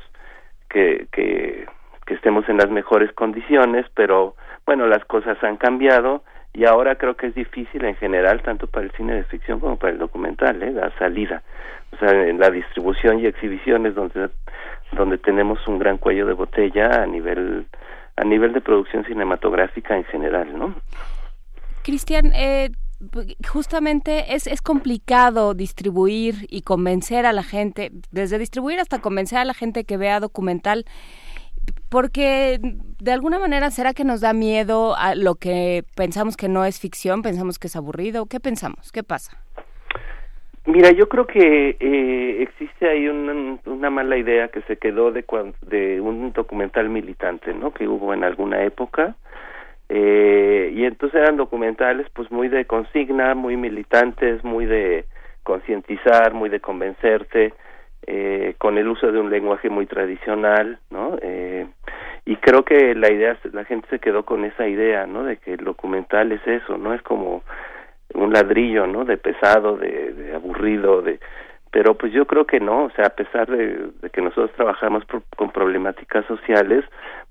[0.67, 1.67] que, que
[2.09, 6.23] que estemos en las mejores condiciones, pero bueno, las cosas han cambiado
[6.55, 9.77] y ahora creo que es difícil en general, tanto para el cine de ficción como
[9.77, 10.71] para el documental, ¿eh?
[10.71, 11.43] la salida.
[11.93, 14.29] O sea, en la distribución y exhibiciones donde,
[14.91, 17.67] donde tenemos un gran cuello de botella a nivel,
[18.15, 20.73] a nivel de producción cinematográfica en general, ¿no?
[21.83, 22.71] Cristian, eh,
[23.47, 29.45] justamente es, es complicado distribuir y convencer a la gente, desde distribuir hasta convencer a
[29.45, 30.85] la gente que vea documental
[31.89, 36.65] porque de alguna manera será que nos da miedo a lo que pensamos que no
[36.65, 38.91] es ficción, pensamos que es aburrido, ¿qué pensamos?
[38.91, 39.37] ¿Qué pasa?
[40.65, 45.25] Mira, yo creo que eh, existe ahí una, mala idea que se quedó de,
[45.61, 47.73] de un documental militante, ¿no?
[47.73, 49.15] Que hubo en alguna época.
[49.87, 55.05] Eh, y entonces eran documentales pues muy de consigna, muy militantes, muy de
[55.41, 57.53] concientizar, muy de convencerte,
[58.07, 61.17] eh, con el uso de un lenguaje muy tradicional, ¿no?
[61.21, 61.67] Eh,
[62.25, 65.23] y creo que la idea, la gente se quedó con esa idea, ¿no?
[65.23, 67.43] De que el documental es eso, no es como
[68.13, 69.05] un ladrillo, ¿no?
[69.05, 71.19] De pesado, de, aburrido, de
[71.71, 75.03] pero pues yo creo que no, o sea, a pesar de, que nosotros trabajamos
[75.35, 76.83] con problemáticas sociales,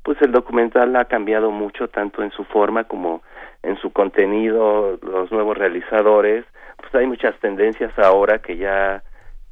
[0.05, 3.23] pues el documental ha cambiado mucho tanto en su forma como
[3.65, 6.45] en su contenido, los nuevos realizadores,
[6.77, 9.03] pues hay muchas tendencias ahora que ya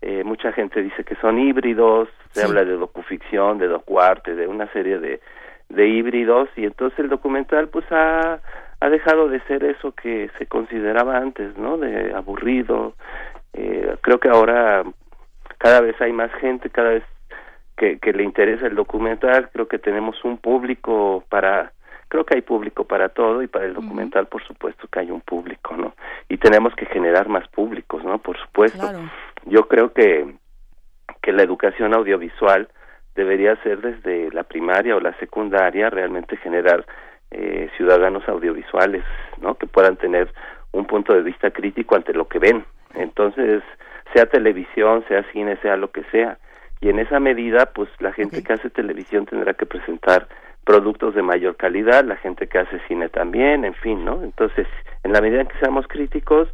[0.03, 4.71] eh, mucha gente dice que son híbridos, se habla de docuficción, de docuarte, de una
[4.73, 5.21] serie de,
[5.69, 8.41] de híbridos y entonces el documental pues ha,
[8.81, 11.79] ha dejado de ser eso que se consideraba antes, ¿no?
[11.79, 12.95] De aburrido.
[13.53, 14.85] Eh, creo que ahora
[15.59, 17.05] cada vez hay más gente, cada vez
[17.77, 21.73] que, que le interesa el documental, creo que tenemos un público para
[22.17, 25.21] creo que hay público para todo y para el documental por supuesto que hay un
[25.21, 25.95] público no
[26.29, 28.87] y tenemos que generar más públicos no por supuesto
[29.45, 30.35] yo creo que
[31.21, 32.69] que la educación audiovisual
[33.15, 36.87] debería ser desde la primaria o la secundaria realmente generar
[37.33, 39.03] eh, ciudadanos audiovisuales,
[39.41, 39.57] ¿no?
[39.57, 40.33] Que puedan tener
[40.73, 42.65] un punto de vista crítico ante lo que ven.
[42.95, 43.63] Entonces,
[44.15, 46.39] sea televisión, sea cine, sea lo que sea.
[46.81, 50.29] Y en esa medida, pues la gente que hace televisión tendrá que presentar
[50.67, 54.25] productos de mayor calidad, la gente que hace cine también, en fin, ¿no?
[54.25, 54.67] Entonces,
[55.05, 56.49] en la medida en que seamos críticos,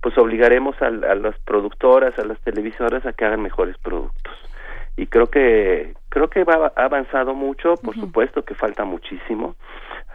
[0.00, 4.34] pues obligaremos a, a las productoras, a las televisoras a que hagan mejores productos.
[4.96, 9.54] Y creo que creo que va, ha avanzado mucho, por supuesto que falta muchísimo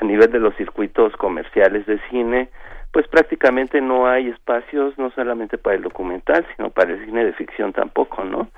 [0.02, 2.50] a nivel de los circuitos comerciales de cine,
[2.92, 7.34] pues prácticamente no hay espacios no solamente para el documental, sino para el cine de
[7.34, 8.50] ficción tampoco, ¿no?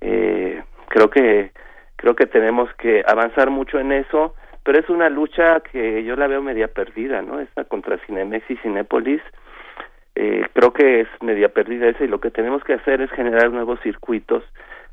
[0.00, 1.52] Eh, creo que
[2.00, 6.28] creo que tenemos que avanzar mucho en eso, pero es una lucha que yo la
[6.28, 7.40] veo media perdida, ¿no?
[7.40, 9.20] Esta contra Cinemex y Cinépolis,
[10.14, 13.50] eh, creo que es media perdida esa y lo que tenemos que hacer es generar
[13.50, 14.42] nuevos circuitos,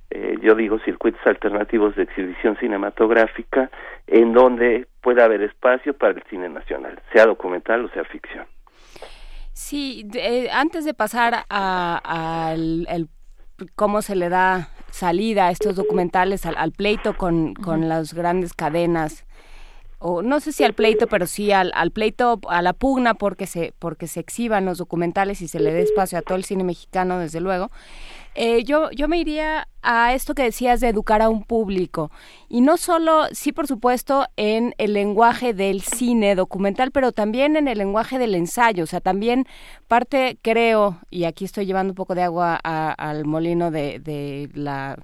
[0.09, 3.69] eh, yo digo circuitos alternativos de exhibición cinematográfica,
[4.07, 8.45] en donde pueda haber espacio para el cine nacional, sea documental o sea ficción.
[9.53, 10.05] Sí,
[10.51, 13.07] antes de pasar al
[13.75, 19.26] cómo se le da salida a estos documentales, al, pleito con, con las grandes cadenas
[19.99, 23.47] o no sé si al pleito, pero sí al, al, pleito, a la pugna porque
[23.47, 26.63] se, porque se exhiban los documentales y se le dé espacio a todo el cine
[26.63, 27.71] mexicano, desde luego.
[28.35, 32.11] Eh, yo, yo me iría a esto que decías de educar a un público.
[32.47, 37.67] Y no solo, sí, por supuesto, en el lenguaje del cine documental, pero también en
[37.67, 38.83] el lenguaje del ensayo.
[38.83, 39.47] O sea, también
[39.87, 44.97] parte, creo, y aquí estoy llevando un poco de agua al molino de, de la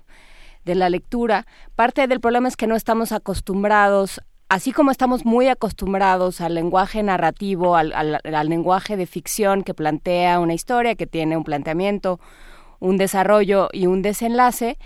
[0.63, 5.47] de la lectura, parte del problema es que no estamos acostumbrados así como estamos muy
[5.47, 11.43] acostumbrados al lenguaje narrativo, al, lenguaje de ficción que plantea una historia, que tiene un
[11.43, 12.19] planteamiento,
[12.79, 14.77] un desarrollo y un desenlace,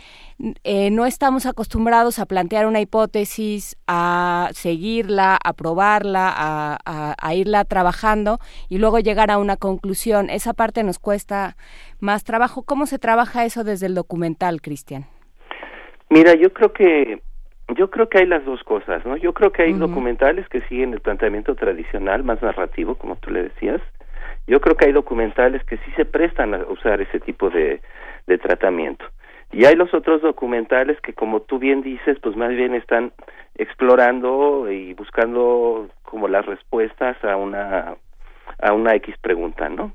[0.64, 8.40] eh, no estamos acostumbrados a plantear una hipótesis, a seguirla, a probarla, a, irla trabajando
[8.69, 10.30] y luego llegar a una conclusión.
[10.30, 11.58] Esa parte nos cuesta
[12.00, 12.61] más trabajo.
[12.61, 15.08] ¿Cómo se trabaja eso desde el documental, Cristian?
[16.10, 17.22] Mira, yo creo que
[17.75, 19.17] yo creo que hay las dos cosas, ¿no?
[19.17, 23.43] Yo creo que hay documentales que siguen el planteamiento tradicional, más narrativo, como tú le
[23.43, 23.81] decías,
[24.47, 27.81] yo creo que hay documentales que sí se prestan a usar ese tipo de,
[28.25, 29.05] de tratamiento.
[29.51, 33.11] Y hay los otros documentales que, como tú bien dices, pues más bien están
[33.55, 37.95] explorando y buscando como las respuestas a una
[38.59, 39.93] a una X pregunta, ¿no?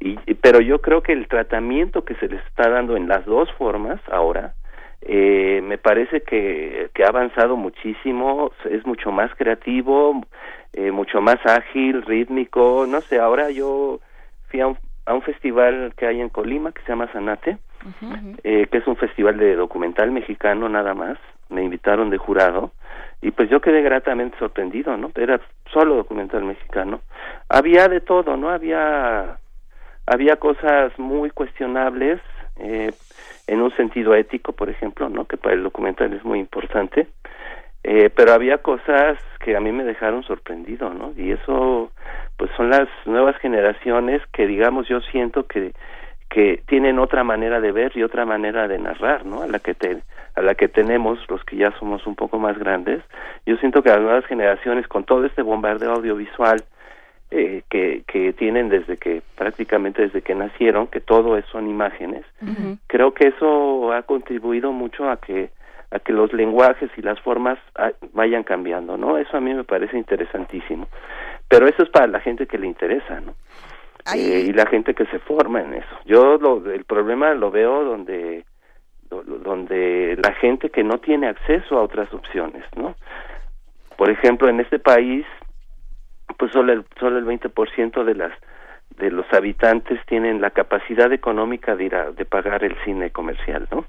[0.00, 3.50] Y, pero yo creo que el tratamiento que se les está dando en las dos
[3.54, 4.54] formas ahora
[5.02, 10.22] eh, me parece que, que ha avanzado muchísimo, es mucho más creativo,
[10.72, 14.00] eh, mucho más ágil, rítmico, no sé, ahora yo
[14.48, 17.58] fui a un, a un festival que hay en Colima que se llama Sanate,
[18.42, 21.16] eh, que es un festival de documental mexicano nada más,
[21.48, 22.72] me invitaron de jurado
[23.22, 25.10] y pues yo quedé gratamente sorprendido, ¿no?
[25.14, 25.40] Era
[25.72, 27.00] solo documental mexicano.
[27.48, 28.50] Había de todo, ¿no?
[28.50, 29.38] Había
[30.06, 32.20] había cosas muy cuestionables
[32.56, 32.92] eh,
[33.48, 35.24] en un sentido ético, por ejemplo, ¿no?
[35.24, 37.08] Que para el documental es muy importante.
[37.82, 41.12] Eh, pero había cosas que a mí me dejaron sorprendido, ¿no?
[41.16, 41.90] Y eso,
[42.36, 45.72] pues son las nuevas generaciones que, digamos, yo siento que
[46.28, 49.42] que tienen otra manera de ver y otra manera de narrar, ¿no?
[49.42, 50.02] A la que te,
[50.34, 53.02] a la que tenemos los que ya somos un poco más grandes.
[53.46, 56.62] Yo siento que las nuevas generaciones con todo este bombardeo audiovisual
[57.30, 62.24] eh, que, que tienen desde que prácticamente desde que nacieron, que todo eso son imágenes,
[62.86, 65.50] creo que eso ha contribuido mucho a que
[65.90, 69.16] a que los lenguajes y las formas ah, vayan cambiando, ¿no?
[69.16, 70.86] Eso a mí me parece interesantísimo.
[71.48, 73.34] Pero eso es para la gente que le interesa, ¿no?
[74.14, 75.96] Eh, y la gente que se forma en eso.
[76.04, 78.44] Yo lo, el problema lo veo donde
[79.10, 82.94] donde la gente que no tiene acceso a otras opciones, ¿no?
[83.96, 85.24] Por ejemplo, en este país,
[86.36, 88.32] pues solo el, solo el 20% de las
[88.96, 93.68] de los habitantes tienen la capacidad económica de ir a, de pagar el cine comercial,
[93.70, 93.84] ¿no?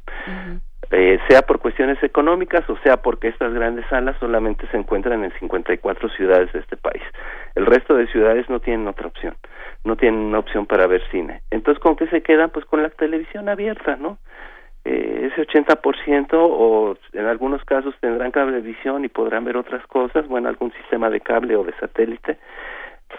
[0.91, 5.31] Eh, sea por cuestiones económicas o sea porque estas grandes salas solamente se encuentran en
[5.39, 7.03] 54 ciudades de este país.
[7.55, 9.35] El resto de ciudades no tienen otra opción,
[9.83, 11.41] no tienen una opción para ver cine.
[11.51, 12.49] Entonces, ¿con qué se quedan?
[12.49, 14.17] Pues con la televisión abierta, ¿no?
[14.91, 20.49] Eh, ese 80% o en algunos casos tendrán cablevisión y podrán ver otras cosas, bueno,
[20.49, 22.39] algún sistema de cable o de satélite,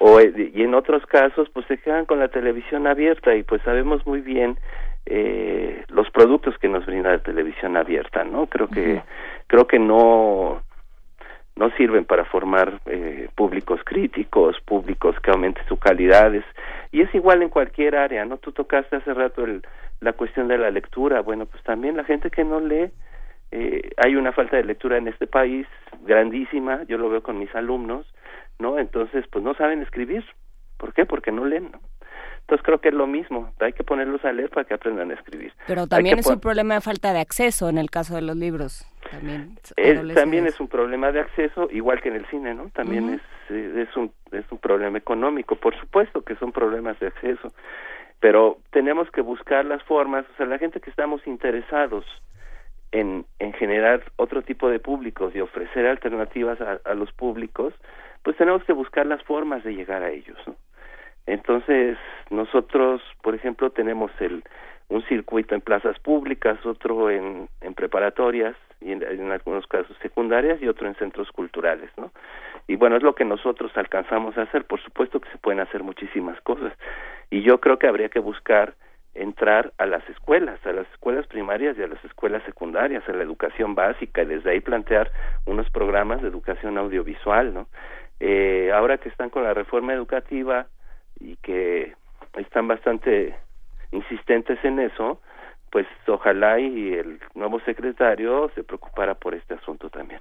[0.00, 3.62] o eh, y en otros casos pues se quedan con la televisión abierta y pues
[3.62, 4.58] sabemos muy bien
[5.06, 8.46] eh, los productos que nos brinda la televisión abierta, ¿no?
[8.46, 9.02] Creo que
[9.46, 10.62] creo que no
[11.60, 16.44] no sirven para formar eh, públicos críticos, públicos que aumenten sus calidades
[16.90, 18.38] y es igual en cualquier área, ¿no?
[18.38, 19.62] Tú tocaste hace rato el,
[20.00, 22.90] la cuestión de la lectura, bueno, pues también la gente que no lee
[23.52, 25.66] Eh, hay una falta de lectura en este país
[26.06, 28.06] grandísima, yo lo veo con mis alumnos,
[28.60, 28.78] ¿no?
[28.78, 30.22] Entonces, pues no saben escribir.
[30.78, 31.04] ¿Por qué?
[31.04, 31.80] Porque no leen, ¿no?
[32.50, 35.14] Entonces creo que es lo mismo, hay que ponerlos a leer para que aprendan a
[35.14, 35.52] escribir.
[35.68, 38.84] Pero también es un problema de falta de acceso en el caso de los libros.
[39.08, 39.56] También,
[40.16, 42.68] también es un problema de acceso, igual que en el cine, ¿no?
[42.70, 43.20] También es,
[43.50, 47.52] eh, es, un, es un problema económico, por supuesto que son problemas de acceso,
[48.18, 52.04] pero tenemos que buscar las formas, o sea, la gente que estamos interesados
[52.90, 57.74] en, en generar otro tipo de públicos y ofrecer alternativas a, a los públicos,
[58.24, 60.56] pues tenemos que buscar las formas de llegar a ellos, ¿no?
[61.30, 61.96] Entonces,
[62.28, 64.42] nosotros, por ejemplo, tenemos el,
[64.88, 70.66] un circuito en plazas públicas, otro en, en preparatorias y en, algunos casos secundarias y
[70.66, 72.10] otro en centros culturales, ¿no?
[72.66, 74.64] Y bueno, es lo que nosotros alcanzamos a hacer.
[74.64, 76.72] Por supuesto que se pueden hacer muchísimas cosas.
[77.30, 78.74] Y yo creo que habría que buscar
[79.14, 83.22] entrar a las escuelas, a las escuelas primarias y a las escuelas secundarias, a la
[83.22, 85.12] educación básica y desde ahí plantear
[85.46, 87.68] unos programas de educación audiovisual, ¿no?
[88.18, 90.66] Eh, ahora que están con la reforma educativa,
[91.20, 91.94] y que
[92.34, 93.34] están bastante
[93.92, 95.20] insistentes en eso,
[95.70, 100.20] pues ojalá y el nuevo secretario se preocupara por este asunto también.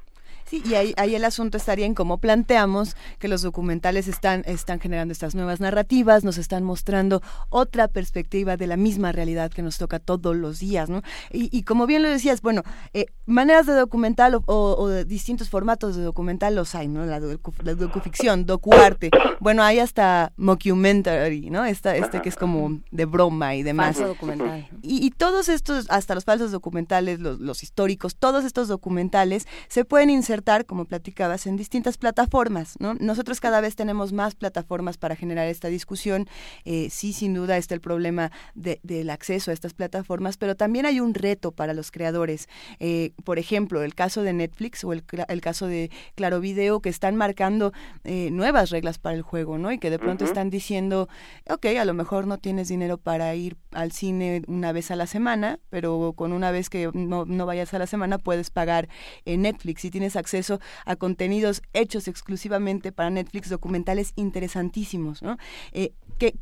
[0.49, 4.79] Sí, y ahí, ahí, el asunto estaría en cómo planteamos que los documentales están, están
[4.79, 9.77] generando estas nuevas narrativas, nos están mostrando otra perspectiva de la misma realidad que nos
[9.77, 11.03] toca todos los días, ¿no?
[11.31, 12.63] Y, y como bien lo decías, bueno,
[12.93, 17.05] eh, maneras de documental o, o, distintos formatos de documental los hay, ¿no?
[17.05, 21.63] La, docu, la docuficción, docuarte, bueno, hay hasta mockumentary, ¿no?
[21.63, 23.97] Esta, este que es como de broma y demás.
[23.97, 24.67] Falso documental.
[24.81, 29.85] Y, y todos estos, hasta los falsos documentales, los, los históricos, todos estos documentales se
[29.85, 32.75] pueden insertar como platicabas, en distintas plataformas.
[32.79, 32.93] ¿no?
[32.95, 36.27] Nosotros cada vez tenemos más plataformas para generar esta discusión.
[36.65, 40.99] Eh, sí, sin duda está el problema del acceso a estas plataformas, pero también hay
[40.99, 42.47] un reto para los creadores.
[42.79, 46.89] Eh, por ejemplo, el caso de Netflix o el, el, caso de Claro Video, que
[46.89, 49.71] están marcando eh, nuevas reglas para el juego, ¿no?
[49.71, 51.09] Y que de pronto están diciendo,
[51.49, 55.07] ok, a lo mejor no tienes dinero para ir al cine una vez a la
[55.07, 58.87] semana, pero con una vez que no, no vayas a la semana puedes pagar
[59.25, 59.81] en Netflix.
[59.81, 65.37] Si tienes acceso a contenidos hechos exclusivamente para Netflix, documentales interesantísimos, ¿no?
[65.73, 65.91] Eh,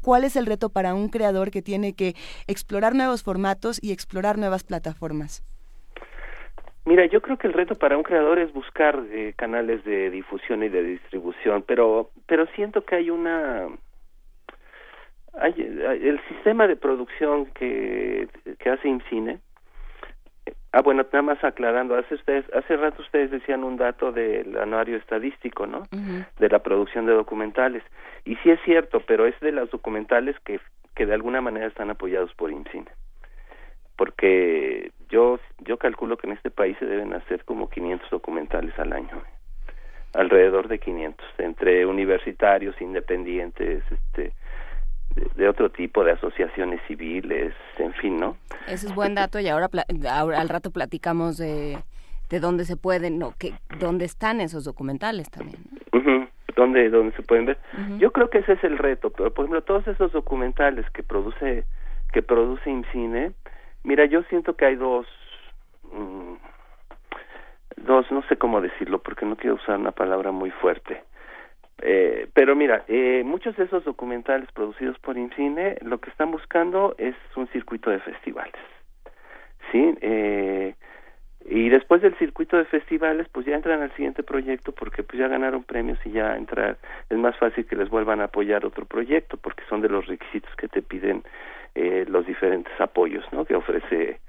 [0.02, 2.16] ¿Cuál es el reto para un creador que tiene que
[2.48, 5.44] explorar nuevos formatos y explorar nuevas plataformas?
[6.86, 10.64] Mira, yo creo que el reto para un creador es buscar eh, canales de difusión
[10.64, 13.68] y de distribución, pero pero siento que hay una
[15.34, 19.40] hay, el sistema de producción que, que hace IMCINE
[20.72, 24.98] Ah, bueno, nada más aclarando, hace ustedes, hace rato ustedes decían un dato del anuario
[24.98, 25.84] estadístico, ¿no?
[26.40, 27.84] De la producción de documentales.
[28.26, 30.60] Y sí es cierto, pero es de las documentales que,
[30.96, 32.90] que de alguna manera están apoyados por IMCINE.
[33.96, 38.94] Porque yo, yo calculo que en este país se deben hacer como 500 documentales al
[38.94, 39.24] año.
[40.14, 44.34] Alrededor de 500, entre universitarios, independientes, este,
[45.36, 48.38] de otro tipo de asociaciones civiles, en fin, ¿no?
[48.68, 49.70] Ese es buen dato y ahora,
[50.10, 51.78] ahora al rato platicamos de,
[52.30, 55.64] de dónde se pueden, no, que, dónde están esos documentales también.
[56.56, 57.60] ¿Dónde, ¿Dónde se pueden ver?
[58.00, 61.66] Yo creo que ese es el reto, pero por ejemplo todos esos documentales que produce
[62.12, 63.34] que produce IMCINE,
[63.84, 65.06] mira, yo siento que hay dos
[65.92, 66.34] mm,
[67.86, 71.04] dos, no sé cómo decirlo porque no quiero usar una palabra muy fuerte
[71.82, 76.96] eh, pero mira, eh, muchos de esos documentales producidos por Incine lo que están buscando
[76.98, 78.62] es un circuito de festivales,
[79.72, 79.96] ¿sí?
[80.02, 80.74] Eh,
[81.50, 85.30] y después del circuito de festivales, pues ya entran al siguiente proyecto porque pues ya
[85.30, 86.78] ganaron premios y ya entrar,
[87.10, 90.54] es más fácil que les vuelvan a apoyar otro proyecto porque son de los requisitos
[90.58, 91.24] que te piden
[91.76, 93.46] eh, los diferentes apoyos, ¿no?
[93.46, 94.20] Que ofrece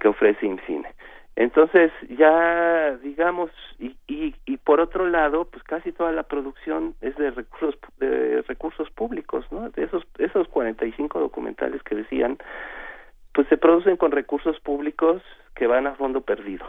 [0.00, 0.88] que ofrece IMCINE.
[1.36, 7.16] Entonces, ya digamos, y, y, y por otro lado, pues casi toda la producción es
[7.16, 9.68] de recursos, de recursos públicos, ¿no?
[9.70, 12.38] De esos, esos 45 documentales que decían,
[13.32, 15.22] pues se producen con recursos públicos
[15.56, 16.66] que van a fondo perdido.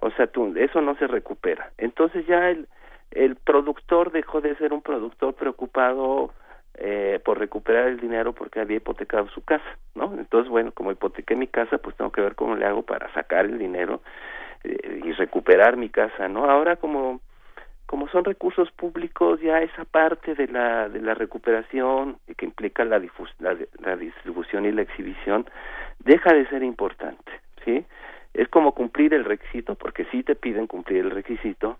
[0.00, 1.72] O sea, tú, eso no se recupera.
[1.76, 2.68] Entonces ya el,
[3.10, 6.32] el productor dejó de ser un productor preocupado
[6.76, 10.12] eh, por recuperar el dinero porque había hipotecado su casa, ¿no?
[10.18, 13.44] Entonces, bueno, como hipotequé mi casa, pues tengo que ver cómo le hago para sacar
[13.44, 14.02] el dinero
[14.64, 16.50] eh, y recuperar mi casa, ¿no?
[16.50, 17.20] Ahora como
[17.86, 22.98] como son recursos públicos, ya esa parte de la de la recuperación que implica la,
[23.38, 25.46] la, la distribución y la exhibición
[26.00, 27.30] deja de ser importante,
[27.64, 27.84] ¿sí?
[28.32, 31.78] Es como cumplir el requisito, porque sí te piden cumplir el requisito,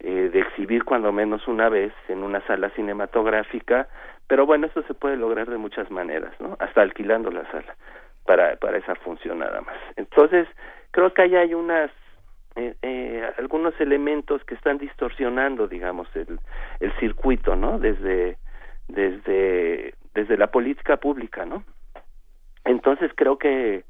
[0.00, 3.88] eh, de exhibir cuando menos una vez en una sala cinematográfica,
[4.32, 6.56] pero bueno, eso se puede lograr de muchas maneras, ¿no?
[6.58, 7.76] Hasta alquilando la sala
[8.24, 9.76] para, para esa función nada más.
[9.96, 10.48] Entonces,
[10.90, 11.90] creo que ahí hay unas
[12.56, 16.40] eh, eh, algunos elementos que están distorsionando, digamos, el,
[16.80, 17.78] el circuito, ¿no?
[17.78, 18.38] Desde,
[18.88, 21.62] desde, desde la política pública, ¿no?
[22.64, 23.84] Entonces creo que,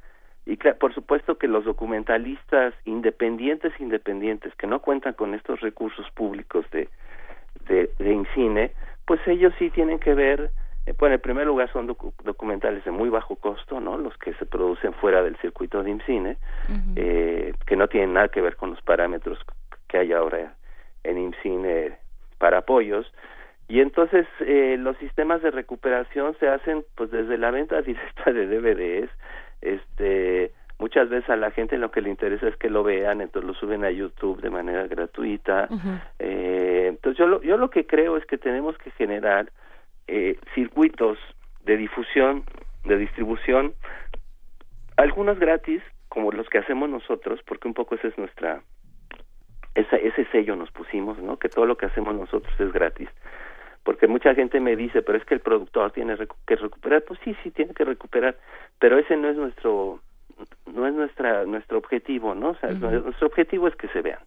[0.44, 6.68] y por supuesto que los documentalistas independientes, independientes, que no cuentan con estos recursos públicos
[6.72, 6.88] de,
[7.68, 8.72] de, de INCINE,
[9.06, 10.50] pues ellos sí tienen que ver
[10.86, 13.96] eh, bueno, en primer lugar son documentales de muy bajo costo, ¿no?
[13.98, 16.36] Los que se producen fuera del circuito de IMCINE,
[16.96, 19.38] eh, que no tienen nada que ver con los parámetros
[19.88, 20.54] que hay ahora
[21.04, 21.96] en IMCINE
[22.38, 23.12] para apoyos.
[23.68, 28.46] Y entonces eh, los sistemas de recuperación se hacen pues desde la venta directa de
[28.46, 29.10] DVDs,
[29.60, 33.46] este muchas veces a la gente lo que le interesa es que lo vean, entonces
[33.46, 35.68] lo suben a YouTube de manera gratuita.
[36.18, 39.52] eh, entonces yo lo, yo lo que creo es que tenemos que generar
[40.08, 41.18] eh, circuitos
[41.64, 42.42] de difusión,
[42.84, 43.74] de distribución,
[44.96, 48.62] algunos gratis, como los que hacemos nosotros, porque un poco esa es nuestra,
[49.76, 51.38] esa, ese sello nos pusimos, ¿no?
[51.38, 53.08] Que todo lo que hacemos nosotros es gratis.
[53.84, 57.02] Porque mucha gente me dice, pero es que el productor tiene que recuperar.
[57.02, 58.36] Pues sí, sí, tiene que recuperar,
[58.80, 60.00] pero ese no es nuestro,
[60.72, 62.50] no es nuestra, nuestro objetivo, ¿no?
[62.50, 64.20] O sea, nuestro objetivo es que se vean.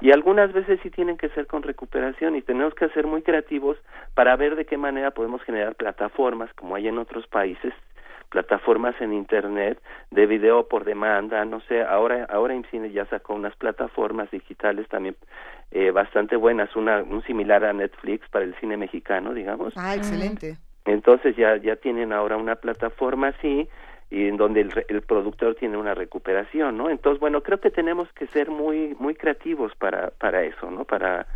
[0.00, 3.78] Y algunas veces sí tienen que ser con recuperación y tenemos que ser muy creativos
[4.14, 7.72] para ver de qué manera podemos generar plataformas como hay en otros países
[8.34, 13.54] plataformas en internet de video por demanda no sé ahora ahora IMCINE ya sacó unas
[13.54, 15.14] plataformas digitales también
[15.70, 19.72] eh, bastante buenas una un similar a Netflix para el cine mexicano digamos.
[19.76, 20.56] Ah excelente.
[20.84, 23.68] Entonces ya ya tienen ahora una plataforma así
[24.14, 26.88] y en donde el, productor tiene una recuperación, ¿no?
[26.88, 30.84] Entonces, bueno, creo que tenemos que ser muy muy creativos para para eso, ¿no?
[30.84, 31.26] Para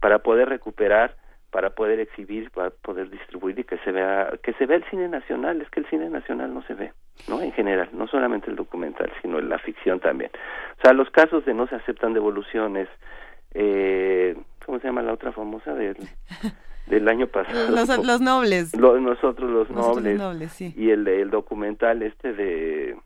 [0.00, 1.14] para poder recuperar,
[1.52, 5.08] para poder exhibir, para poder distribuir y que se vea que se vea el cine
[5.08, 6.92] nacional, es que el cine nacional no se ve,
[7.28, 7.40] ¿no?
[7.40, 10.32] En general, no solamente el documental, sino la ficción también.
[10.78, 12.88] O sea, los casos de no se aceptan devoluciones
[13.54, 15.96] eh ¿cómo se llama la otra famosa del
[16.86, 17.70] del año pasado.
[17.70, 18.74] Los, nobles.
[18.78, 20.60] nosotros los nobles.
[20.60, 22.96] Y el, el documental este de...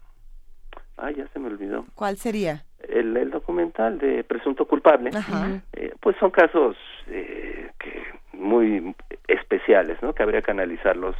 [0.97, 1.84] Ay, ya se me olvidó.
[1.94, 2.65] ¿Cuál sería?
[2.89, 5.10] El, el documental de Presunto Culpable.
[5.74, 6.76] Eh, pues son casos
[7.07, 8.94] eh, que muy
[9.28, 10.12] especiales, ¿no?
[10.15, 11.15] Que habría que analizarlos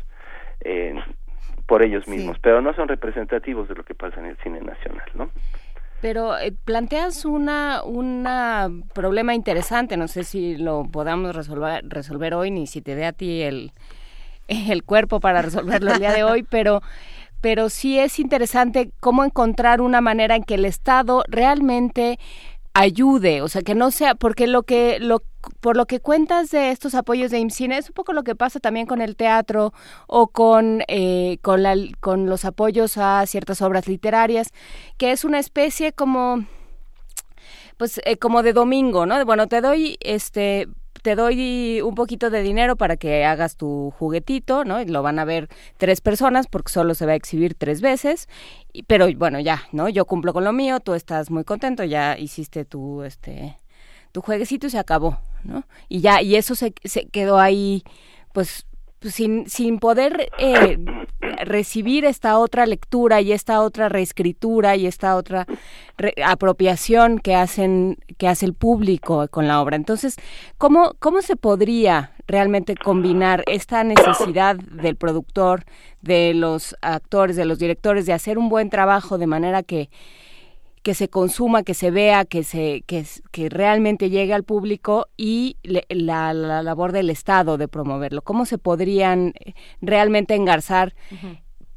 [1.67, 5.07] por ellos mismos, pero no son representativos de lo que pasa en el cine nacional,
[5.15, 5.31] ¿no?
[6.01, 12.51] Pero eh, planteas una una problema interesante, no sé si lo podamos resolver resolver hoy
[12.51, 13.73] ni si te dé a ti el
[14.49, 16.83] el cuerpo para resolverlo el día de hoy, pero
[17.41, 22.19] pero sí es interesante cómo encontrar una manera en que el Estado realmente
[22.75, 25.23] ayude, o sea, que no sea, porque lo que, lo,
[25.61, 28.61] por lo que cuentas de estos apoyos de IMCINE es un poco lo que pasa
[28.61, 29.73] también con el teatro
[30.07, 34.51] o con, eh, con, la, con los apoyos a ciertas obras literarias,
[34.97, 36.45] que es una especie como
[37.77, 39.25] pues eh, como de domingo, ¿no?
[39.25, 40.69] Bueno, te doy este
[41.03, 44.81] te doy un poquito de dinero para que hagas tu juguetito, ¿no?
[44.81, 48.29] Y lo van a ver tres personas porque solo se va a exhibir tres veces,
[48.87, 49.89] pero bueno, ya, ¿no?
[49.89, 53.59] Yo cumplo con lo mío, tú estás muy contento, ya hiciste tu, este,
[54.13, 55.65] tu jueguecito y se acabó, ¿no?
[55.89, 57.83] Y ya, y eso se, se quedó ahí,
[58.33, 58.68] pues,
[59.01, 60.79] pues sin, sin poder eh,
[61.45, 65.47] recibir esta otra lectura y esta otra reescritura y esta otra
[66.25, 69.77] apropiación que hacen que hace el público con la obra.
[69.77, 70.17] Entonces,
[70.59, 75.65] ¿cómo, ¿cómo se podría realmente combinar esta necesidad del productor,
[76.03, 79.91] de los actores, de los directores, de hacer un buen trabajo de manera que
[80.89, 85.59] que se consuma, que se vea, que se que, que realmente llegue al público y
[85.63, 88.23] la, labor del Estado de promoverlo.
[88.23, 89.53] ¿Cómo se podrían eh,
[89.83, 90.95] realmente engarzar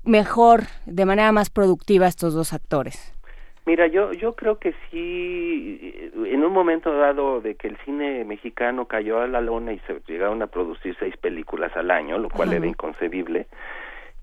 [0.06, 3.14] mejor, de manera más productiva estos dos actores?
[3.66, 8.86] Mira, yo yo creo que sí, en un momento dado de que el cine mexicano
[8.86, 12.54] cayó a la lona y se llegaron a producir seis películas al año, lo cual
[12.54, 13.48] era inconcebible,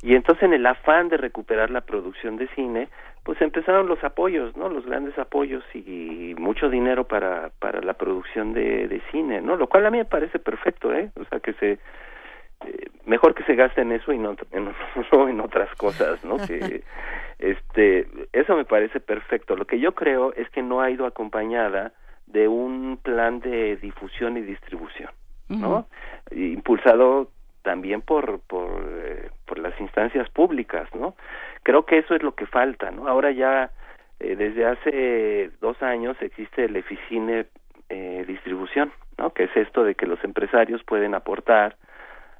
[0.00, 2.88] y entonces en el afán de recuperar la producción de cine,
[3.28, 4.70] pues empezaron los apoyos, ¿no?
[4.70, 9.54] Los grandes apoyos y mucho dinero para para la producción de, de cine, ¿no?
[9.56, 11.10] Lo cual a mí me parece perfecto, ¿eh?
[11.20, 14.72] O sea, que se eh, mejor que se gaste en eso y no en,
[15.28, 16.38] en otras cosas, ¿no?
[16.38, 16.82] Que
[17.38, 19.56] este eso me parece perfecto.
[19.56, 21.92] Lo que yo creo es que no ha ido acompañada
[22.28, 25.10] de un plan de difusión y distribución,
[25.50, 25.86] ¿no?
[26.30, 27.28] Impulsado
[27.68, 31.14] también por por, eh, por las instancias públicas, ¿no?
[31.64, 33.06] Creo que eso es lo que falta, ¿no?
[33.08, 33.70] Ahora ya
[34.20, 37.44] eh, desde hace dos años existe el Eficine
[37.90, 39.34] eh, distribución, ¿no?
[39.34, 41.76] Que es esto de que los empresarios pueden aportar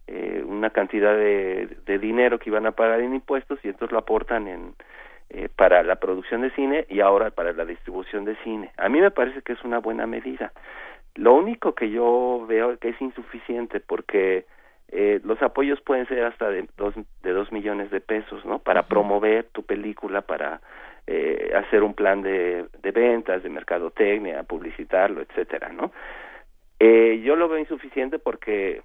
[0.06, 4.48] eh, una cantidad de, dinero que iban a pagar en impuestos y entonces lo aportan
[4.48, 4.74] en
[5.28, 8.70] eh, para la producción de cine y ahora para la distribución de cine.
[8.78, 10.52] A mí me parece que es una buena medida.
[11.16, 14.46] Lo único que yo veo que es insuficiente porque
[14.90, 18.58] eh, los apoyos pueden ser hasta de dos, de dos millones de pesos, ¿no?
[18.58, 20.60] Para promover tu película, para
[21.06, 25.92] eh, hacer un plan de, de ventas, de mercadotecnia, publicitarlo, etcétera, ¿no?
[26.80, 28.82] Eh, yo lo veo insuficiente porque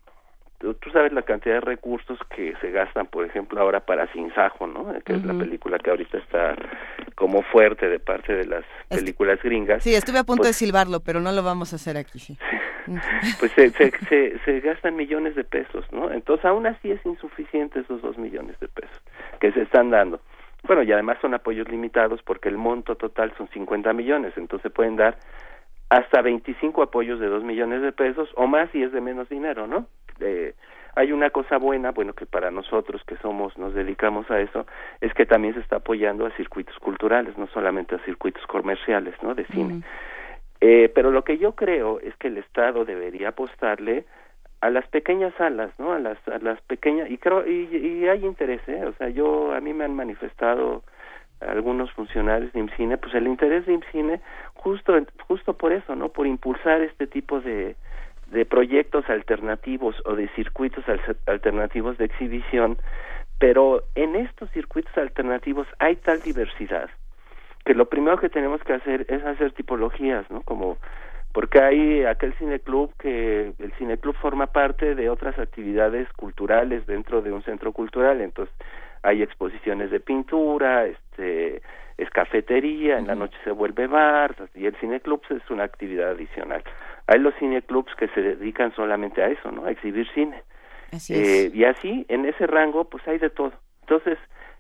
[0.60, 4.94] tú, sabes la cantidad de recursos que se gastan, por ejemplo, ahora para Sinsajo, ¿no?
[5.04, 6.56] Que es la película que ahorita está
[7.16, 9.84] como fuerte de parte de las películas gringas.
[9.84, 12.38] Sí, estuve a punto de pues silbarlo, pero no lo vamos a hacer aquí, sí.
[13.40, 16.12] pues se, se, se, gastan millones de pesos, ¿no?
[16.12, 19.02] Entonces, aún así es insuficiente esos dos millones de pesos
[19.40, 20.20] que se están dando.
[20.64, 24.96] Bueno, y además son apoyos limitados porque el monto total son 50 millones, entonces pueden
[24.96, 25.18] dar
[25.90, 29.68] hasta 25 apoyos de 2 millones de pesos o más si es de menos dinero,
[29.68, 29.88] ¿no?
[30.20, 30.54] Eh,
[30.96, 34.66] hay una cosa buena, bueno, que para nosotros que somos, nos dedicamos a eso,
[35.02, 39.34] es que también se está apoyando a circuitos culturales, no solamente a circuitos comerciales, ¿no?
[39.34, 39.82] De cine.
[40.66, 44.06] Eh, pero lo que yo creo es que el Estado debería apostarle
[44.62, 45.92] a las pequeñas salas, ¿no?
[45.92, 48.86] A las, a las pequeñas, y creo, y, y hay interés, ¿eh?
[48.86, 50.84] O sea, yo, a mí me han manifestado
[51.42, 54.22] algunos funcionarios de IMCINE, pues el interés de IMCINE
[54.54, 56.08] justo, justo por eso, ¿no?
[56.08, 57.76] Por impulsar este tipo de
[58.48, 60.86] proyectos alternativos o de circuitos
[61.26, 62.78] alternativos de exhibición,
[63.38, 66.90] pero en estos circuitos alternativos hay tal diversidad
[67.66, 70.42] que lo primero que tenemos que hacer es hacer tipologías, ¿no?
[70.42, 70.78] Como
[71.32, 77.32] porque hay aquel cineclub que el cineclub forma parte de otras actividades culturales dentro de
[77.32, 78.54] un centro cultural, entonces
[79.02, 81.62] hay exposiciones de pintura, este
[81.98, 86.64] es cafetería, en la noche se vuelve bar, y el cineclub es una actividad adicional.
[87.08, 89.66] Hay los cineclubs que se dedican solamente a eso, ¿no?
[89.66, 90.42] A exhibir cine.
[91.10, 93.54] Eh, y así, en ese rango, pues hay de todo.
[93.82, 94.18] Entonces,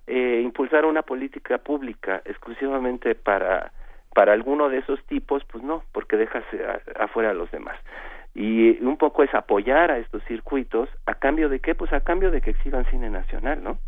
[0.07, 3.71] eh, impulsar una política pública exclusivamente para
[4.13, 6.43] para alguno de esos tipos, pues no, porque dejas
[6.99, 7.79] afuera a los demás.
[8.35, 11.73] Y un poco es apoyar a estos circuitos, ¿a cambio de qué?
[11.75, 13.79] Pues a cambio de que exhiban cine nacional, ¿no?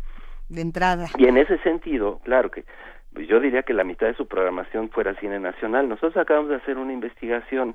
[0.48, 1.06] De entrada.
[1.16, 2.64] Y en ese sentido, claro que
[3.12, 5.88] pues yo diría que la mitad de su programación fuera cine nacional.
[5.88, 7.74] Nosotros acabamos de hacer una investigación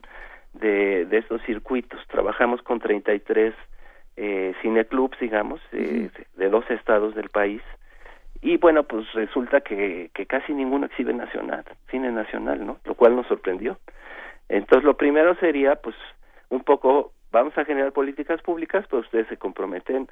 [0.53, 1.99] de, de estos circuitos.
[2.07, 3.55] Trabajamos con 33
[4.17, 7.61] eh, cineclubs, digamos, eh, de dos estados del país.
[8.41, 12.79] Y bueno, pues resulta que, que casi ninguno exhibe nacional, cine nacional, ¿no?
[12.85, 13.77] Lo cual nos sorprendió.
[14.49, 15.95] Entonces, lo primero sería, pues,
[16.49, 20.09] un poco, vamos a generar políticas públicas, pues ustedes se comprometen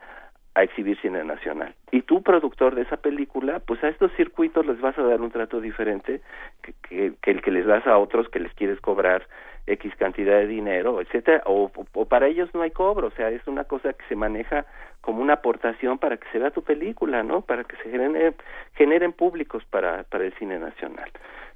[0.56, 1.74] a exhibir cine nacional.
[1.92, 5.32] Y tú, productor de esa película, pues a estos circuitos les vas a dar un
[5.32, 6.22] trato diferente
[6.62, 9.28] que, que, el que les das a otros que les quieres cobrar
[9.68, 13.46] X cantidad de dinero, etcétera, o, o, para ellos no hay cobro, o sea, es
[13.48, 14.66] una cosa que se maneja
[15.10, 17.42] como una aportación para que se vea tu película, ¿no?
[17.42, 18.36] Para que se generen,
[18.76, 21.12] generen públicos para, para el cine nacional.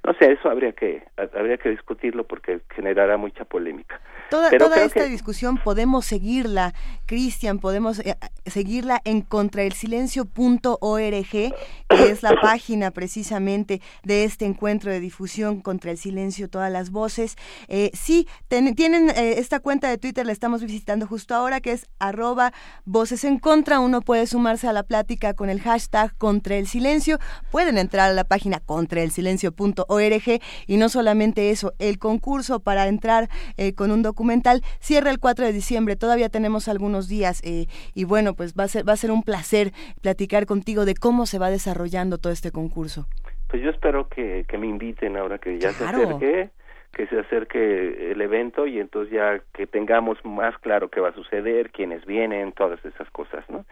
[0.06, 4.02] No sé, eso habría que habría que discutirlo porque generará mucha polémica.
[4.30, 6.74] Toda, toda esta discusión podemos seguirla,
[7.06, 11.54] Cristian, podemos eh, seguirla en contraelsilencio.org, que
[11.88, 17.38] es la página precisamente de este encuentro de difusión contra el silencio, todas las voces.
[17.70, 18.28] Eh, sí,
[18.76, 22.52] tienen eh, esta cuenta de Twitter, la estamos visitando justo ahora, que es arroba
[22.84, 23.80] voces en contra.
[23.80, 27.20] Uno puede sumarse a la plática con el hashtag contra el silencio.
[27.52, 33.76] Pueden entrar a la página contraelsilencio.org y no solamente eso, el concurso para entrar eh,
[33.76, 38.34] con un documental cierra el 4 de diciembre, todavía tenemos algunos días eh, y bueno,
[38.34, 41.50] pues va a, ser, va a ser un placer platicar contigo de cómo se va
[41.50, 43.08] desarrollando todo este concurso.
[43.50, 46.50] Pues yo espero que, me inviten ahora que ya se acerque
[46.94, 51.14] que se acerque el evento y entonces ya que tengamos más claro qué va a
[51.14, 53.66] suceder, quiénes vienen, todas esas cosas, ¿no?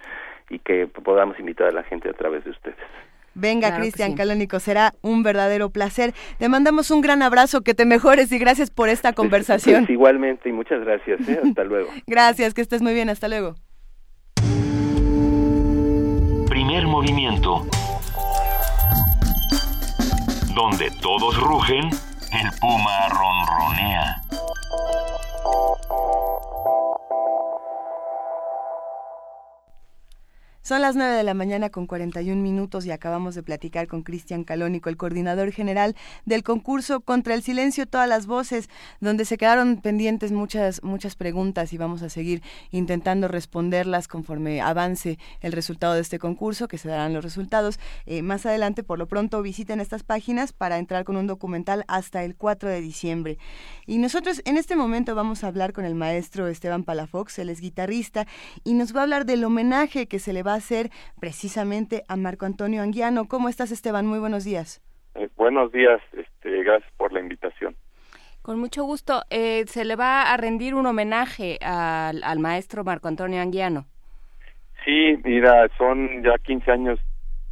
[0.50, 2.78] Y que podamos invitar a la gente a través de ustedes.
[3.34, 6.14] Venga, Cristian Calónico, será un verdadero placer.
[6.38, 9.86] Te mandamos un gran abrazo, que te mejores y gracias por esta conversación.
[9.90, 11.28] igualmente y muchas gracias.
[11.30, 11.40] ¿eh?
[11.44, 11.90] Hasta luego.
[12.08, 13.10] gracias, que estés muy bien.
[13.10, 13.56] Hasta luego.
[16.50, 17.66] Primer movimiento.
[20.54, 21.90] Donde todos rugen,
[22.34, 24.22] el puma ronronea.
[30.64, 34.44] Son las 9 de la mañana con 41 minutos y acabamos de platicar con Cristian
[34.44, 39.78] Calónico, el coordinador general del concurso Contra el Silencio, todas las voces, donde se quedaron
[39.78, 46.02] pendientes muchas, muchas preguntas y vamos a seguir intentando responderlas conforme avance el resultado de
[46.02, 48.84] este concurso, que se darán los resultados eh, más adelante.
[48.84, 52.82] Por lo pronto visiten estas páginas para entrar con un documental hasta el 4 de
[52.82, 53.40] diciembre.
[53.88, 57.62] Y nosotros en este momento vamos a hablar con el maestro Esteban Palafox, él es
[57.62, 58.28] guitarrista,
[58.64, 60.90] y nos va a hablar del homenaje que se le va va a ser
[61.20, 63.28] precisamente a Marco Antonio Anguiano.
[63.28, 64.06] ¿Cómo estás, Esteban?
[64.06, 64.82] Muy buenos días.
[65.16, 67.76] Eh, buenos días, este, gracias por la invitación.
[68.42, 69.22] Con mucho gusto.
[69.30, 73.86] Eh, se le va a rendir un homenaje al, al maestro Marco Antonio Anguiano.
[74.84, 77.00] Sí, mira, son ya 15 años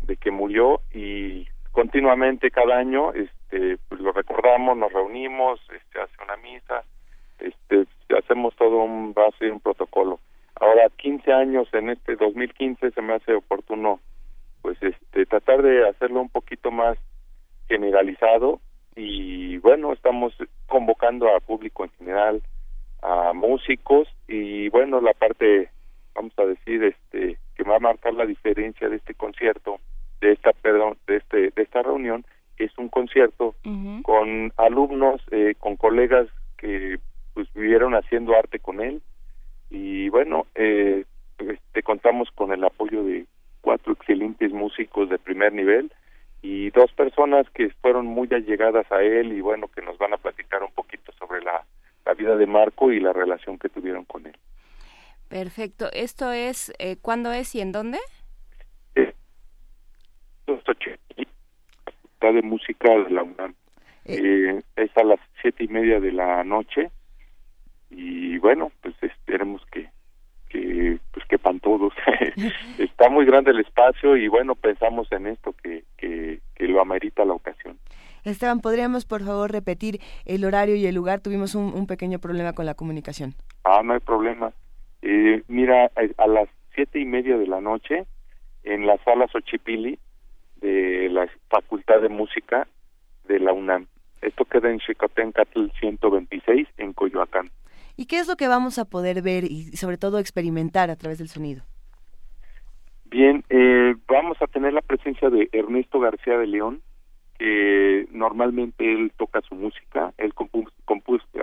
[0.01, 6.15] de que murió y continuamente cada año este pues lo recordamos, nos reunimos, este hace
[6.23, 6.83] una misa,
[7.39, 7.85] este
[8.17, 10.19] hacemos todo un base y un protocolo.
[10.59, 13.99] Ahora 15 años en este 2015 se me hace oportuno
[14.61, 16.97] pues este tratar de hacerlo un poquito más
[17.67, 18.59] generalizado
[18.95, 20.33] y bueno, estamos
[20.67, 22.43] convocando a público en general,
[23.01, 25.69] a músicos y bueno, la parte
[26.13, 29.79] vamos a decir este que va a marcar la diferencia de este concierto
[30.19, 32.25] de esta perdón de este de esta reunión
[32.57, 33.55] es un concierto
[34.03, 36.99] con alumnos eh, con colegas que
[37.33, 39.01] pues vivieron haciendo arte con él
[39.69, 41.05] y bueno eh,
[41.37, 43.25] este contamos con el apoyo de
[43.61, 45.91] cuatro excelentes músicos de primer nivel
[46.41, 50.17] y dos personas que fueron muy allegadas a él y bueno que nos van a
[50.17, 51.65] platicar un poquito sobre la,
[52.05, 54.35] la vida de Marco y la relación que tuvieron con él
[55.29, 55.91] Perfecto.
[55.93, 57.99] ¿Esto es, eh, cuándo es y en dónde?
[58.95, 59.13] Eh,
[62.13, 63.53] está de música de la UNAM.
[64.05, 64.19] Eh.
[64.23, 66.91] eh, es a las siete y media de la noche
[67.89, 69.89] y bueno, pues esperemos que
[70.49, 71.93] que pues quepan todos.
[72.79, 77.23] está muy grande el espacio y bueno, pensamos en esto que, que, que lo amerita
[77.23, 77.77] la ocasión.
[78.25, 81.21] Esteban, ¿podríamos por favor repetir el horario y el lugar?
[81.21, 83.35] Tuvimos un, un pequeño problema con la comunicación.
[83.63, 84.51] Ah, no hay problema.
[85.01, 88.05] Eh, mira, a, las siete y media de la noche,
[88.63, 89.97] en la sala Xochipili
[90.57, 92.67] de la Facultad de Música
[93.27, 93.87] de la UNAM.
[94.21, 97.51] Esto queda en Chicotencatl 126, en Coyoacán.
[97.99, 101.17] ¿Y qué es lo que vamos a poder ver y sobre todo experimentar a través
[101.17, 101.63] del sonido?
[103.07, 106.81] Bien, eh, vamos a tener la presencia de Ernesto García de León,
[107.37, 110.33] que normalmente él toca su música, él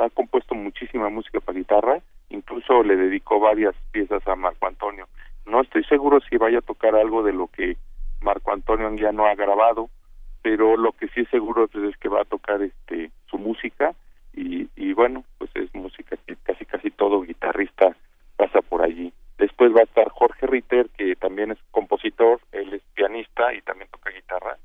[0.01, 5.09] ha compuesto muchísima música para guitarra, incluso le dedicó varias piezas a Marco Antonio.
[5.45, 7.77] No estoy seguro si vaya a tocar algo de lo que
[8.23, 9.91] Marco Antonio ya no ha grabado,
[10.41, 13.95] pero lo que sí es seguro es que va a tocar este su música
[14.37, 17.97] y, y bueno, pues es música que casi casi todo guitarrista
[18.37, 19.13] pasa por allí.
[19.39, 23.91] Después va a estar Jorge Ritter, que también es compositor, él es pianista y también
[23.91, 24.59] toca guitarra.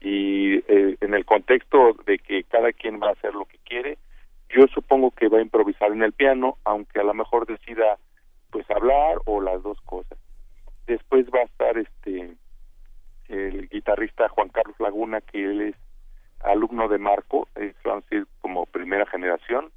[0.00, 3.98] Y eh, en el contexto de que cada quien va a hacer lo que quiere,
[4.50, 7.98] yo supongo que va a improvisar en el piano, aunque a lo mejor decida
[8.50, 10.18] pues hablar o las dos cosas.
[10.86, 12.34] Después va a estar este
[13.28, 15.76] el guitarrista Juan Carlos Laguna, que él es
[16.40, 19.70] alumno de Marco, es decir, como primera generación,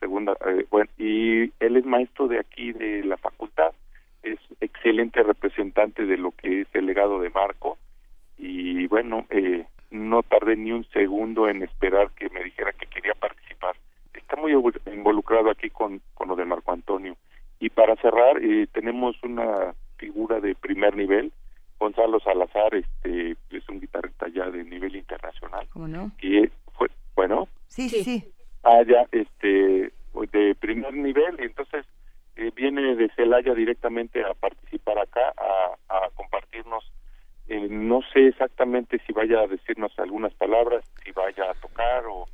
[0.00, 3.70] segunda, eh, bueno, y él es maestro de aquí de la facultad,
[4.24, 7.78] es excelente representante de lo que es el legado de Marco,
[8.38, 13.14] y bueno, eh, no tardé ni un segundo en esperar que me dijera que quería
[13.14, 13.46] participar
[14.26, 14.52] está muy
[14.92, 17.16] involucrado aquí con, con lo de Marco Antonio.
[17.60, 21.32] Y para cerrar, eh, tenemos una figura de primer nivel,
[21.78, 25.66] Gonzalo Salazar, este es un guitarrista ya de nivel internacional.
[25.72, 26.10] ¿Cómo no?
[26.20, 27.48] Y fue, bueno.
[27.68, 28.24] Sí, sí, sí.
[28.62, 29.92] Ah, ya, este,
[30.32, 31.86] de primer nivel, y entonces
[32.36, 36.84] eh, viene de Celaya directamente a participar acá, a, a compartirnos.
[37.48, 42.26] Eh, no sé exactamente si vaya a decirnos algunas palabras, si vaya a tocar o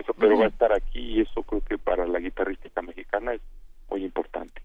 [0.00, 3.40] eso, pero va a estar aquí y eso creo que para la guitarrística mexicana es
[3.88, 4.62] muy importante.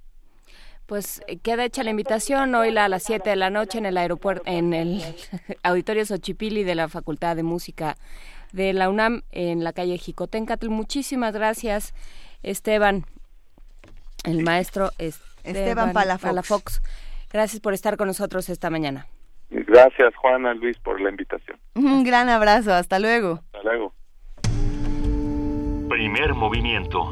[0.85, 3.97] Pues eh, queda hecha la invitación hoy a las 7 de la noche en el
[3.97, 5.01] aeropuerto, en el
[5.63, 7.97] Auditorio Xochipili de la Facultad de Música
[8.51, 10.69] de la UNAM en la calle Jicotencatl.
[10.69, 11.93] Muchísimas gracias,
[12.43, 13.05] Esteban,
[14.23, 16.81] el maestro Esteban, Palafox.
[17.31, 19.07] Gracias por estar con nosotros esta mañana.
[19.51, 21.59] Gracias, Juana Luis, por la invitación.
[21.75, 23.41] Un gran abrazo, hasta luego.
[23.45, 23.93] Hasta luego.
[25.89, 27.11] Primer movimiento.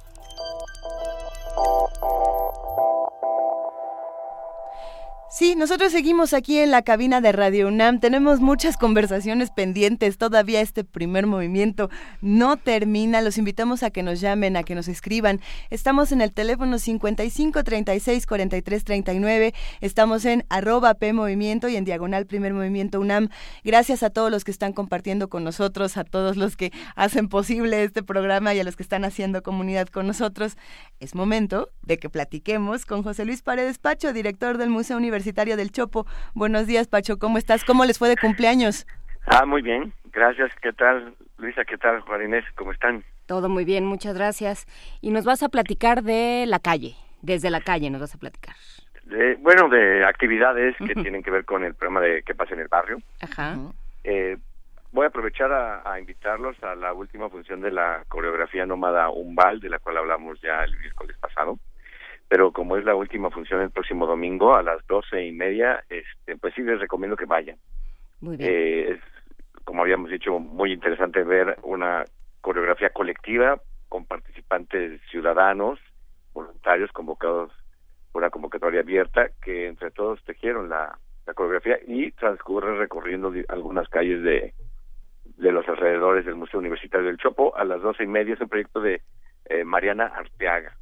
[5.41, 7.99] Sí, nosotros seguimos aquí en la cabina de Radio UNAM.
[7.99, 10.19] Tenemos muchas conversaciones pendientes.
[10.19, 11.89] Todavía este primer movimiento
[12.21, 13.21] no termina.
[13.21, 15.41] Los invitamos a que nos llamen, a que nos escriban.
[15.71, 19.53] Estamos en el teléfono 55 36 43 39.
[19.79, 23.29] Estamos en arroba P Movimiento y en diagonal Primer Movimiento UNAM.
[23.63, 27.83] Gracias a todos los que están compartiendo con nosotros, a todos los que hacen posible
[27.83, 30.55] este programa y a los que están haciendo comunidad con nosotros.
[30.99, 35.71] Es momento de que platiquemos con José Luis Paredes Pacho, director del Museo Universitario Del
[35.71, 36.05] Chopo.
[36.33, 37.63] Buenos días, Pacho, ¿cómo estás?
[37.63, 38.85] ¿Cómo les fue de cumpleaños?
[39.25, 40.51] Ah, muy bien, gracias.
[40.61, 41.63] ¿Qué tal, Luisa?
[41.63, 42.43] ¿Qué tal, Juan Inés?
[42.55, 43.03] ¿Cómo están?
[43.27, 44.67] Todo muy bien, muchas gracias.
[44.99, 48.55] Y nos vas a platicar de la calle, desde la calle nos vas a platicar.
[49.39, 52.67] bueno, de actividades que tienen que ver con el programa de qué pasa en el
[52.67, 52.97] barrio.
[53.21, 53.55] Ajá.
[54.03, 54.37] Eh,
[54.91, 59.69] voy a aprovechar a, invitarlos a la última función de la coreografía nómada Umbal, de
[59.69, 61.57] la cual hablamos ya el miércoles pasado.
[62.31, 66.37] Pero como es la última función el próximo domingo a las doce y media, este,
[66.37, 67.57] pues sí les recomiendo que vayan.
[68.21, 68.49] Muy bien.
[68.49, 69.01] Eh, es,
[69.65, 72.05] como habíamos dicho, muy interesante ver una
[72.39, 75.77] coreografía colectiva con participantes ciudadanos,
[76.31, 77.51] voluntarios convocados
[78.13, 83.89] por una convocatoria abierta, que entre todos tejieron la, la coreografía y transcurre recorriendo algunas
[83.89, 84.53] calles de,
[85.25, 88.35] de los alrededores del Museo Universitario del Chopo a las doce y media.
[88.35, 89.01] Es un proyecto de
[89.49, 90.77] eh, Mariana Arteaga.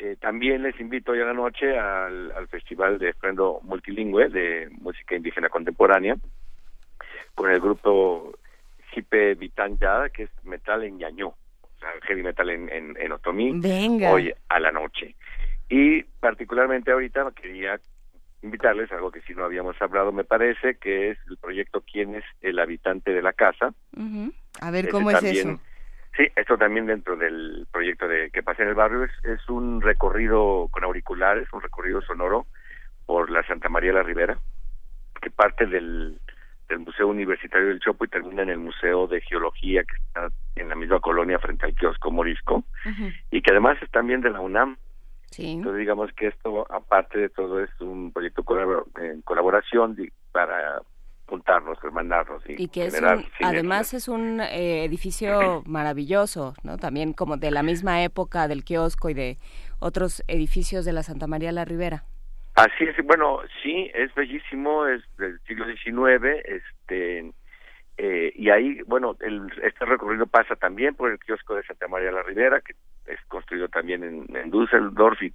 [0.00, 5.16] Eh, también les invito hoy a la noche al, Festival de Estreno Multilingüe de Música
[5.16, 6.16] Indígena Contemporánea
[7.34, 8.32] con el grupo
[8.92, 13.60] Jipe Vitanya, que es metal en Yañó, o sea, heavy metal en, en, Otomí,
[14.06, 15.14] hoy a la noche.
[15.68, 17.80] Y particularmente ahorita quería
[18.42, 22.24] invitarles algo que si no habíamos hablado, me parece, que es el proyecto ¿Quién es
[22.40, 23.74] el habitante de la casa?
[24.60, 25.60] A ver, ¿cómo es eso?
[26.18, 29.80] Sí, esto también dentro del proyecto de Que pasa en el barrio es, es un
[29.80, 32.46] recorrido con auriculares, un recorrido sonoro
[33.06, 34.36] por la Santa María la Ribera,
[35.22, 36.18] que parte del,
[36.68, 40.68] del Museo Universitario del Chopo y termina en el Museo de Geología, que está en
[40.68, 42.64] la misma colonia frente al kiosco Morisco,
[43.30, 44.76] y que además es también de la UNAM.
[45.38, 48.44] Entonces digamos que esto, aparte de todo, es un proyecto
[49.00, 49.96] en colaboración
[50.32, 50.82] para
[51.28, 53.00] juntarnos, hermanarnos y, y que es
[53.42, 56.78] además es un eh, edificio maravilloso, ¿no?
[56.78, 59.36] También como de la misma época del kiosco y de
[59.78, 62.04] otros edificios de la Santa María la Ribera.
[62.54, 67.32] Así es, bueno, sí, es bellísimo, es del siglo XIX, este,
[67.98, 72.10] eh, y ahí, bueno, el, este recorrido pasa también por el kiosco de Santa María
[72.10, 72.74] la Ribera, que
[73.06, 75.32] es construido también en, en Düsseldorf y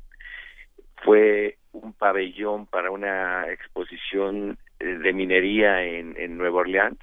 [1.04, 7.00] fue un pabellón para una exposición de minería en, en Nueva Orleans.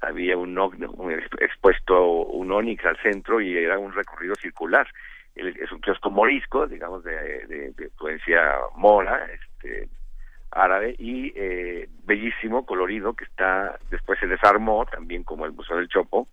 [0.00, 4.86] Había un, un expuesto un onix al centro y era un recorrido circular.
[5.34, 7.14] es un kiosco morisco, digamos, de,
[7.46, 9.88] de, de influencia mora, este,
[10.50, 15.88] árabe y eh, bellísimo, colorido, que está después se desarmó también como el Museo del
[15.88, 16.28] Chopo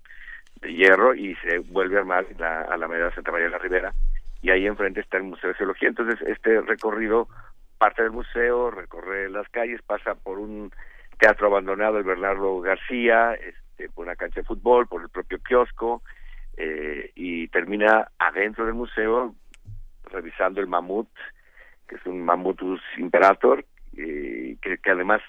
[0.62, 3.52] de hierro y se vuelve a armar la, a la medida de Santa María de
[3.52, 3.94] la Ribera
[4.42, 5.90] y ahí enfrente está el Museo de Geología.
[5.90, 7.28] Entonces este recorrido
[7.84, 10.72] parte del museo, recorre las calles, pasa por un
[11.20, 16.02] teatro abandonado, el Bernardo García, este, por una cancha de fútbol, por el propio kiosco
[16.56, 19.36] eh, y termina adentro del museo
[20.06, 21.10] revisando el mamut,
[21.86, 23.66] que es un Mamutus imperator,
[23.98, 25.22] eh, que, que además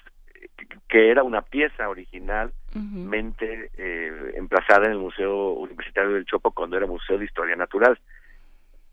[0.87, 6.87] que era una pieza originalmente eh, emplazada en el Museo Universitario del Chopo cuando era
[6.87, 7.99] Museo de Historia Natural.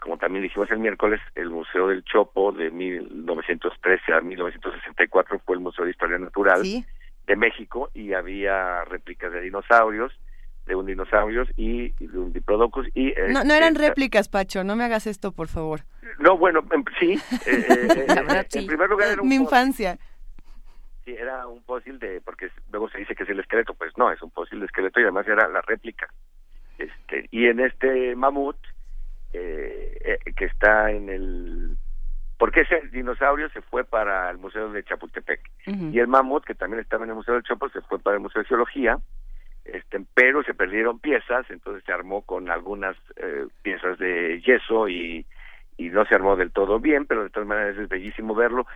[0.03, 5.61] Como también dijimos el miércoles, el Museo del Chopo de 1913 a 1964 fue el
[5.61, 10.13] Museo de Historia Natural de México y había réplicas de dinosaurios,
[10.67, 14.85] de un dinosaurio y de un diplodocus y no, no eran réplicas Pacho no me
[14.85, 15.81] hagas esto por favor.
[16.19, 16.65] No bueno
[16.99, 17.67] sí, eh,
[18.09, 19.99] eh, en primer lugar era mi infancia.
[21.05, 24.11] Sí, era un fósil de, porque luego se dice que es el esqueleto, pues no,
[24.13, 26.09] es un fósil de esqueleto y además era la réplica.
[26.79, 28.57] Este, y en este mamut,
[29.33, 31.77] eh, eh, que está en el...
[32.39, 35.41] Porque ese dinosaurio se fue para el Museo de Chapultepec.
[35.67, 38.23] Y el mamut, que también estaba en el Museo del Chopo, se fue para el
[38.23, 38.99] Museo de Geología.
[39.65, 45.25] Este, pero se perdieron piezas, entonces se armó con algunas eh, piezas de yeso y,
[45.77, 48.67] y no se armó del todo bien, pero de todas maneras es bellísimo verlo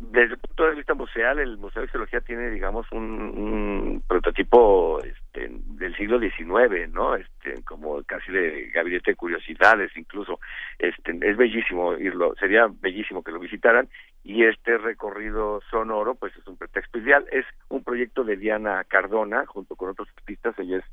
[0.00, 5.48] desde el punto de vista museal, el Museo de Geología tiene, digamos, un, prototipo este,
[5.50, 7.14] del siglo XIX, ¿no?
[7.14, 10.40] Este, como casi de gabinete de curiosidades, incluso.
[10.78, 13.88] Este, es bellísimo irlo, sería bellísimo que lo visitaran.
[14.24, 17.26] Y este recorrido sonoro, pues es un pretexto ideal.
[17.30, 20.58] Es un proyecto de Diana Cardona, junto con otros artistas.
[20.58, 20.84] Ella es,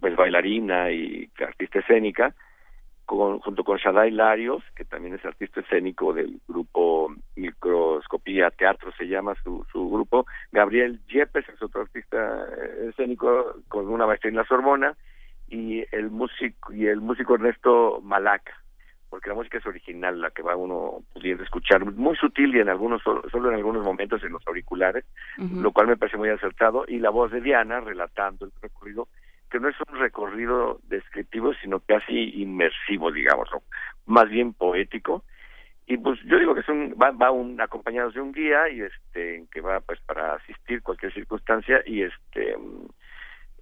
[0.00, 2.34] pues, bailarina y artista escénica
[3.40, 9.34] junto con Shadai Larios, que también es artista escénico del grupo Microscopía Teatro, se llama
[9.42, 14.44] su, su grupo, Gabriel Yepes es otro artista eh, escénico con una maestría en la
[14.44, 14.96] Sorbona,
[15.48, 18.54] y el músico, y el músico Ernesto Malaca,
[19.10, 22.70] porque la música es original, la que va uno pudiendo escuchar, muy sutil y en
[22.70, 25.04] algunos, solo, en algunos momentos en los auriculares,
[25.36, 29.08] lo cual me parece muy acertado, y la voz de Diana relatando el recorrido
[29.52, 33.50] que no es un recorrido descriptivo, sino casi inmersivo, digamos,
[34.06, 35.24] más bien poético.
[35.86, 38.80] Y pues yo digo que es un, va, va un, acompañado de un guía y
[38.80, 42.56] este que va pues para asistir cualquier circunstancia y este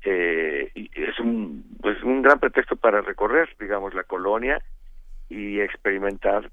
[0.03, 4.63] eh, es un pues un gran pretexto para recorrer digamos la colonia
[5.29, 6.51] y experimentar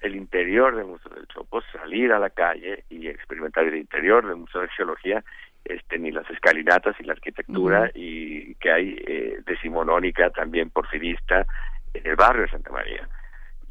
[0.00, 4.36] el interior del Museo del Chopo, salir a la calle y experimentar el interior del
[4.36, 5.22] Museo de Geología,
[5.64, 11.46] este, ni las escalinatas y la arquitectura y que hay eh, decimonónica también porfirista
[11.94, 13.08] en el barrio de Santa María.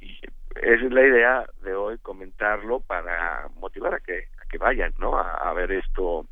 [0.02, 0.20] Y
[0.62, 5.18] esa es la idea de hoy comentarlo para motivar a que a que vayan, ¿no?
[5.18, 6.26] a ver esto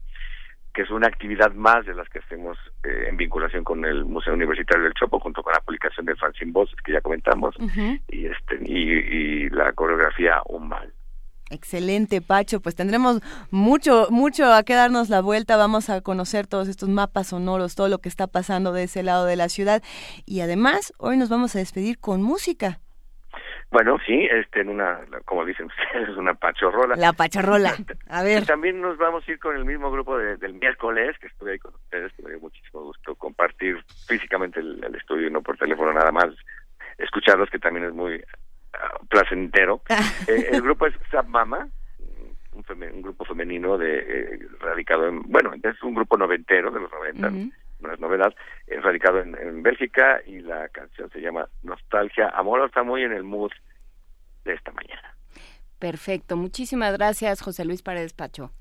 [0.78, 4.36] que es una actividad más de las que hacemos eh, en vinculación con el Museo
[4.36, 7.56] Universitario del Chopo, junto con la publicación de Francine Voces, que ya comentamos,
[8.10, 10.94] y, este, y, la coreografía Un Mal.
[11.50, 12.60] Excelente, Pacho.
[12.60, 15.58] Pues tendremos mucho, mucho a que darnos la vuelta.
[15.58, 19.26] Vamos a conocer todos estos mapas sonoros, todo lo que está pasando de ese lado
[19.26, 19.82] de la ciudad.
[20.26, 22.80] Y además, hoy nos vamos a despedir con música.
[23.70, 26.96] Bueno, sí, este, en una, como dicen ustedes, una pachorrola.
[26.96, 27.74] La pachorrola,
[28.08, 28.44] a ver.
[28.44, 31.60] Y también nos vamos a ir con el mismo grupo del miércoles, que estuve ahí
[31.60, 33.78] con ustedes, que me dio muchísimo gusto compartir
[34.08, 36.28] físicamente el, estudio, no por teléfono nada más,
[36.98, 38.24] escucharlos, que también es muy
[39.10, 39.82] placentero.
[40.28, 41.70] Eh, el grupo es Sab Mama,
[42.54, 47.52] un, grupo femenino de eh, radicado en, bueno, es un grupo noventero de los 90
[47.80, 48.34] no es novedad,
[48.66, 52.30] es radicado en, Bélgica y la canción se llama Nostalgia.
[52.30, 53.52] Amor está muy en el mood
[54.46, 55.16] de esta mañana.
[55.80, 58.52] Perfecto, muchísimas gracias José Luis Paredes Pacho.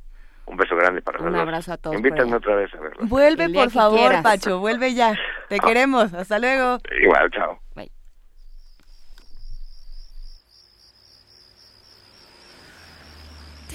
[0.46, 1.96] Un beso grande para Un abrazo a todos.
[1.96, 3.06] Invítenme otra vez a verlo.
[3.06, 5.14] Vuelve, por favor, Pacho, vuelve ya.
[5.48, 6.14] Te queremos.
[6.14, 6.78] Hasta luego.
[7.02, 7.60] Igual, chao.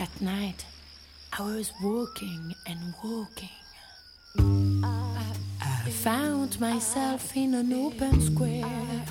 [0.01, 0.65] That night,
[1.31, 3.49] I was walking and walking.
[4.81, 9.05] I found myself in an open square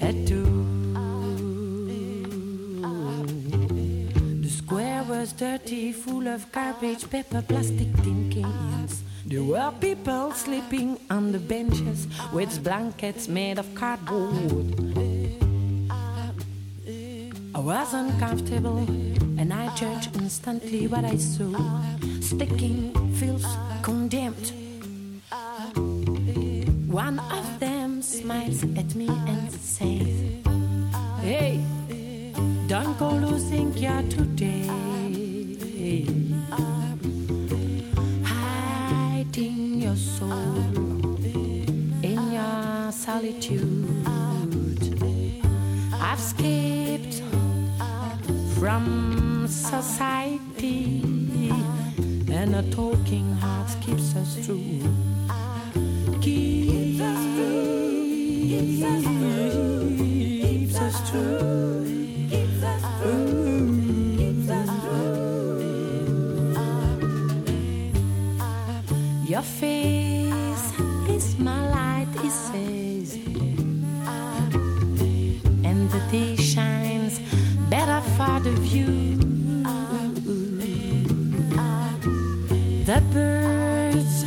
[0.00, 0.42] at two.
[4.42, 9.04] The square was dirty, full of garbage, paper, plastic tin cans.
[9.24, 15.17] There were people sleeping on the benches with blankets made of cardboard.
[17.58, 18.86] I was uncomfortable
[19.36, 21.82] and I judged instantly what I saw.
[22.20, 23.44] Sticking feels
[23.82, 24.52] condemned.
[26.88, 30.06] One of them smiles at me and says,
[31.20, 31.60] Hey,
[32.68, 34.68] don't go losing your today.
[38.22, 40.62] Hiding your soul
[42.04, 44.06] in your solitude.
[46.00, 47.22] I've escaped
[48.58, 51.00] from society,
[52.28, 54.80] and a talking heart keeps us true.
[56.20, 58.02] Keeps us true.
[58.40, 58.82] Keeps
[60.80, 61.38] us true.
[69.28, 70.72] Your face
[71.08, 73.14] is my light, it says,
[75.64, 76.37] and the day
[77.70, 79.16] better for the view.
[82.84, 84.24] The birds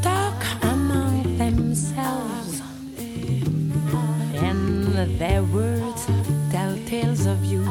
[0.00, 2.62] talk among themselves,
[4.34, 6.06] and their words
[6.52, 7.64] tell tales of you.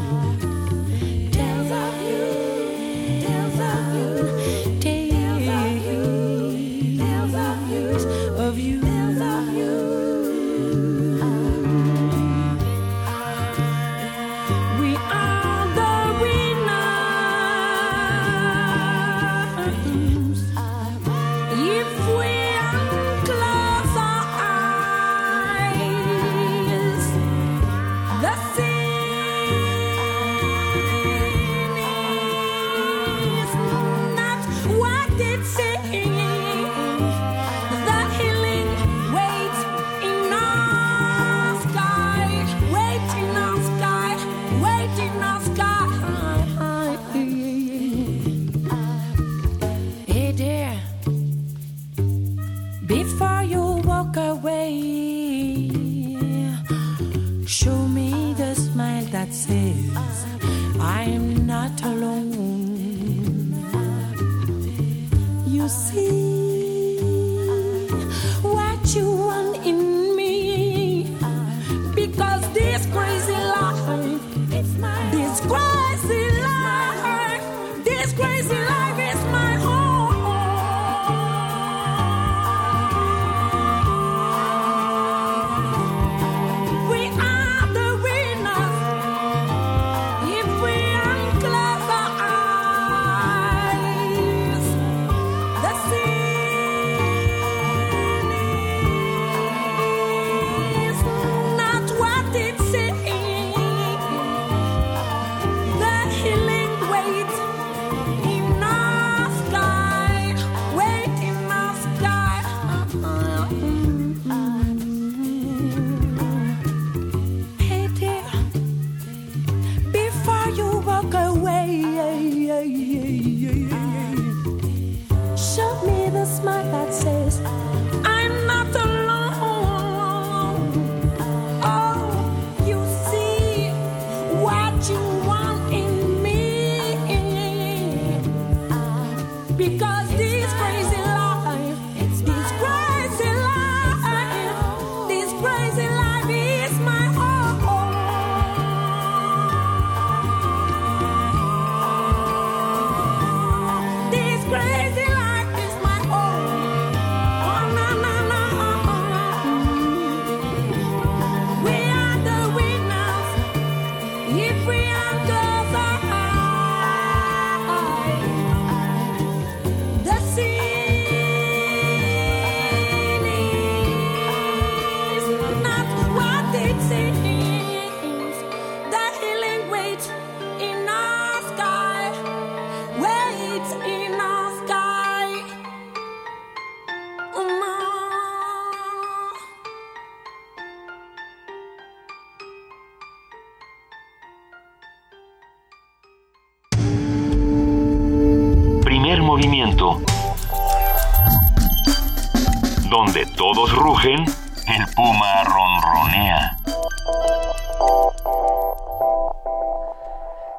[203.36, 204.24] Todos rugen,
[204.68, 206.58] el puma ronronea.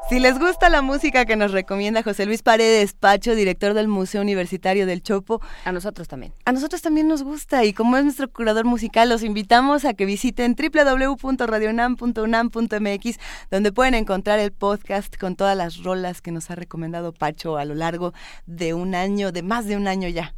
[0.08, 4.20] Si les gusta la música que nos recomienda José Luis Paredes Pacho, director del Museo
[4.20, 6.34] Universitario del Chopo, a nosotros también.
[6.44, 10.04] A nosotros también nos gusta y como es nuestro curador musical, los invitamos a que
[10.04, 13.18] visiten www.radionam.unam.mx,
[13.50, 17.64] donde pueden encontrar el podcast con todas las rolas que nos ha recomendado Pacho a
[17.64, 18.12] lo largo
[18.46, 20.34] de un año, de más de un año ya.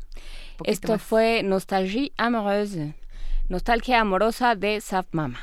[0.64, 2.94] Esto fue Nostalgie Amoureuse,
[3.48, 5.40] Nostalgia Amorosa de Saf Mama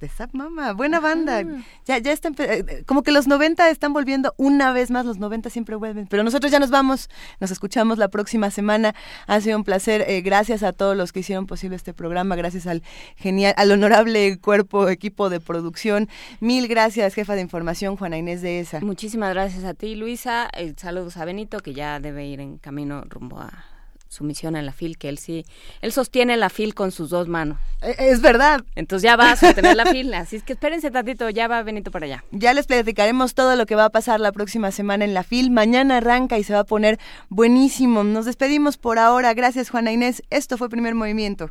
[0.00, 1.42] de Zap Mama, buena banda.
[1.86, 5.50] Ya, ya está, eh, como que los 90 están volviendo una vez más, los 90
[5.50, 6.06] siempre vuelven.
[6.06, 7.08] Pero nosotros ya nos vamos,
[7.40, 8.94] nos escuchamos la próxima semana.
[9.26, 10.04] Ha sido un placer.
[10.06, 12.82] Eh, gracias a todos los que hicieron posible este programa, gracias al
[13.16, 16.08] genial, al honorable cuerpo, equipo de producción.
[16.40, 18.80] Mil gracias, jefa de información, Juana Inés de ESA.
[18.80, 20.48] Muchísimas gracias a ti, Luisa.
[20.76, 23.67] saludos a Benito, que ya debe ir en camino rumbo a
[24.08, 25.44] su misión en la FIL, que él sí,
[25.80, 27.58] él sostiene la FIL con sus dos manos.
[27.82, 28.64] E, es verdad.
[28.74, 31.90] Entonces ya va a sostener la FIL, así es que espérense tantito, ya va Benito
[31.90, 32.24] para allá.
[32.32, 35.50] Ya les platicaremos todo lo que va a pasar la próxima semana en la FIL.
[35.50, 38.04] Mañana arranca y se va a poner buenísimo.
[38.04, 39.34] Nos despedimos por ahora.
[39.34, 40.22] Gracias, Juana Inés.
[40.30, 41.50] Esto fue Primer Movimiento.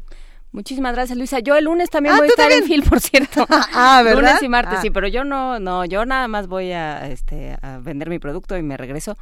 [0.51, 1.39] Muchísimas gracias, Luisa.
[1.39, 3.45] Yo el lunes también ah, voy a estar en FIL, por cierto.
[3.49, 4.21] ah, ¿verdad?
[4.21, 4.81] Lunes y martes, ah.
[4.81, 8.57] sí, pero yo no, no, yo nada más voy a, este, a vender mi producto
[8.57, 9.17] y me regreso.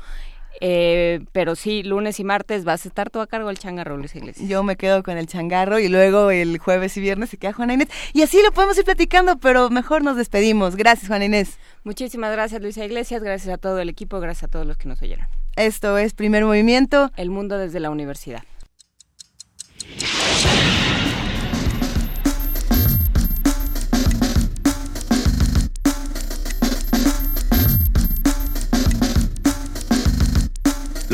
[0.62, 4.16] Eh, pero sí, lunes y martes vas a estar tú a cargo del changarro, Luis
[4.16, 4.48] Iglesias.
[4.48, 7.74] Yo me quedo con el changarro y luego el jueves y viernes se queda Juana
[7.74, 7.90] Inés.
[8.14, 10.76] Y así lo podemos ir platicando, pero mejor nos despedimos.
[10.76, 11.58] Gracias, Juana Inés.
[11.84, 13.22] Muchísimas gracias, Luisa Iglesias.
[13.22, 14.20] Gracias a todo el equipo.
[14.20, 15.28] Gracias a todos los que nos oyeron.
[15.56, 17.12] Esto es Primer Movimiento.
[17.16, 18.44] El mundo desde la universidad.